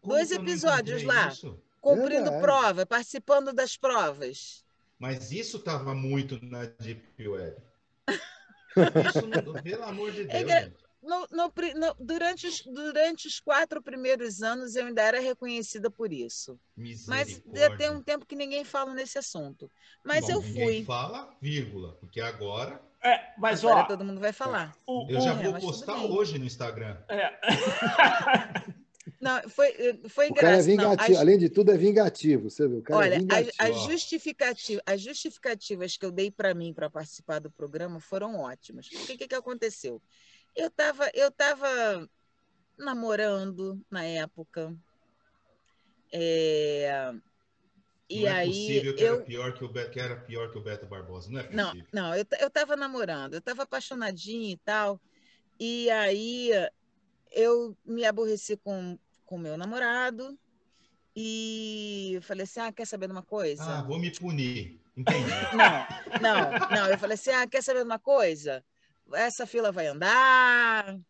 [0.02, 1.28] Como dois episódios lá.
[1.28, 1.58] isso?
[1.82, 2.40] cumprindo Verdade.
[2.40, 4.64] prova, participando das provas.
[4.98, 7.56] Mas isso estava muito na Deep Web.
[8.74, 10.32] Isso não, pelo amor de Deus.
[10.32, 10.76] É engra- gente.
[11.02, 16.10] no, no, no, durante, os, durante os quatro primeiros anos eu ainda era reconhecida por
[16.10, 16.58] isso.
[17.06, 19.70] Mas já tem um tempo que ninguém fala nesse assunto.
[20.02, 20.52] Mas Bom, eu fui.
[20.52, 22.80] Ninguém fala, vírgula, porque agora.
[23.02, 24.74] É, mas agora ó, todo mundo vai falar.
[24.86, 26.96] O, eu já vou postar hoje no Instagram.
[27.08, 27.38] É.
[29.22, 29.72] Não, foi,
[30.08, 31.12] foi o cara é vingativo.
[31.12, 32.50] Não, Além de tudo, é vingativo.
[32.50, 32.82] Você viu?
[32.90, 38.00] olha, é as, justificativa, as justificativas que eu dei para mim para participar do programa
[38.00, 38.88] foram ótimas.
[38.88, 40.02] O que, que, que aconteceu?
[40.56, 42.10] Eu estava eu tava
[42.76, 44.76] namorando na época.
[46.12, 47.14] É...
[48.10, 49.14] E não é aí que eu...
[49.14, 51.86] era pior que o Beto, que era pior que o Beto Barbosa, não é possível.
[51.92, 55.00] Não, não eu, eu tava namorando, eu estava apaixonadinha e tal.
[55.60, 56.50] E aí
[57.30, 58.98] eu me aborreci com
[59.32, 60.38] com meu namorado
[61.16, 63.64] e falei assim: ah, quer saber de uma coisa?
[63.64, 64.78] Ah, vou me punir.
[64.94, 65.30] Entendi.
[65.56, 66.86] Não, não, não.
[66.90, 68.62] Eu falei assim: ah, quer saber de uma coisa?
[69.14, 71.00] Essa fila vai andar,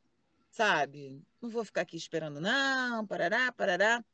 [0.52, 1.20] sabe?
[1.40, 4.04] Não vou ficar aqui esperando, não, parará, parará.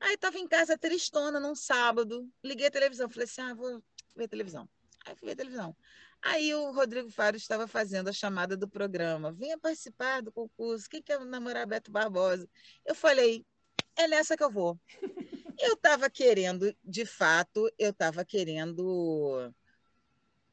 [0.00, 3.82] Aí estava em casa tristona num sábado, liguei a televisão, falei assim: ah, vou
[4.16, 4.66] ver a televisão.
[5.04, 5.76] Aí fui ver a televisão.
[6.22, 9.30] Aí o Rodrigo Faro estava fazendo a chamada do programa.
[9.30, 10.88] Venha participar do concurso.
[10.88, 12.48] Quem quer namorar Beto Barbosa?
[12.84, 13.44] Eu falei,
[13.98, 14.78] é nessa que eu vou.
[15.58, 19.52] Eu estava querendo, de fato, eu estava querendo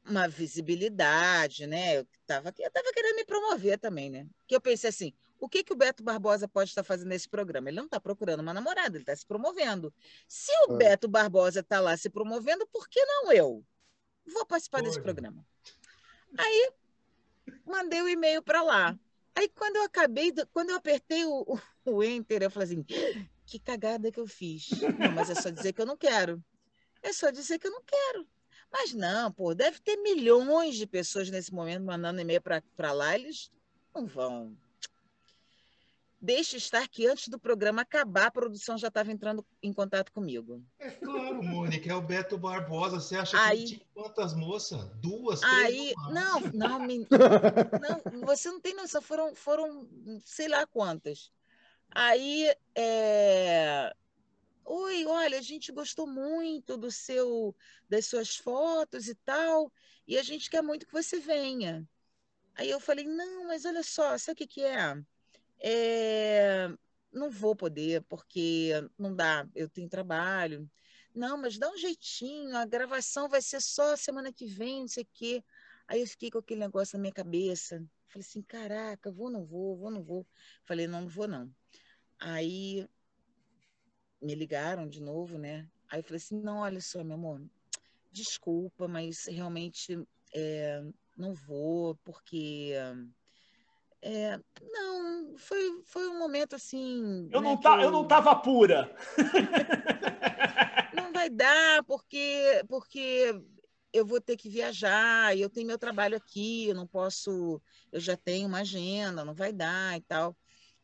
[0.04, 1.98] uma visibilidade, né?
[1.98, 4.26] Eu estava eu tava querendo me promover também, né?
[4.46, 7.68] Que eu pensei assim, o que, que o Beto Barbosa pode estar fazendo nesse programa?
[7.68, 9.94] Ele não está procurando uma namorada, ele está se promovendo.
[10.26, 10.76] Se o é.
[10.76, 13.64] Beto Barbosa está lá se promovendo, por que não eu?
[14.26, 15.46] Vou participar desse programa.
[16.36, 16.72] Aí
[17.64, 18.98] mandei o um e-mail para lá.
[19.36, 22.84] Aí quando eu acabei, quando eu apertei o, o, o enter, eu falei assim,
[23.46, 24.68] que cagada que eu fiz.
[24.98, 26.42] Não, mas é só dizer que eu não quero.
[27.02, 28.26] É só dizer que eu não quero.
[28.70, 33.50] Mas não, pô, deve ter milhões de pessoas nesse momento mandando e-mail para lá, eles
[33.94, 34.56] não vão.
[36.20, 40.60] Deixe estar que antes do programa acabar, a produção já estava entrando em contato comigo.
[40.78, 42.98] É claro, Mônica, é o Beto Barbosa.
[42.98, 44.84] Você acha aí, que tinha quantas moças?
[44.96, 45.94] Duas, aí, três?
[46.12, 46.78] Não, não,
[48.10, 49.88] não, você não tem noção, foram, foram
[50.24, 51.30] sei lá quantas.
[51.98, 53.90] Aí, é...
[54.66, 57.56] oi, olha, a gente gostou muito do seu,
[57.88, 59.72] das suas fotos e tal,
[60.06, 61.88] e a gente quer muito que você venha.
[62.54, 64.94] Aí eu falei, não, mas olha só, sabe o que, que é?
[65.60, 66.68] é?
[67.10, 70.70] Não vou poder, porque não dá, eu tenho trabalho.
[71.14, 75.04] Não, mas dá um jeitinho, a gravação vai ser só semana que vem, não sei
[75.04, 75.44] o quê.
[75.88, 77.82] Aí eu fiquei com aquele negócio na minha cabeça.
[78.08, 80.26] Falei assim, caraca, vou, não vou, vou, não vou.
[80.64, 81.50] Falei, não, não vou, não.
[82.18, 82.88] Aí
[84.20, 85.68] me ligaram de novo, né?
[85.90, 87.42] Aí eu falei assim, não, olha só, meu amor,
[88.10, 89.98] desculpa, mas realmente
[90.34, 90.82] é,
[91.16, 92.72] não vou, porque
[94.02, 94.38] é,
[94.72, 97.28] não, foi, foi um momento assim.
[97.30, 97.82] Eu, né, não, tá, eu...
[97.82, 98.94] eu não tava pura.
[100.94, 103.34] não vai dar, porque, porque
[103.92, 107.60] eu vou ter que viajar, eu tenho meu trabalho aqui, eu não posso,
[107.90, 110.36] eu já tenho uma agenda, não vai dar e tal.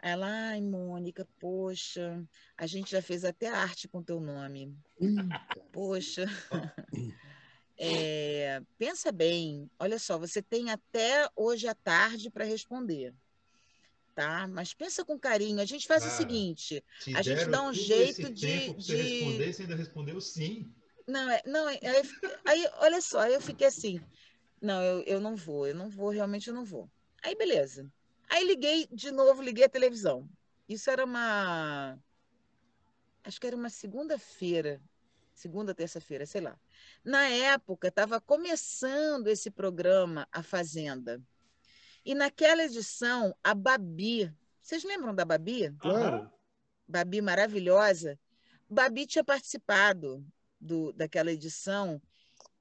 [0.04, 2.26] Ela, ai, Mônica, poxa,
[2.56, 4.76] a gente já fez até arte com teu nome.
[5.72, 6.24] Poxa.
[7.84, 13.12] É, pensa bem, olha só, você tem até hoje à tarde para responder.
[14.14, 14.46] Tá?
[14.46, 15.60] Mas pensa com carinho.
[15.60, 16.84] A gente faz Cara, o seguinte:
[17.16, 18.72] a gente dá um jeito de.
[18.74, 18.94] de...
[18.94, 20.72] responder, você ainda respondeu sim.
[21.08, 22.02] Não, é, não é, aí,
[22.44, 24.00] aí, olha só, aí eu fiquei assim.
[24.60, 26.88] Não, eu, eu não vou, eu não vou, realmente eu não vou.
[27.20, 27.90] Aí, beleza.
[28.32, 30.26] Aí liguei de novo, liguei a televisão.
[30.66, 31.98] Isso era uma.
[33.22, 34.80] Acho que era uma segunda-feira,
[35.34, 36.58] segunda, terça-feira, sei lá.
[37.04, 41.22] Na época, estava começando esse programa A Fazenda.
[42.06, 44.34] E naquela edição, a Babi.
[44.62, 45.70] Vocês lembram da Babi?
[45.78, 46.32] Claro.
[46.88, 48.18] Babi maravilhosa.
[48.66, 50.24] Babi tinha participado
[50.58, 52.00] do, daquela edição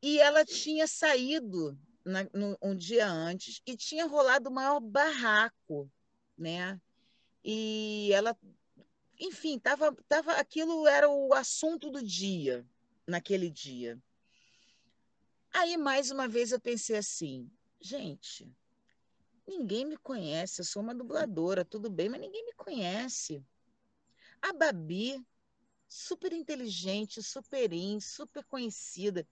[0.02, 5.90] e ela tinha saído na, no, um dia antes e tinha rolado o maior barraco,
[6.38, 6.80] né?
[7.44, 8.38] E ela,
[9.19, 12.65] enfim, tava, tava, aquilo era o assunto do dia,
[13.07, 14.02] naquele dia.
[15.53, 17.49] Aí, mais uma vez, eu pensei assim,
[17.80, 18.49] gente,
[19.48, 23.44] ninguém me conhece, eu sou uma dubladora, tudo bem, mas ninguém me conhece.
[24.41, 25.23] A Babi,
[25.88, 29.28] super inteligente, super in, super conhecida,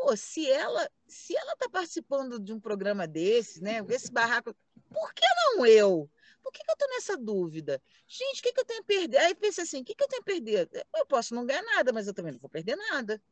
[0.00, 4.54] pô, se ela se ela está participando de um programa desse, né, esse barraco,
[4.88, 6.10] por que não eu?
[6.42, 7.82] Por que, que eu estou nessa dúvida?
[8.06, 9.18] Gente, o que, que eu tenho a perder?
[9.18, 10.70] Aí pensei assim, o que, que eu tenho a perder?
[10.96, 13.22] Eu posso não ganhar nada, mas eu também não vou perder nada.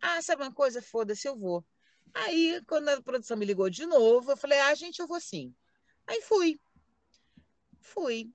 [0.00, 0.82] Ah, sabe uma coisa?
[0.82, 1.64] Foda-se, eu vou.
[2.12, 5.54] Aí, quando a produção me ligou de novo, eu falei, ah, gente, eu vou sim.
[6.06, 6.60] Aí fui.
[7.80, 8.30] Fui.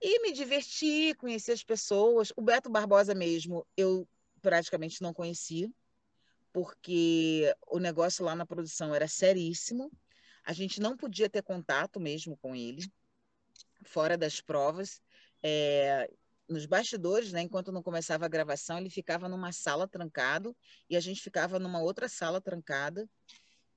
[0.00, 2.32] E me diverti, conheci as pessoas.
[2.34, 4.08] O Beto Barbosa mesmo, eu
[4.40, 5.70] praticamente não conhecia,
[6.54, 9.90] porque o negócio lá na produção era seríssimo.
[10.44, 12.88] A gente não podia ter contato mesmo com ele,
[13.84, 15.02] fora das provas.
[15.42, 16.08] É,
[16.48, 20.56] nos bastidores, né, enquanto não começava a gravação, ele ficava numa sala trancado
[20.88, 23.10] e a gente ficava numa outra sala trancada.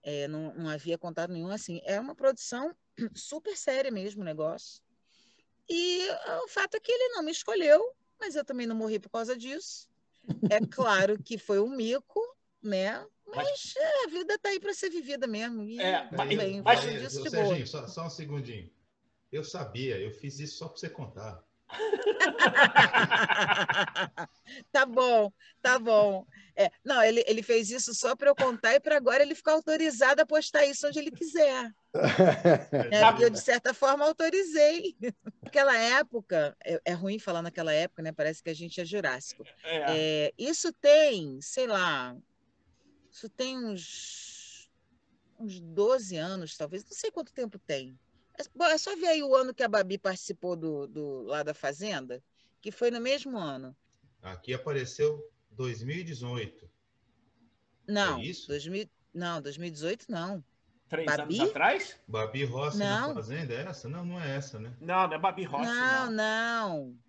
[0.03, 1.81] É, não, não havia contato nenhum assim.
[1.83, 2.75] É uma produção
[3.17, 4.83] super séria mesmo o negócio.
[5.67, 6.07] E
[6.43, 9.35] o fato é que ele não me escolheu, mas eu também não morri por causa
[9.35, 9.89] disso.
[10.47, 12.36] É claro que foi um mico,
[12.67, 13.05] né?
[13.25, 15.63] Mas é, a vida tá aí para ser vivida mesmo.
[15.63, 17.65] E é, mas, bem, mas, disso de Serginho, boa.
[17.65, 18.69] Só, só um segundinho.
[19.31, 21.43] Eu sabia, eu fiz isso só para você contar.
[24.71, 25.31] tá bom,
[25.61, 26.25] tá bom.
[26.55, 29.51] É, não, ele, ele fez isso só para eu contar e para agora ele ficar
[29.51, 31.71] autorizado a postar isso onde ele quiser.
[32.91, 34.95] é, eu, de certa forma, autorizei.
[35.43, 38.11] Naquela época, é, é, ruim falar naquela época, né?
[38.11, 39.43] Parece que a gente é jurássico.
[39.63, 39.83] É.
[39.87, 42.15] é isso tem, sei lá,
[43.17, 44.69] isso tem uns,
[45.39, 47.97] uns 12 anos, talvez, não sei quanto tempo tem.
[48.37, 51.53] É, é só ver aí o ano que a Babi participou do, do, lá da
[51.53, 52.23] Fazenda,
[52.61, 53.75] que foi no mesmo ano.
[54.21, 56.69] Aqui apareceu 2018.
[57.87, 58.47] Não, é isso?
[58.49, 60.43] 2000, não, 2018 não.
[60.87, 61.39] Três Babi?
[61.39, 61.99] anos atrás?
[62.07, 63.07] Babi Rossi não.
[63.09, 63.89] na Fazenda, é essa?
[63.89, 64.75] Não, não é essa, né?
[64.79, 66.05] Não, não é Babi Rossi, não.
[66.05, 66.99] Não, não.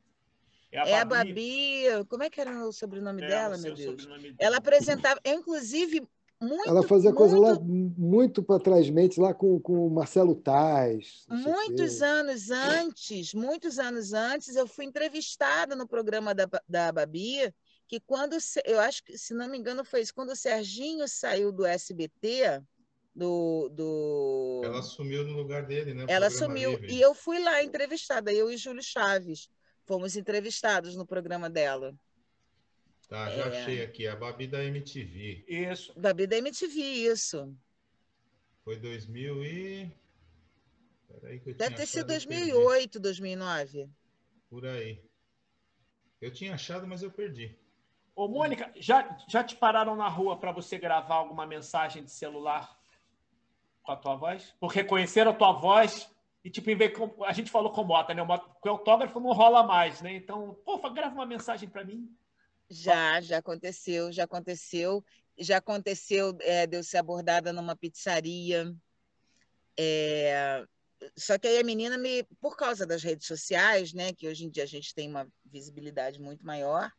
[0.70, 1.89] É a, é Babi...
[1.89, 2.09] a Babi...
[2.09, 4.07] Como é que era o sobrenome é, dela, meu Deus?
[4.39, 5.20] Ela apresentava...
[5.24, 6.07] Inclusive,
[6.40, 10.36] muito, Ela fazia muito, coisa lá muito para trás mente, lá com, com o Marcelo
[10.36, 11.27] Tais.
[11.28, 17.53] Muitos anos antes, muitos anos antes, eu fui entrevistada no programa da, da Babi,
[17.89, 21.51] que quando, eu acho que, se não me engano, foi isso, quando o Serginho saiu
[21.51, 22.62] do SBT,
[23.12, 24.61] do, do...
[24.62, 26.07] Ela assumiu no lugar dele, né?
[26.07, 29.49] Ela assumiu, e eu fui lá entrevistada, eu e Júlio Chaves,
[29.89, 31.98] fomos entrevistados no programa dela.
[33.09, 33.62] Tá, já é...
[33.62, 35.47] achei aqui, a Babi da MTV.
[35.48, 35.98] Isso.
[35.98, 37.56] Babi da MTV, isso.
[38.62, 39.90] Foi 2000 e...
[41.09, 43.89] Peraí que eu Deve ter sido 2008, 2009.
[44.51, 45.02] Por aí.
[46.20, 47.59] Eu tinha achado, mas eu perdi.
[48.15, 52.78] Ô, Mônica, já, já te pararam na rua para você gravar alguma mensagem de celular
[53.82, 54.55] com a tua voz?
[54.60, 56.10] Por reconhecer a tua voz
[56.44, 56.93] e, tipo, em vez,
[57.27, 58.23] a gente falou com o Mota, né?
[58.23, 60.15] O autógrafo não rola mais, né?
[60.15, 62.09] Então, pô, grava uma mensagem para mim.
[62.70, 65.05] Já, já aconteceu, já aconteceu.
[65.39, 68.74] Já aconteceu é, de eu ser abordada numa pizzaria.
[69.78, 70.65] É,
[71.16, 74.51] só que aí a menina me, por causa das redes sociais, né, que hoje em
[74.51, 76.90] dia a gente tem uma visibilidade muito maior,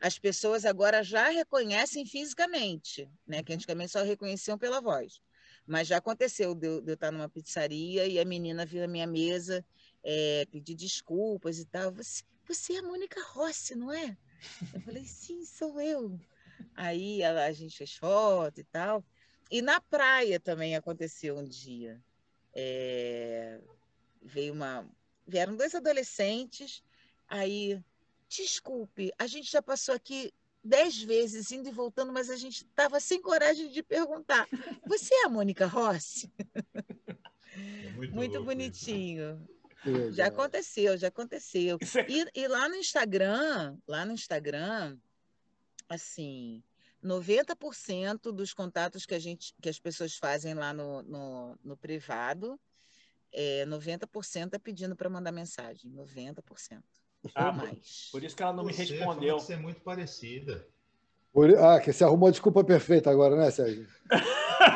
[0.00, 5.20] as pessoas agora já reconhecem fisicamente, né, que antigamente só reconheciam pela voz.
[5.66, 8.88] Mas já aconteceu de eu, de eu estar numa pizzaria e a menina vir à
[8.88, 9.64] minha mesa
[10.02, 11.92] é, pedir desculpas e tal.
[11.92, 14.16] Você, você é a Mônica Rossi, não é?
[14.74, 16.20] Eu falei, sim, sou eu.
[16.76, 19.04] Aí a, a gente fez foto e tal.
[19.50, 22.02] E na praia também aconteceu um dia.
[22.54, 23.60] É,
[24.22, 24.88] veio uma.
[25.26, 26.82] Vieram dois adolescentes,
[27.26, 27.82] aí,
[28.28, 30.34] desculpe, a gente já passou aqui
[30.64, 34.48] dez vezes indo e voltando, mas a gente estava sem coragem de perguntar.
[34.86, 36.32] Você é a Mônica Rossi?
[37.56, 39.46] É muito, muito bonitinho.
[40.12, 41.78] Já aconteceu, já aconteceu.
[41.94, 42.10] É...
[42.10, 44.96] E, e, lá no Instagram, lá no Instagram,
[45.88, 46.62] assim,
[47.02, 52.58] 90% dos contatos que a gente, que as pessoas fazem lá no, no, no privado,
[53.30, 55.90] é, 90% é pedindo para mandar mensagem.
[55.92, 56.82] 90%.
[57.34, 58.08] Ah, ou mais.
[58.12, 59.38] Por isso que ela não você me respondeu.
[59.38, 60.66] Você é muito parecida.
[61.32, 63.86] Por, ah, que você arrumou a desculpa perfeita agora, né, Sérgio?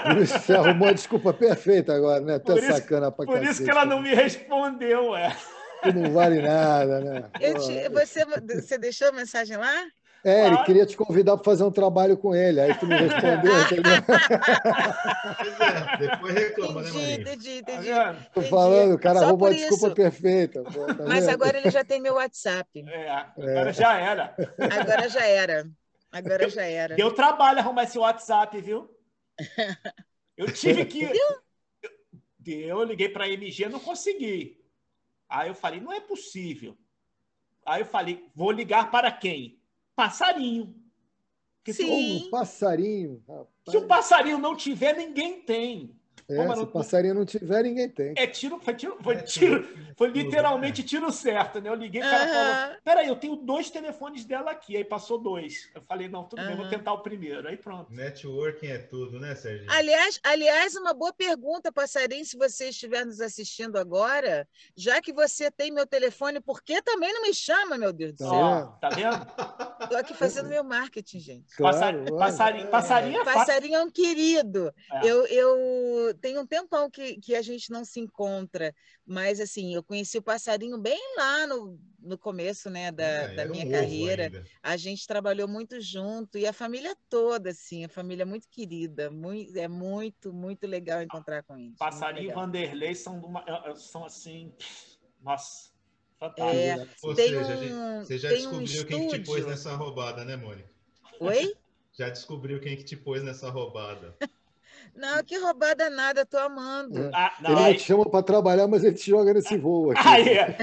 [0.02, 2.34] Por isso você arrumou a desculpa perfeita agora, né?
[2.34, 5.36] Até sacana pra Por cacete, isso que ela não me respondeu, é.
[5.82, 7.30] Que não vale nada, né?
[7.38, 9.72] Te, você, você deixou a mensagem lá?
[10.24, 13.52] É, ele queria te convidar para fazer um trabalho com ele, aí tu me respondeu,
[13.62, 13.92] entendeu?
[15.60, 17.20] É, depois reclama, né, Marinho?
[17.20, 18.28] Entendi, entendi, tá entendi.
[18.34, 20.62] Tô falando, o cara roubou a desculpa perfeita.
[20.64, 21.34] Pô, tá Mas vendo?
[21.34, 22.84] agora ele já tem meu WhatsApp.
[22.88, 23.72] É, agora é.
[23.72, 24.34] já era.
[24.58, 25.70] Agora já era.
[26.10, 26.96] Agora deu, já era.
[26.96, 28.90] Deu trabalho arrumar esse WhatsApp, viu?
[30.36, 31.04] Eu tive que.
[32.38, 34.64] Deu, eu liguei para a MG, não consegui.
[35.28, 36.78] Aí eu falei, não é possível.
[37.66, 39.57] Aí eu falei, vou ligar para quem?
[39.98, 40.76] Passarinho.
[41.56, 42.20] Porque Sim.
[42.20, 43.20] Se, passarinho.
[43.26, 43.48] Rapaz.
[43.68, 45.97] Se o passarinho não tiver, ninguém tem.
[46.28, 48.14] É, Pô, se passarinho não tiver, ninguém tem.
[48.16, 51.68] É tiro, foi tiro, foi tiro, foi literalmente tiro certo, né?
[51.68, 52.32] Eu liguei, o cara uhum.
[52.32, 54.76] falou: peraí, eu tenho dois telefones dela aqui.
[54.76, 55.68] Aí passou dois.
[55.74, 56.48] Eu falei, não, tudo uhum.
[56.48, 57.48] bem, vou tentar o primeiro.
[57.48, 57.92] Aí pronto.
[57.92, 59.66] Networking é tudo, né, Sérgio?
[59.70, 64.46] Aliás, aliás, uma boa pergunta, passarinho, se você estiver nos assistindo agora,
[64.76, 68.18] já que você tem meu telefone, por que também não me chama, meu Deus do
[68.18, 68.30] céu?
[68.32, 69.88] Ó, tá vendo?
[69.88, 71.56] Tô aqui fazendo meu marketing, gente.
[71.56, 74.72] Claro, passarinho, passarinho, é passarinho é um querido.
[74.92, 75.06] É.
[75.06, 78.74] Eu, eu tem um tempão que, que a gente não se encontra,
[79.06, 83.46] mas assim, eu conheci o passarinho bem lá no, no começo né, da, é, da
[83.46, 84.44] minha um carreira.
[84.62, 89.10] A gente trabalhou muito junto e a família toda, assim, a família muito querida.
[89.10, 91.78] Muito, é muito, muito legal encontrar com eles.
[91.78, 94.52] Passarinho e Vanderlei são, uma, é, é, são assim.
[95.22, 95.70] Nossa.
[96.18, 96.56] Fantástico.
[96.56, 100.68] É, Ou seja, um, você já descobriu um quem te pôs nessa roubada, né, Mônica?
[101.20, 101.54] Oi?
[101.98, 104.16] Já descobriu quem que te pôs nessa roubada.
[104.94, 107.06] Não, que roubada nada, tô amando.
[107.06, 107.10] É.
[107.14, 107.76] Ah, não, ele aí...
[107.76, 110.08] te chama para trabalhar, mas ele te joga nesse voo aqui.
[110.08, 110.56] Aí, é.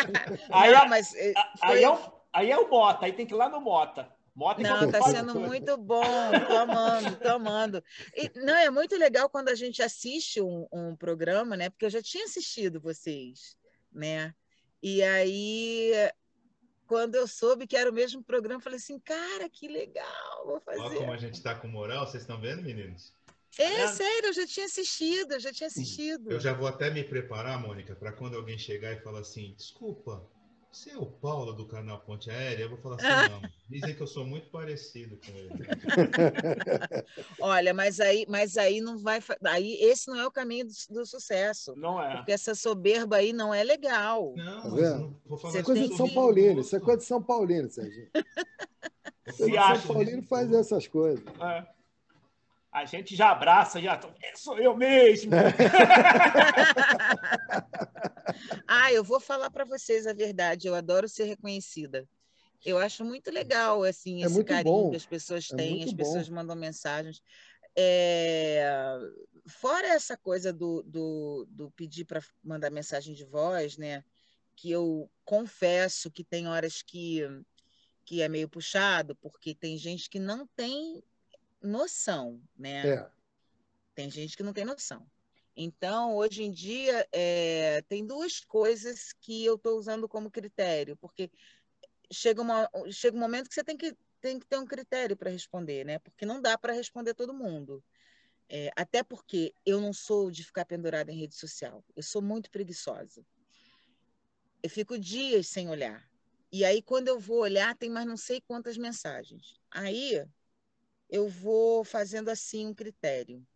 [0.50, 1.68] aí, não, mas eh, foi...
[1.68, 1.98] aí, é o,
[2.32, 4.08] aí é o Mota, aí tem que ir lá no Mota.
[4.34, 6.02] Mota não, tá sendo muito bom,
[6.48, 7.84] tô amando, tô amando.
[8.16, 11.68] E, não, é muito legal quando a gente assiste um, um programa, né?
[11.68, 13.56] Porque eu já tinha assistido vocês,
[13.92, 14.34] né?
[14.82, 15.92] E aí
[16.92, 20.78] quando eu soube que era o mesmo programa, falei assim, cara, que legal, vou fazer.
[20.78, 23.14] Olha como a gente está com moral, vocês estão vendo, meninos?
[23.58, 26.30] É, sério, eu já tinha assistido, eu já tinha assistido.
[26.30, 30.26] Eu já vou até me preparar, Mônica, para quando alguém chegar e falar assim, desculpa,
[30.70, 32.64] você é o Paulo do canal Ponte Aérea?
[32.64, 33.42] Eu vou falar assim, não.
[33.68, 35.50] Dizem que eu sou muito parecido com ele.
[37.40, 39.20] Olha, mas aí, mas aí não vai.
[39.44, 41.74] Aí esse não é o caminho do, do sucesso.
[41.76, 42.16] Não é.
[42.16, 44.32] Porque essa soberba aí não é legal.
[44.34, 46.60] Não, tá não vou falar Isso é coisa de São Paulino.
[46.62, 48.08] Isso é coisa de São Paulino, Sérgio.
[49.30, 51.22] Se São Paulino faz essas coisas.
[51.38, 51.81] É
[52.72, 55.32] a gente já abraça, já é, sou eu mesmo.
[58.66, 60.66] ah, eu vou falar para vocês a verdade.
[60.66, 62.08] Eu adoro ser reconhecida.
[62.64, 64.90] Eu acho muito legal assim é esse carinho bom.
[64.90, 66.36] que as pessoas é têm, as pessoas bom.
[66.36, 67.20] mandam mensagens.
[67.76, 68.98] É...
[69.46, 74.02] Fora essa coisa do, do, do pedir para mandar mensagem de voz, né?
[74.56, 77.20] Que eu confesso que tem horas que,
[78.06, 81.02] que é meio puxado, porque tem gente que não tem
[81.62, 82.86] noção, né?
[82.86, 83.10] É.
[83.94, 85.06] Tem gente que não tem noção.
[85.54, 91.30] Então, hoje em dia, é, tem duas coisas que eu estou usando como critério, porque
[92.10, 95.30] chega, uma, chega um momento que você tem que, tem que ter um critério para
[95.30, 95.98] responder, né?
[95.98, 97.84] Porque não dá para responder todo mundo.
[98.48, 101.84] É, até porque eu não sou de ficar pendurada em rede social.
[101.94, 103.24] Eu sou muito preguiçosa.
[104.62, 106.06] Eu fico dias sem olhar.
[106.50, 109.58] E aí, quando eu vou olhar, tem mais não sei quantas mensagens.
[109.70, 110.22] Aí,
[111.12, 113.46] eu vou fazendo assim um critério.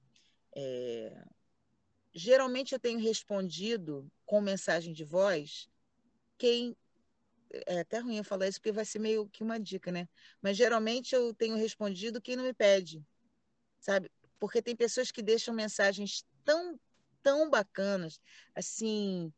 [0.55, 1.25] É...
[2.15, 5.67] Geralmente eu tenho respondido com mensagem de voz
[6.37, 6.77] quem.
[7.67, 10.07] É até ruim eu falar isso porque vai ser meio que uma dica, né?
[10.43, 13.03] Mas geralmente eu tenho respondido quem não me pede,
[13.81, 14.11] sabe?
[14.39, 16.79] Porque tem pessoas que deixam mensagens tão,
[17.23, 18.21] tão bacanas,
[18.55, 19.33] assim,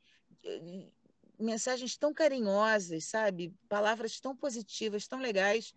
[1.39, 3.55] mensagens tão carinhosas, sabe?
[3.69, 5.73] Palavras tão positivas, tão legais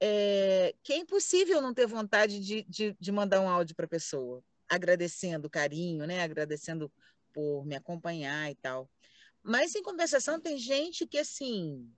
[0.00, 3.88] é, que é impossível não ter vontade de, de, de mandar um áudio para a
[3.88, 6.22] pessoa, agradecendo o carinho, né?
[6.22, 6.90] agradecendo
[7.32, 8.88] por me acompanhar e tal.
[9.42, 11.90] Mas, em compensação, tem gente que, assim...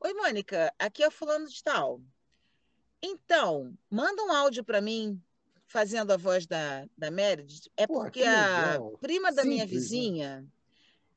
[0.00, 2.00] Oi, Mônica, aqui é o fulano de tal.
[3.02, 5.20] Então, manda um áudio para mim
[5.66, 7.70] fazendo a voz da, da Meredith.
[7.76, 9.70] É Pô, porque a prima da Simples, minha né?
[9.70, 10.40] vizinha...
[10.40, 10.48] Né?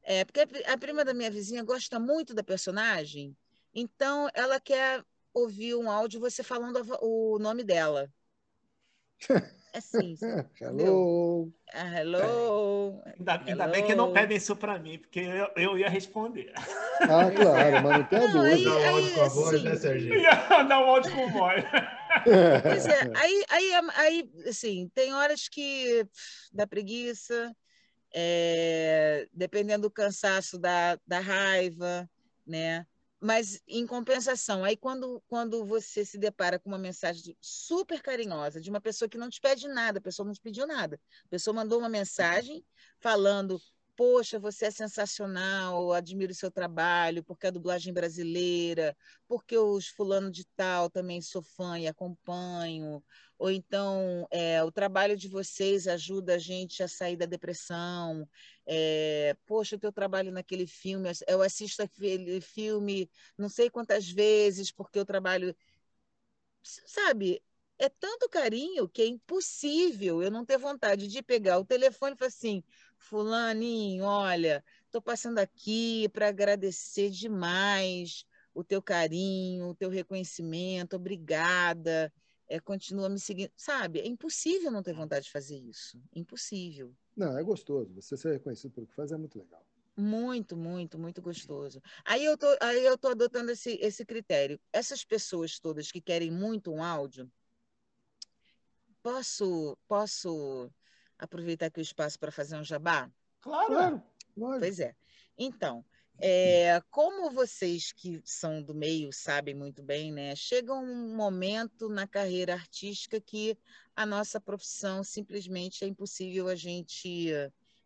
[0.03, 3.37] É porque a prima da minha vizinha gosta muito da personagem,
[3.71, 8.09] então ela quer ouvir um áudio você falando o nome dela.
[9.73, 10.15] É sim.
[10.59, 11.53] hello.
[11.73, 13.01] Ah, hello.
[13.05, 13.71] Ainda, ainda hello.
[13.71, 16.51] bem que não pedem isso para mim, porque eu, eu ia responder.
[17.01, 18.69] Ah, claro, mas não tem não, dúvida.
[18.69, 20.15] Dá um áudio com a voz, né, Serginho?
[20.15, 21.63] Ia dar um áudio com voz.
[22.61, 26.05] Pois é, aí, aí, aí, assim, tem horas que
[26.51, 27.55] dá preguiça,
[28.13, 32.07] é, dependendo do cansaço da, da raiva,
[32.45, 32.85] né?
[33.23, 38.71] Mas, em compensação, aí quando, quando você se depara com uma mensagem super carinhosa de
[38.71, 41.53] uma pessoa que não te pede nada, a pessoa não te pediu nada, a pessoa
[41.53, 42.65] mandou uma mensagem
[42.99, 43.61] falando:
[44.03, 48.97] Poxa, você é sensacional, admiro o seu trabalho, porque a dublagem brasileira,
[49.27, 53.03] porque os fulano de tal também sou fã e acompanho,
[53.37, 58.27] ou então é, o trabalho de vocês ajuda a gente a sair da depressão.
[58.65, 63.07] É, Poxa, o teu trabalho naquele filme, eu assisto aquele filme
[63.37, 65.55] não sei quantas vezes, porque eu trabalho.
[66.63, 67.43] Sabe,
[67.77, 72.17] é tanto carinho que é impossível eu não ter vontade de pegar o telefone e
[72.17, 72.63] falar assim,
[73.01, 82.13] fulaninho, olha, estou passando aqui para agradecer demais o teu carinho, o teu reconhecimento, obrigada,
[82.47, 83.99] é, continua me seguindo, sabe?
[83.99, 86.95] É impossível não ter vontade de fazer isso, impossível.
[87.15, 89.65] Não, é gostoso, você ser reconhecido pelo que faz é muito legal.
[89.97, 91.81] Muito, muito, muito gostoso.
[92.05, 94.59] Aí eu tô, aí eu tô adotando esse, esse critério.
[94.71, 97.29] Essas pessoas todas que querem muito um áudio,
[99.03, 100.71] posso, posso
[101.21, 103.09] aproveitar aqui o espaço para fazer um jabá?
[103.39, 103.73] Claro.
[103.73, 104.03] claro.
[104.59, 104.95] Pois é.
[105.37, 105.85] Então,
[106.19, 110.35] é, como vocês que são do meio sabem muito bem, né?
[110.35, 113.57] Chega um momento na carreira artística que
[113.95, 117.31] a nossa profissão simplesmente é impossível a gente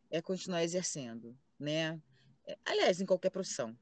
[0.10, 2.00] é, continuar exercendo né?
[2.46, 3.76] É, aliás, em qualquer profissão,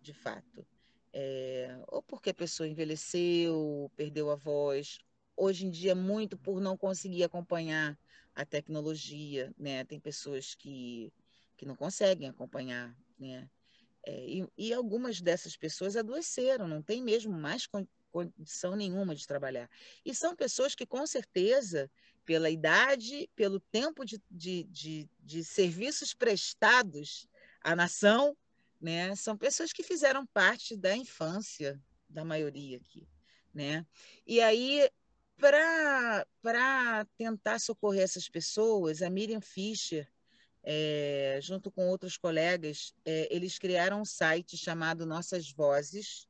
[0.00, 0.66] de fato.
[1.12, 4.98] É, ou porque a pessoa envelheceu, perdeu a voz.
[5.36, 7.98] Hoje em dia, muito por não conseguir acompanhar
[8.38, 9.84] a tecnologia, né?
[9.84, 11.12] Tem pessoas que,
[11.56, 13.50] que não conseguem acompanhar, né?
[14.06, 17.68] É, e, e, algumas dessas pessoas adoeceram, não tem mesmo mais
[18.12, 19.68] condição nenhuma de trabalhar.
[20.04, 21.90] E são pessoas que, com certeza,
[22.24, 27.26] pela idade, pelo tempo de, de, de, de serviços prestados
[27.60, 28.36] à nação,
[28.80, 29.16] né?
[29.16, 33.08] são pessoas que fizeram parte da infância da maioria aqui.
[33.52, 33.84] Né?
[34.24, 34.88] E aí,
[35.38, 40.08] para tentar socorrer essas pessoas, a Miriam Fischer,
[40.62, 46.28] é, junto com outros colegas, é, eles criaram um site chamado Nossas Vozes.com.br.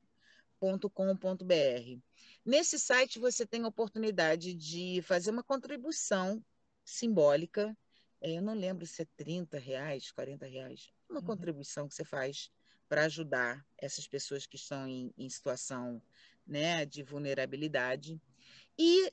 [2.45, 6.45] Nesse site você tem a oportunidade de fazer uma contribuição
[6.85, 7.77] simbólica.
[8.21, 10.89] É, eu não lembro se é 30 reais, 40 reais.
[11.09, 11.27] Uma uhum.
[11.27, 12.51] contribuição que você faz
[12.89, 16.03] para ajudar essas pessoas que estão em, em situação
[16.47, 18.21] né, de vulnerabilidade.
[18.79, 19.13] E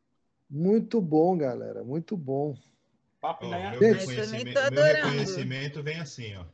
[0.50, 1.84] Muito bom, galera.
[1.84, 2.58] Muito bom.
[3.22, 3.70] Papo, oh, né?
[3.72, 6.46] meu, reconhecimento, meu reconhecimento vem assim, ó.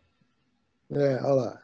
[0.91, 1.63] É, olha lá.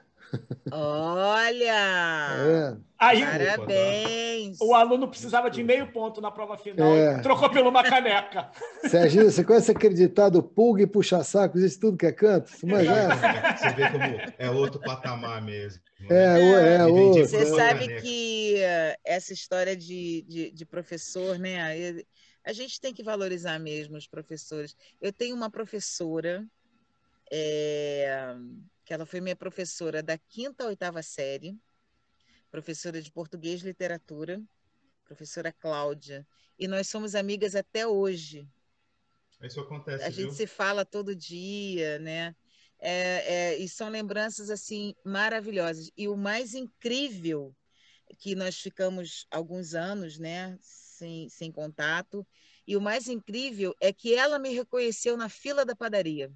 [0.72, 2.38] Olha!
[2.40, 2.78] É.
[3.06, 4.58] Aí, Parabéns!
[4.60, 7.20] O aluno precisava de meio ponto na prova final é.
[7.20, 8.50] trocou pelo uma caneca.
[8.90, 12.52] Serginho, você conhece acreditar do pulga e puxa-sacos, isso tudo que é canto?
[12.64, 13.58] Mas é.
[13.58, 14.04] Você vê como
[14.38, 15.82] é outro patamar mesmo.
[16.10, 17.28] É, é, é outro.
[17.28, 18.56] Você sabe que
[19.04, 22.04] essa história de, de, de professor, né?
[22.44, 24.76] A gente tem que valorizar mesmo os professores.
[25.02, 26.46] Eu tenho uma professora,
[27.32, 28.36] é,
[28.84, 31.58] que ela foi minha professora da quinta à oitava série,
[32.56, 34.42] professora de português e literatura,
[35.04, 36.26] professora Cláudia.
[36.58, 38.48] E nós somos amigas até hoje.
[39.44, 40.02] Isso acontece.
[40.06, 40.32] A gente viu?
[40.32, 42.34] se fala todo dia, né?
[42.80, 42.94] É,
[43.34, 45.92] é, e são lembranças assim maravilhosas.
[45.98, 47.54] E o mais incrível
[48.20, 50.58] que nós ficamos alguns anos, né?
[50.62, 52.26] sem, sem contato.
[52.66, 56.32] E o mais incrível é que ela me reconheceu na fila da padaria.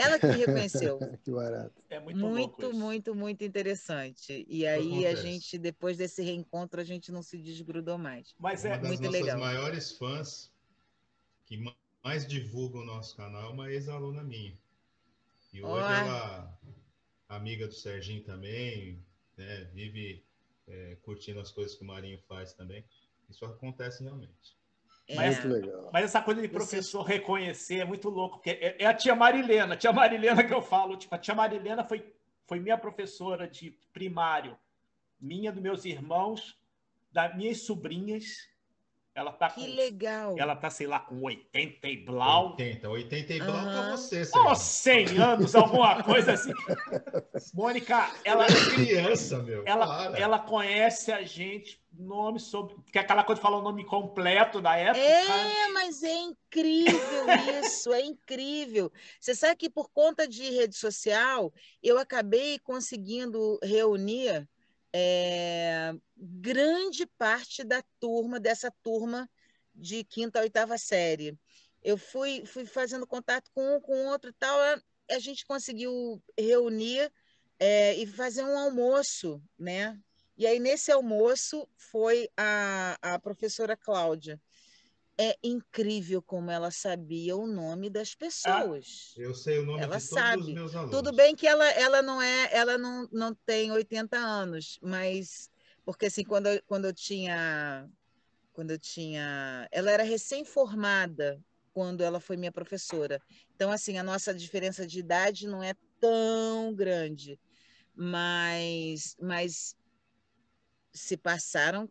[0.00, 0.98] Ela que me reconheceu.
[1.22, 1.74] que barato.
[1.90, 4.46] É muito, muito, muito, muito interessante.
[4.48, 8.34] E aí a gente, depois desse reencontro, a gente não se desgrudou mais.
[8.38, 9.38] Mas é Uma das muito nossas legal.
[9.38, 10.50] maiores fãs
[11.44, 11.62] que
[12.02, 14.56] mais divulgam o nosso canal é uma ex-aluna minha.
[15.52, 16.58] E hoje ela,
[17.28, 19.04] amiga do Serginho também,
[19.36, 20.24] né, vive
[20.68, 22.84] é, curtindo as coisas que o Marinho faz também.
[23.28, 24.59] Isso acontece realmente.
[25.10, 25.16] É.
[25.16, 25.44] Mas,
[25.92, 29.74] mas, essa coisa de professor reconhecer é muito louco, porque é, é, a tia Marilena,
[29.74, 32.14] a tia Marilena que eu falo, tipo, a tia Marilena foi,
[32.46, 34.56] foi minha professora de primário,
[35.20, 36.56] minha, dos meus irmãos,
[37.10, 38.48] das minhas sobrinhas,
[39.20, 40.34] ela tá que com, legal.
[40.38, 42.52] Ela tá, sei lá, com 80 e blau.
[42.52, 43.62] 80, 80 e blau uhum.
[43.64, 44.50] pra você, Sérgio.
[44.50, 46.52] Oh, 100 anos, alguma coisa assim.
[47.52, 48.46] Mônica, ela.
[48.46, 49.62] É criança, meu.
[49.66, 52.74] Ela, ela conhece a gente, nome sobre.
[52.90, 55.04] Que é aquela coisa de falar o nome completo da época.
[55.04, 57.26] É, mas é incrível
[57.62, 58.90] isso, é incrível.
[59.20, 61.52] Você sabe que por conta de rede social,
[61.82, 64.48] eu acabei conseguindo reunir
[64.92, 69.28] é, grande parte da turma, dessa turma
[69.74, 71.38] de quinta a oitava série.
[71.82, 74.58] Eu fui, fui fazendo contato com um, com outro e tal,
[75.10, 77.10] a, gente conseguiu reunir
[77.58, 79.98] é, e fazer um almoço, né?
[80.36, 84.40] E aí, nesse almoço, foi a, a professora Cláudia
[85.20, 89.14] é incrível como ela sabia o nome das pessoas.
[89.18, 90.36] Ah, eu sei o nome ela de sabe.
[90.36, 90.96] todos os meus alunos.
[90.96, 95.50] Tudo bem que ela, ela não é, ela não, não tem 80 anos, mas
[95.84, 97.86] porque assim quando eu, quando eu tinha
[98.54, 101.38] quando eu tinha, ela era recém-formada
[101.72, 103.20] quando ela foi minha professora.
[103.54, 107.38] Então assim, a nossa diferença de idade não é tão grande,
[107.94, 109.76] mas mas
[110.94, 111.90] se passaram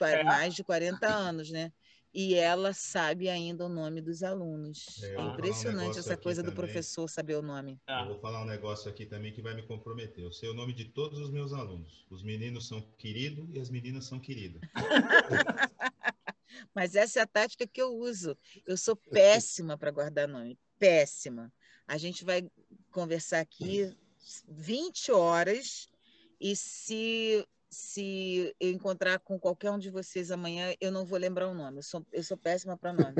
[0.00, 0.24] é.
[0.24, 1.72] mais de 40 anos, né?
[2.14, 5.02] E ela sabe ainda o nome dos alunos.
[5.02, 7.80] É, é impressionante um essa coisa do professor saber o nome.
[7.88, 10.22] Eu vou falar um negócio aqui também que vai me comprometer.
[10.22, 12.06] Eu sei o nome de todos os meus alunos.
[12.10, 14.60] Os meninos são querido e as meninas são queridas.
[16.74, 18.36] Mas essa é a tática que eu uso.
[18.66, 20.58] Eu sou péssima para guardar nome.
[20.78, 21.52] Péssima.
[21.86, 22.46] A gente vai
[22.90, 23.94] conversar aqui
[24.48, 25.88] 20 horas
[26.38, 31.48] e se se eu encontrar com qualquer um de vocês amanhã, eu não vou lembrar
[31.48, 31.78] o nome.
[31.78, 33.14] Eu sou, eu sou péssima para nome.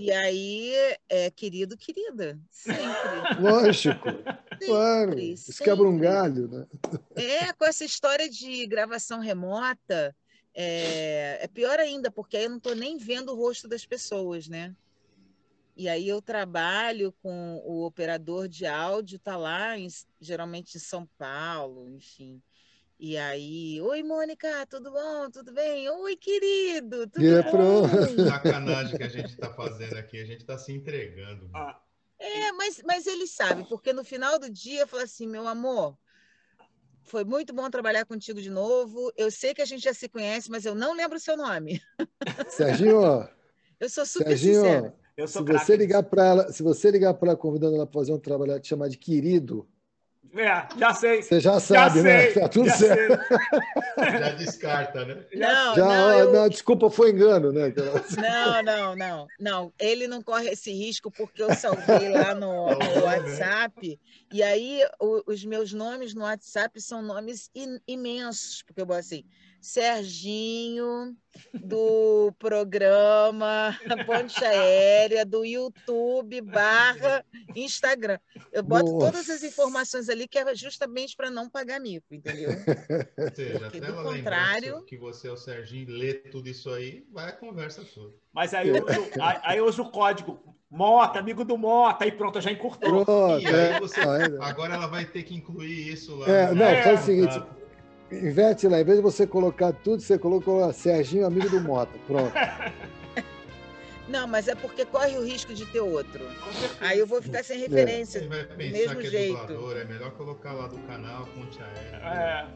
[0.00, 0.72] e aí,
[1.06, 2.40] é querido, querida.
[2.50, 3.42] Sempre.
[3.42, 4.08] Lógico.
[4.08, 5.18] Sempre, claro.
[5.18, 6.66] Isso quebra um galho, né?
[7.14, 10.16] É, com essa história de gravação remota,
[10.54, 14.48] é, é pior ainda, porque aí eu não estou nem vendo o rosto das pessoas,
[14.48, 14.74] né?
[15.76, 19.88] E aí eu trabalho com o operador de áudio, tá lá, em,
[20.18, 22.42] geralmente em São Paulo, enfim.
[23.00, 25.30] E aí, oi Mônica, tudo bom?
[25.30, 25.88] Tudo bem?
[25.88, 27.84] Oi, querido, tudo e é bom?
[28.28, 31.48] Sacanagem que a gente está fazendo aqui, a gente está se entregando.
[31.54, 31.80] Ah.
[32.18, 35.96] É, mas, mas ele sabe, porque no final do dia fala assim, meu amor,
[37.04, 39.12] foi muito bom trabalhar contigo de novo.
[39.16, 41.80] Eu sei que a gente já se conhece, mas eu não lembro o seu nome.
[42.50, 43.28] Serginho,
[43.78, 44.96] eu sou super Serginho, sincera.
[45.16, 48.00] Eu sou se você ligar para ela, se você ligar para ela convidando ela para
[48.00, 49.68] fazer um trabalho, te chamar de querido,
[50.36, 51.22] é, já sei.
[51.22, 52.22] Você já sabe, já né?
[52.30, 53.18] Sei, tá tudo certo.
[53.98, 55.24] Já descarta, né?
[55.34, 56.32] Não, já, não, eu...
[56.32, 57.72] não, desculpa, foi engano, né?
[58.16, 59.72] Não, não, não, não.
[59.78, 63.02] Ele não corre esse risco porque eu salvei lá no, no né?
[63.02, 64.00] WhatsApp.
[64.32, 68.96] E aí, o, os meus nomes no WhatsApp são nomes in, imensos, porque eu vou
[68.96, 69.24] assim,
[69.60, 71.16] Serginho,
[71.52, 73.76] do programa
[74.06, 77.24] Ponte Aérea, do YouTube barra
[77.54, 78.18] Instagram.
[78.52, 79.06] Eu boto Nossa.
[79.06, 82.50] todas as informações ali que é justamente para não pagar mico, entendeu?
[82.50, 84.82] Ou seja, Porque, do contrário...
[84.84, 88.14] que você é o Serginho, lê tudo isso aí, vai a conversa toda.
[88.32, 89.10] Mas aí eu uso,
[89.42, 93.04] aí eu uso o código Mota, amigo do Mota, aí pronto, já encurtou.
[93.04, 93.80] Pronto, e aí é.
[93.80, 94.00] você,
[94.40, 96.28] agora ela vai ter que incluir isso lá.
[96.28, 97.42] É, não, é, faz o seguinte,
[98.10, 101.92] Inverte lá, em vez de você colocar tudo, você colocou Serginho, amigo do Mota.
[102.06, 102.32] Pronto.
[104.08, 106.24] Não, mas é porque corre o risco de ter outro.
[106.80, 108.22] Aí eu vou ficar sem referência.
[108.22, 109.46] Você vai pensar mesmo que é jeito.
[109.46, 112.48] Dublador, é melhor colocar lá do canal Ponte Aérea.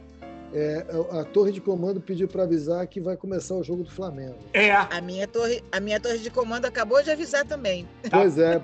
[0.55, 0.87] É.
[0.89, 1.21] é.
[1.21, 4.39] a torre de comando pediu para avisar que vai começar o jogo do Flamengo.
[4.55, 4.71] É.
[4.73, 7.87] A minha torre, a minha torre de comando acabou de avisar também.
[8.11, 8.61] Pois é,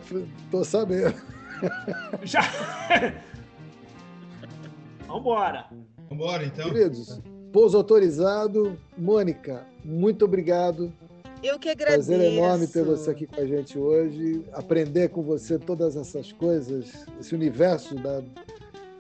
[0.51, 1.15] tô sabendo.
[2.23, 2.41] Já.
[5.07, 5.67] Vambora.
[6.09, 6.71] Vambora, então.
[6.71, 7.21] Queridos,
[7.53, 8.79] pouso autorizado.
[8.97, 10.93] Mônica, muito obrigado.
[11.43, 12.09] Eu que agradeço.
[12.09, 14.45] Prazer enorme ter você aqui com a gente hoje.
[14.53, 18.23] Aprender com você todas essas coisas, esse universo da,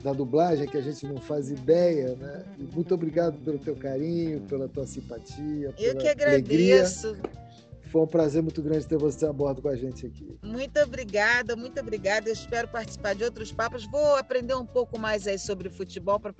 [0.02, 2.44] da dublagem que a gente não faz ideia, né?
[2.58, 5.74] E muito obrigado pelo teu carinho, pela tua simpatia.
[5.78, 7.08] Eu que agradeço.
[7.08, 7.47] Alegria.
[7.90, 10.38] Foi um prazer muito grande ter você a bordo com a gente aqui.
[10.42, 12.28] Muito obrigada, muito obrigada.
[12.28, 13.86] Eu espero participar de outros papos.
[13.86, 16.34] Vou aprender um pouco mais aí sobre futebol para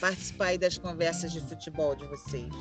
[0.00, 2.52] participar aí das conversas de futebol de vocês.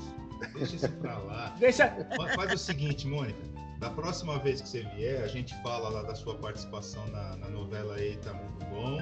[0.53, 1.55] Deixa isso para lá.
[1.59, 1.89] Deixa.
[2.35, 3.39] Faz o seguinte, Mônica.
[3.79, 7.49] Da próxima vez que você vier, a gente fala lá da sua participação na, na
[7.49, 8.99] novela Eita Muito Bom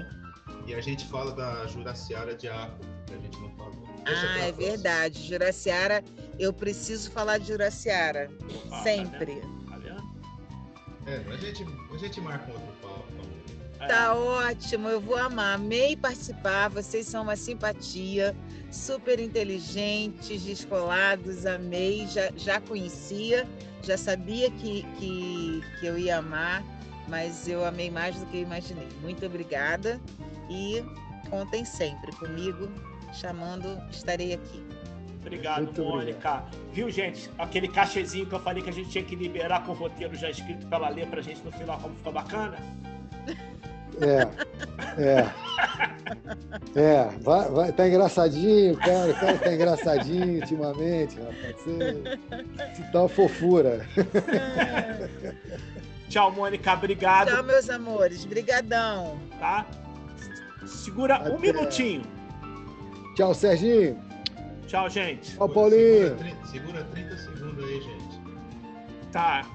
[0.65, 3.73] e a gente fala da Juraciara de Arco, que a gente não falou.
[4.05, 5.27] Deixa ah, é verdade.
[5.27, 6.03] Juraciara,
[6.39, 8.31] eu preciso falar de Juraciara.
[8.41, 9.41] Ah, tá sempre.
[9.69, 10.03] Tá vendo?
[11.05, 13.05] É, a gente, a gente marca um outro papo.
[13.75, 13.87] Então.
[13.87, 15.55] Tá ótimo, eu vou amar.
[15.55, 18.35] Amei participar, vocês são uma simpatia,
[18.71, 23.47] super inteligentes, descolados, amei, já, já conhecia,
[23.81, 26.63] já sabia que, que, que eu ia amar,
[27.07, 28.87] mas eu amei mais do que eu imaginei.
[29.01, 29.99] Muito obrigada
[30.51, 30.83] e
[31.29, 32.69] contem sempre comigo,
[33.13, 34.63] chamando, estarei aqui.
[35.21, 36.29] Obrigado, Muito Mônica.
[36.29, 36.57] Obrigado.
[36.73, 37.29] Viu, gente?
[37.37, 40.29] Aquele cachezinho que eu falei que a gente tinha que liberar com o roteiro já
[40.29, 42.57] escrito pra ela ler pra gente no final, como ficou bacana?
[44.01, 44.27] É,
[45.01, 45.31] é.
[46.75, 49.11] É, vai, vai, tá engraçadinho, cara.
[49.11, 51.55] O cara tá engraçadinho ultimamente, rapaz.
[51.57, 52.17] Você,
[52.73, 53.85] você tá uma fofura.
[56.09, 56.73] Tchau, Mônica.
[56.73, 57.29] Obrigado.
[57.29, 58.25] Tchau, meus amores.
[58.25, 59.19] Brigadão.
[59.39, 59.65] Tá?
[60.65, 61.29] Segura Até.
[61.29, 62.03] um minutinho.
[63.15, 63.99] Tchau, Serginho.
[64.67, 65.35] Tchau, gente.
[65.35, 66.09] Tchau, Paulinho.
[66.09, 68.21] Segura 30, segura 30 segundos aí, gente.
[69.11, 69.45] Tá.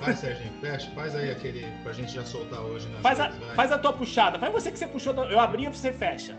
[0.00, 2.88] Vai, Serginho, fecha, faz aí aquele pra gente já soltar hoje.
[3.02, 4.38] Faz, a, faz a tua puxada.
[4.38, 5.12] Faz você que você puxou.
[5.24, 6.36] Eu abri e você fecha.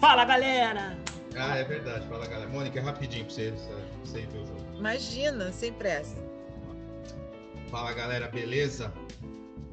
[0.00, 0.96] Fala, galera!
[1.36, 2.06] Ah, é verdade.
[2.08, 2.48] Fala, galera.
[2.48, 4.60] Mônica, é rapidinho pra você, pra você ver o jogo.
[4.78, 6.16] Imagina, sem pressa.
[7.70, 8.92] Fala, galera, beleza?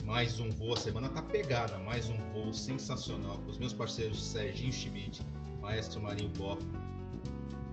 [0.09, 4.19] Mais um voo, a semana tá pegada, mais um voo sensacional com os meus parceiros
[4.25, 5.21] Serginho Schmidt,
[5.61, 6.59] Maestro Marinho Boff,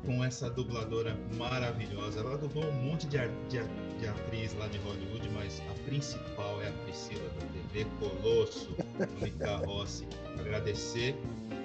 [0.04, 2.20] com essa dubladora maravilhosa.
[2.20, 3.16] Ela dublou um monte de,
[3.48, 3.62] de,
[3.98, 8.68] de, atriz lá de Hollywood, mas a principal é a Priscila da TV Colosso,
[9.18, 10.06] Mônica Rossi.
[10.38, 11.16] Agradecer,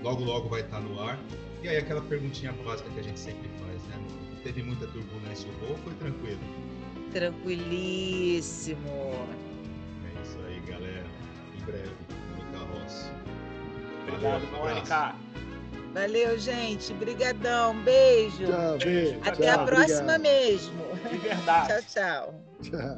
[0.02, 1.20] logo logo vai estar no ar.
[1.62, 4.08] E aí aquela perguntinha básica que a gente sempre faz, né?
[4.42, 6.40] Teve muita turbulência o voo, foi tranquilo?
[7.12, 8.80] Tranquilíssimo
[11.72, 11.96] breve,
[12.36, 13.12] no carroça.
[14.08, 15.16] Obrigado, Mônica.
[15.94, 16.94] Valeu, gente.
[16.94, 17.76] Brigadão.
[17.84, 18.46] Beijo.
[18.46, 19.20] Tchau, beijo.
[19.26, 20.22] Até tchau, a próxima obrigado.
[20.22, 20.82] mesmo.
[21.10, 21.68] De verdade.
[21.68, 22.44] tchau, tchau.
[22.62, 22.98] Tchau.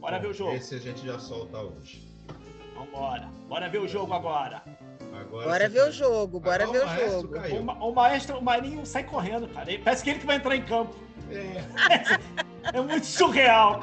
[0.00, 0.52] Bora ver o jogo.
[0.54, 2.08] Esse a gente já solta hoje.
[2.74, 3.28] Vambora.
[3.48, 4.62] Bora ver o jogo agora.
[5.12, 7.38] Agora bora ver o jogo, bora ver o, o jogo.
[7.38, 9.66] O, ma o, maestro, o Marinho sai correndo, cara.
[9.84, 10.94] Parece que ele que vai entrar em campo.
[11.30, 11.62] É,
[12.72, 13.80] é muito surreal.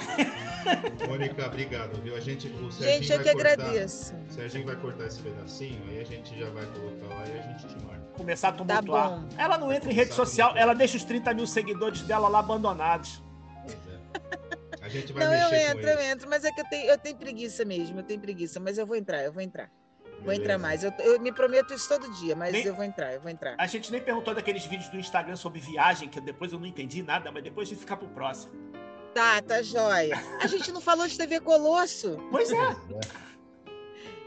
[1.07, 2.15] Mônica, obrigado, viu?
[2.15, 4.15] A gente, o gente, eu que cortar, agradeço.
[4.29, 7.41] O Serginho vai cortar esse pedacinho, aí a gente já vai colocar lá e a
[7.41, 8.01] gente te marca.
[8.13, 9.23] Começar a tumultuar.
[9.29, 12.39] Tá ela não entra em rede social, ela deixa os 30 mil seguidores dela lá
[12.39, 13.23] abandonados.
[13.63, 14.85] Pois é.
[14.85, 16.97] A gente vai não, mexer eu entro, eu entro, mas é que eu tenho, eu
[16.97, 19.69] tenho preguiça mesmo, eu tenho preguiça, mas eu vou entrar, eu vou entrar.
[20.21, 20.83] Vou entrar mais.
[20.83, 23.55] Eu, eu, me prometo isso todo dia, mas nem, eu vou entrar, eu vou entrar.
[23.57, 27.03] A gente nem perguntou daqueles vídeos do Instagram sobre viagem, que depois eu não entendi
[27.03, 28.51] nada, mas depois a gente ficar pro próximo.
[29.17, 30.15] Tá, tá jóia.
[30.39, 32.19] A gente não falou de TV Colosso.
[32.29, 32.75] Pois é.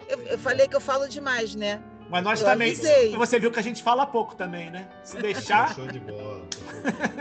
[0.09, 1.81] Eu, eu falei que eu falo demais, né?
[2.09, 2.73] Mas nós eu também.
[2.73, 3.15] Avisei.
[3.17, 4.91] Você viu que a gente fala pouco também, né?
[5.05, 5.73] Se deixar.
[5.77, 6.45] Show de bola.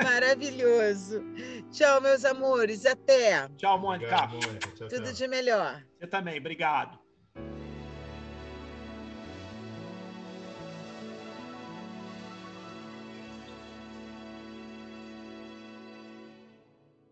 [0.03, 1.23] Maravilhoso.
[1.71, 2.87] Tchau, meus amores.
[2.87, 3.47] Até.
[3.55, 4.15] Tchau, Mônica.
[4.15, 4.71] Obrigado, Mônica.
[4.71, 5.13] Tchau, Tudo tchau.
[5.13, 5.83] de melhor.
[5.99, 6.39] Você também.
[6.39, 6.98] Obrigado.